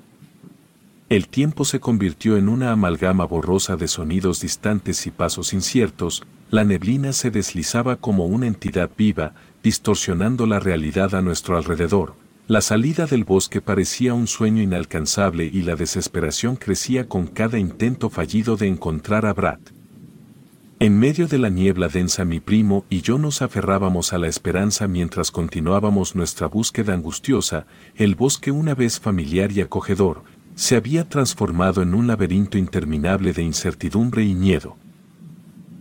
El 1.09 1.28
tiempo 1.28 1.64
se 1.64 1.80
convirtió 1.80 2.36
en 2.36 2.51
una 2.51 2.70
amalgama 2.70 3.24
borrosa 3.24 3.76
de 3.76 3.89
sonidos 3.89 4.43
distantes 4.43 5.06
y 5.06 5.10
pasos 5.10 5.55
inciertos, 5.55 6.22
la 6.51 6.64
neblina 6.64 7.14
se 7.14 7.30
deslizaba 7.30 7.97
como 7.97 8.26
una 8.26 8.47
entidad 8.47 8.90
viva, 8.94 9.32
distorsionando 9.62 10.47
la 10.47 10.60
realidad 10.60 11.14
a 11.14 11.22
nuestro 11.22 11.56
alrededor. 11.56 12.14
La 12.47 12.60
salida 12.60 13.06
del 13.06 13.24
bosque 13.24 13.62
parecía 13.62 14.12
un 14.12 14.26
sueño 14.26 14.62
inalcanzable 14.62 15.47
y 15.47 15.62
la 15.62 15.76
desesperación 15.76 16.56
crecía 16.56 17.09
con 17.09 17.26
cada 17.26 17.59
intento 17.59 18.10
fallido 18.10 18.59
de 18.59 18.68
encontrar 18.68 19.24
a 19.24 19.32
Brad. 19.32 19.60
En 20.78 20.98
medio 20.98 21.26
de 21.26 21.39
la 21.39 21.48
niebla 21.48 21.89
densa 21.89 22.26
mi 22.26 22.39
primo 22.39 22.85
y 22.90 23.01
yo 23.01 23.18
nos 23.18 23.40
aferrábamos 23.40 24.12
a 24.12 24.18
la 24.18 24.28
esperanza 24.28 24.86
mientras 24.86 25.30
continuábamos 25.30 26.14
nuestra 26.14 26.48
búsqueda 26.48 26.93
angustiosa, 26.93 27.66
el 27.97 28.14
bosque 28.14 28.51
una 28.51 28.74
vez 28.74 29.01
familiar 29.01 29.51
y 29.52 29.60
acogedor, 29.60 30.22
se 30.59 30.74
había 30.74 31.09
transformado 31.09 31.82
en 31.82 31.94
un 31.94 32.09
laberinto 32.09 32.59
interminable 32.59 33.32
de 33.32 33.44
incertidumbre 33.44 34.24
y 34.24 34.35
miedo. 34.35 34.76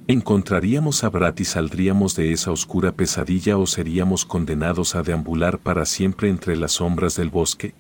¿Encontraríamos 0.06 1.04
a 1.04 1.10
Brat 1.10 1.40
y 1.40 1.46
saldríamos 1.46 2.16
de 2.16 2.32
esa 2.32 2.52
oscura 2.52 2.92
pesadilla 2.92 3.58
o 3.58 3.66
seríamos 3.66 4.24
condenados 4.24 4.94
a 4.94 5.02
deambular 5.02 5.58
para 5.58 5.88
siempre 5.88 6.30
entre 6.30 6.56
las 6.56 6.74
sombras 6.74 7.16
del 7.16 7.32
bosque? 7.32 7.74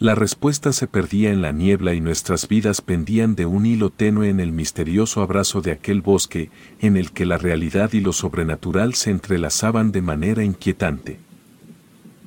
La 0.00 0.16
respuesta 0.16 0.72
se 0.72 0.88
perdía 0.88 1.30
en 1.30 1.40
la 1.40 1.52
niebla 1.52 1.94
y 1.94 2.00
nuestras 2.00 2.48
vidas 2.48 2.80
pendían 2.80 3.36
de 3.36 3.46
un 3.46 3.64
hilo 3.64 3.90
tenue 3.90 4.28
en 4.28 4.40
el 4.40 4.50
misterioso 4.50 5.22
abrazo 5.22 5.60
de 5.60 5.70
aquel 5.70 6.00
bosque, 6.00 6.50
en 6.80 6.96
el 6.96 7.12
que 7.12 7.26
la 7.26 7.38
realidad 7.38 7.92
y 7.92 8.00
lo 8.00 8.12
sobrenatural 8.12 8.94
se 8.94 9.12
entrelazaban 9.12 9.92
de 9.92 10.02
manera 10.02 10.42
inquietante. 10.42 11.20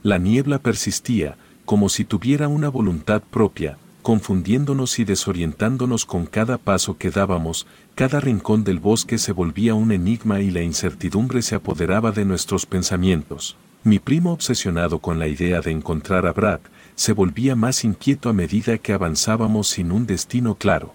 La 0.02 0.18
niebla 0.18 0.60
persistía, 0.60 1.36
como 1.66 1.90
si 1.90 2.06
tuviera 2.06 2.48
una 2.48 2.70
voluntad 2.70 3.22
propia, 3.22 3.78
confundiéndonos 4.02 5.00
y 5.00 5.04
desorientándonos 5.04 6.06
con 6.06 6.28
cada 6.28 6.60
paso 6.60 6.98
que 6.98 7.10
dábamos, 7.10 7.66
cada 7.96 8.20
rincón 8.20 8.64
del 8.64 8.80
bosque 8.80 9.18
se 9.18 9.32
volvía 9.32 9.74
un 9.74 9.92
enigma 9.92 10.42
y 10.42 10.52
la 10.52 10.62
incertidumbre 10.62 11.42
se 11.42 11.56
apoderaba 11.56 12.12
de 12.12 12.24
nuestros 12.24 12.68
pensamientos. 12.68 13.58
Mi 13.84 14.00
primo 14.00 14.32
obsesionado 14.32 15.00
con 15.00 15.20
la 15.20 15.28
idea 15.28 15.62
de 15.62 15.72
encontrar 15.72 16.28
a 16.28 16.34
Brad, 16.34 16.60
se 16.96 17.14
volvía 17.14 17.56
más 17.56 17.84
inquieto 17.84 18.30
a 18.30 18.34
medida 18.34 18.78
que 18.78 18.94
avanzábamos 18.94 19.68
sin 19.68 19.92
un 19.92 20.06
destino 20.06 20.56
claro. 20.56 20.94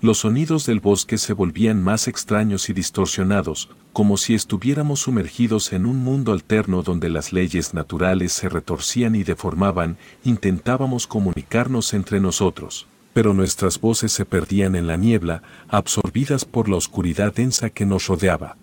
Los 0.00 0.18
sonidos 0.18 0.64
del 0.64 0.78
bosque 0.78 1.18
se 1.18 1.32
volvían 1.32 1.82
más 1.82 2.06
extraños 2.06 2.68
y 2.68 2.72
distorsionados, 2.72 3.68
como 3.92 4.16
si 4.16 4.32
estuviéramos 4.34 5.00
sumergidos 5.00 5.72
en 5.72 5.86
un 5.86 5.96
mundo 5.96 6.30
alterno 6.30 6.84
donde 6.84 7.08
las 7.08 7.32
leyes 7.32 7.74
naturales 7.74 8.32
se 8.32 8.48
retorcían 8.48 9.16
y 9.16 9.24
deformaban, 9.24 9.98
intentábamos 10.22 11.08
comunicarnos 11.08 11.94
entre 11.94 12.20
nosotros, 12.20 12.86
pero 13.12 13.34
nuestras 13.34 13.80
voces 13.80 14.12
se 14.12 14.24
perdían 14.24 14.76
en 14.76 14.86
la 14.86 14.96
niebla, 14.96 15.42
absorbidas 15.68 16.44
por 16.44 16.68
la 16.68 16.76
oscuridad 16.76 17.34
densa 17.34 17.70
que 17.70 17.84
nos 17.84 18.06
rodeaba. 18.06 18.56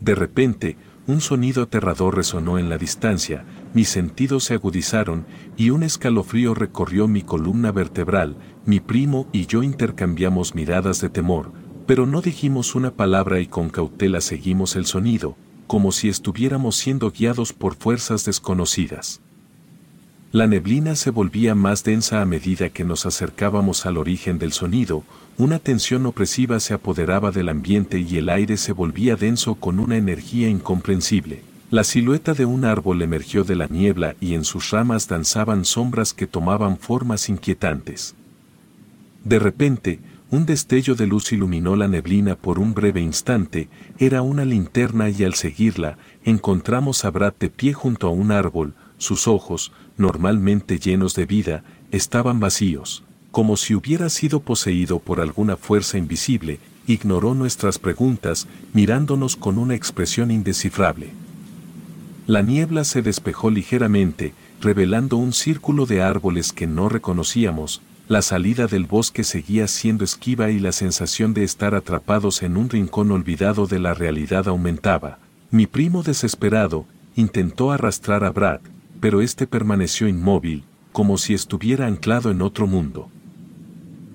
De 0.00 0.14
repente, 0.14 0.78
un 1.06 1.20
sonido 1.20 1.64
aterrador 1.64 2.16
resonó 2.16 2.58
en 2.58 2.70
la 2.70 2.78
distancia, 2.78 3.44
mis 3.74 3.88
sentidos 3.88 4.44
se 4.44 4.54
agudizaron 4.54 5.26
y 5.56 5.70
un 5.70 5.82
escalofrío 5.82 6.54
recorrió 6.54 7.08
mi 7.08 7.22
columna 7.22 7.72
vertebral, 7.72 8.36
mi 8.66 8.80
primo 8.80 9.26
y 9.32 9.46
yo 9.46 9.62
intercambiamos 9.62 10.54
miradas 10.54 11.00
de 11.00 11.08
temor, 11.08 11.52
pero 11.86 12.06
no 12.06 12.22
dijimos 12.22 12.74
una 12.74 12.92
palabra 12.92 13.40
y 13.40 13.46
con 13.46 13.70
cautela 13.70 14.20
seguimos 14.20 14.76
el 14.76 14.86
sonido, 14.86 15.36
como 15.66 15.92
si 15.92 16.08
estuviéramos 16.08 16.76
siendo 16.76 17.10
guiados 17.10 17.52
por 17.52 17.74
fuerzas 17.74 18.24
desconocidas. 18.24 19.20
La 20.32 20.46
neblina 20.46 20.96
se 20.96 21.10
volvía 21.10 21.54
más 21.54 21.84
densa 21.84 22.22
a 22.22 22.24
medida 22.24 22.70
que 22.70 22.84
nos 22.84 23.04
acercábamos 23.04 23.84
al 23.84 23.98
origen 23.98 24.38
del 24.38 24.52
sonido, 24.52 25.04
una 25.36 25.58
tensión 25.58 26.06
opresiva 26.06 26.60
se 26.60 26.72
apoderaba 26.72 27.32
del 27.32 27.50
ambiente 27.50 27.98
y 27.98 28.16
el 28.16 28.28
aire 28.28 28.56
se 28.56 28.72
volvía 28.72 29.16
denso 29.16 29.56
con 29.56 29.78
una 29.78 29.96
energía 29.96 30.48
incomprensible. 30.48 31.42
La 31.70 31.84
silueta 31.84 32.34
de 32.34 32.44
un 32.44 32.64
árbol 32.64 33.02
emergió 33.02 33.44
de 33.44 33.56
la 33.56 33.66
niebla 33.66 34.14
y 34.20 34.34
en 34.34 34.44
sus 34.44 34.70
ramas 34.70 35.08
danzaban 35.08 35.64
sombras 35.64 36.12
que 36.12 36.26
tomaban 36.26 36.76
formas 36.78 37.28
inquietantes. 37.28 38.14
De 39.24 39.38
repente, 39.38 40.00
un 40.30 40.46
destello 40.46 40.94
de 40.94 41.06
luz 41.06 41.32
iluminó 41.32 41.76
la 41.76 41.88
neblina 41.88 42.36
por 42.36 42.58
un 42.58 42.72
breve 42.72 43.00
instante, 43.00 43.68
era 43.98 44.22
una 44.22 44.44
linterna 44.44 45.10
y 45.10 45.24
al 45.24 45.34
seguirla, 45.34 45.98
encontramos 46.24 47.04
a 47.04 47.10
Brad 47.10 47.34
de 47.38 47.50
pie 47.50 47.74
junto 47.74 48.08
a 48.08 48.10
un 48.10 48.32
árbol, 48.32 48.74
sus 48.96 49.28
ojos, 49.28 49.72
normalmente 49.96 50.78
llenos 50.78 51.14
de 51.14 51.26
vida, 51.26 51.64
estaban 51.90 52.40
vacíos, 52.40 53.04
como 53.30 53.56
si 53.56 53.74
hubiera 53.74 54.08
sido 54.08 54.40
poseído 54.40 55.00
por 55.00 55.20
alguna 55.20 55.56
fuerza 55.56 55.98
invisible, 55.98 56.60
ignoró 56.86 57.34
nuestras 57.34 57.78
preguntas, 57.78 58.48
mirándonos 58.72 59.36
con 59.36 59.58
una 59.58 59.74
expresión 59.74 60.30
indescifrable. 60.30 61.10
La 62.26 62.42
niebla 62.42 62.84
se 62.84 63.02
despejó 63.02 63.50
ligeramente, 63.50 64.32
revelando 64.60 65.16
un 65.16 65.32
círculo 65.32 65.86
de 65.86 66.02
árboles 66.02 66.52
que 66.52 66.66
no 66.66 66.88
reconocíamos, 66.88 67.82
la 68.12 68.20
salida 68.20 68.66
del 68.66 68.84
bosque 68.84 69.24
seguía 69.24 69.66
siendo 69.66 70.04
esquiva 70.04 70.50
y 70.50 70.58
la 70.58 70.72
sensación 70.72 71.32
de 71.32 71.44
estar 71.44 71.74
atrapados 71.74 72.42
en 72.42 72.58
un 72.58 72.68
rincón 72.68 73.10
olvidado 73.10 73.66
de 73.66 73.78
la 73.78 73.94
realidad 73.94 74.48
aumentaba. 74.48 75.18
Mi 75.50 75.66
primo 75.66 76.02
desesperado 76.02 76.84
intentó 77.16 77.72
arrastrar 77.72 78.22
a 78.24 78.30
Brad, 78.30 78.60
pero 79.00 79.22
éste 79.22 79.46
permaneció 79.46 80.08
inmóvil, 80.08 80.64
como 80.92 81.16
si 81.16 81.32
estuviera 81.32 81.86
anclado 81.86 82.30
en 82.30 82.42
otro 82.42 82.66
mundo. 82.66 83.08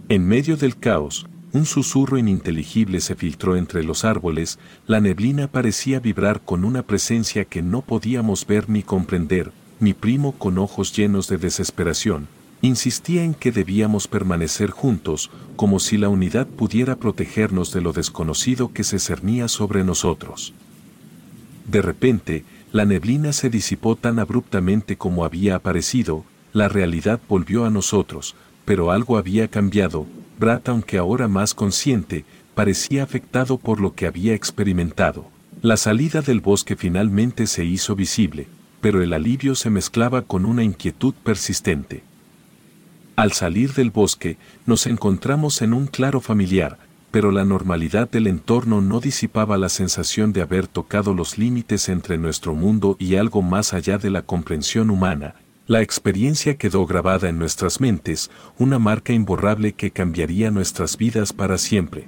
En 0.10 0.28
medio 0.28 0.58
del 0.58 0.78
caos, 0.78 1.26
un 1.52 1.66
susurro 1.66 2.20
ininteligible 2.20 3.02
se 3.02 3.16
filtró 3.16 3.56
entre 3.56 3.84
los 3.84 4.06
árboles, 4.06 4.60
la 4.86 5.02
neblina 5.02 5.48
parecía 5.48 6.00
vibrar 6.00 6.42
con 6.42 6.66
una 6.66 6.84
presencia 6.84 7.46
que 7.46 7.64
no 7.64 7.82
podíamos 7.82 8.46
ver 8.46 8.70
ni 8.70 8.84
comprender, 8.84 9.52
mi 9.80 9.96
primo 9.96 10.34
con 10.34 10.60
ojos 10.60 10.96
llenos 10.96 11.28
de 11.30 11.38
desesperación, 11.38 12.28
insistía 12.62 13.24
en 13.24 13.34
que 13.34 13.52
debíamos 13.52 14.08
permanecer 14.08 14.72
juntos, 14.72 15.30
como 15.56 15.80
si 15.80 15.98
la 15.98 16.10
unidad 16.10 16.48
pudiera 16.48 16.96
protegernos 16.96 17.72
de 17.72 17.82
lo 17.82 17.94
desconocido 17.94 18.74
que 18.74 18.84
se 18.84 19.00
cernía 19.00 19.48
sobre 19.48 19.84
nosotros. 19.84 20.54
De 21.68 21.82
repente, 21.82 22.46
la 22.72 22.86
neblina 22.86 23.34
se 23.34 23.50
disipó 23.50 23.96
tan 23.96 24.20
abruptamente 24.20 24.98
como 24.98 25.26
había 25.26 25.56
aparecido, 25.56 26.26
la 26.54 26.68
realidad 26.70 27.20
volvió 27.28 27.66
a 27.66 27.70
nosotros, 27.70 28.36
pero 28.66 28.92
algo 28.92 29.18
había 29.18 29.48
cambiado, 29.48 30.06
Brad 30.40 30.62
aunque 30.66 30.98
ahora 30.98 31.28
más 31.28 31.54
consciente, 31.54 32.26
parecía 32.56 33.04
afectado 33.04 33.58
por 33.58 33.80
lo 33.80 33.94
que 33.94 34.08
había 34.08 34.34
experimentado. 34.34 35.30
La 35.62 35.78
salida 35.78 36.22
del 36.22 36.42
bosque 36.42 36.76
finalmente 36.76 37.48
se 37.48 37.66
hizo 37.66 37.96
visible, 37.96 38.48
pero 38.82 39.02
el 39.02 39.14
alivio 39.14 39.56
se 39.56 39.70
mezclaba 39.70 40.22
con 40.22 40.46
una 40.46 40.64
inquietud 40.64 41.14
persistente. 41.24 42.04
Al 43.18 43.32
salir 43.32 43.74
del 43.74 43.90
bosque, 43.90 44.38
nos 44.68 44.86
encontramos 44.86 45.64
en 45.64 45.74
un 45.74 45.88
claro 45.88 46.22
familiar, 46.22 46.78
pero 47.10 47.32
la 47.32 47.46
normalidad 47.46 48.08
del 48.08 48.28
entorno 48.28 48.80
no 48.80 49.00
disipaba 49.00 49.58
la 49.58 49.70
sensación 49.70 50.34
de 50.34 50.44
haber 50.44 50.68
tocado 50.68 51.16
los 51.16 51.40
límites 51.40 51.90
entre 51.90 52.20
nuestro 52.20 52.54
mundo 52.54 52.96
y 53.00 53.16
algo 53.16 53.42
más 53.42 53.74
allá 53.74 53.98
de 53.98 54.12
la 54.12 54.22
comprensión 54.22 54.92
humana. 54.92 55.34
La 55.66 55.82
experiencia 55.82 56.58
quedó 56.58 56.86
grabada 56.86 57.28
en 57.28 57.40
nuestras 57.40 57.82
mentes, 57.82 58.30
una 58.60 58.78
marca 58.78 59.14
imborrable 59.14 59.74
que 59.74 59.90
cambiaría 59.90 60.52
nuestras 60.52 60.96
vidas 60.96 61.34
para 61.34 61.58
siempre. 61.58 62.08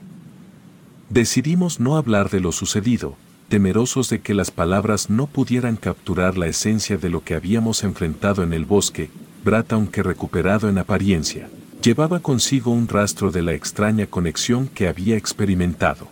Decidimos 1.09 1.79
no 1.79 1.97
hablar 1.97 2.29
de 2.29 2.39
lo 2.39 2.51
sucedido, 2.51 3.15
temerosos 3.47 4.11
de 4.11 4.21
que 4.21 4.35
las 4.35 4.51
palabras 4.51 5.09
no 5.09 5.25
pudieran 5.25 5.75
capturar 5.75 6.37
la 6.37 6.45
esencia 6.45 6.99
de 6.99 7.09
lo 7.09 7.23
que 7.23 7.33
habíamos 7.33 7.83
enfrentado 7.83 8.43
en 8.43 8.53
el 8.53 8.65
bosque, 8.65 9.09
Brad 9.43 9.65
aunque 9.69 10.03
recuperado 10.03 10.69
en 10.69 10.77
apariencia 10.77 11.49
llevaba 11.81 12.19
consigo 12.19 12.71
un 12.71 12.87
rastro 12.87 13.31
de 13.31 13.41
la 13.41 13.53
extraña 13.53 14.05
conexión 14.05 14.67
que 14.67 14.87
había 14.87 15.15
experimentado. 15.15 16.07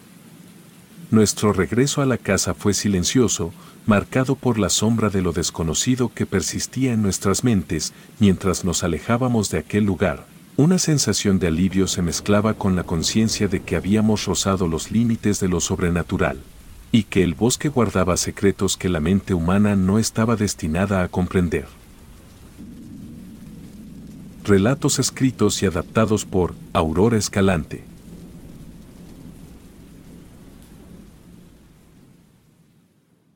Nuestro 1.11 1.51
regreso 1.53 2.01
a 2.01 2.05
la 2.05 2.17
casa 2.17 2.53
fue 2.53 2.73
silencioso, 2.73 3.53
marcado 3.85 4.35
por 4.35 4.59
la 4.59 4.69
sombra 4.69 5.09
de 5.09 5.21
lo 5.21 5.33
desconocido 5.33 6.11
que 6.13 6.25
persistía 6.25 6.93
en 6.93 7.01
nuestras 7.01 7.43
mentes 7.43 7.93
mientras 8.19 8.63
nos 8.65 8.83
alejábamos 8.83 9.49
de 9.49 9.59
aquel 9.59 9.83
lugar. 9.83 10.25
Una 10.55 10.79
sensación 10.79 11.37
de 11.37 11.47
alivio 11.47 11.87
se 11.87 12.01
mezclaba 12.01 12.55
con 12.55 12.75
la 12.75 12.83
conciencia 12.83 13.47
de 13.47 13.61
que 13.61 13.75
habíamos 13.75 14.25
rozado 14.25 14.67
los 14.67 14.91
límites 14.91 15.39
de 15.39 15.47
lo 15.49 15.59
sobrenatural, 15.59 16.39
y 16.91 17.03
que 17.03 17.23
el 17.23 17.35
bosque 17.35 17.69
guardaba 17.69 18.17
secretos 18.17 18.75
que 18.75 18.89
la 18.89 18.99
mente 18.99 19.33
humana 19.33 19.75
no 19.75 19.99
estaba 19.99 20.35
destinada 20.35 21.03
a 21.03 21.09
comprender. 21.09 21.67
Relatos 24.47 24.97
escritos 24.97 25.61
y 25.61 25.65
adaptados 25.65 26.23
por 26.23 26.55
Aurora 26.71 27.17
Escalante. 27.17 27.83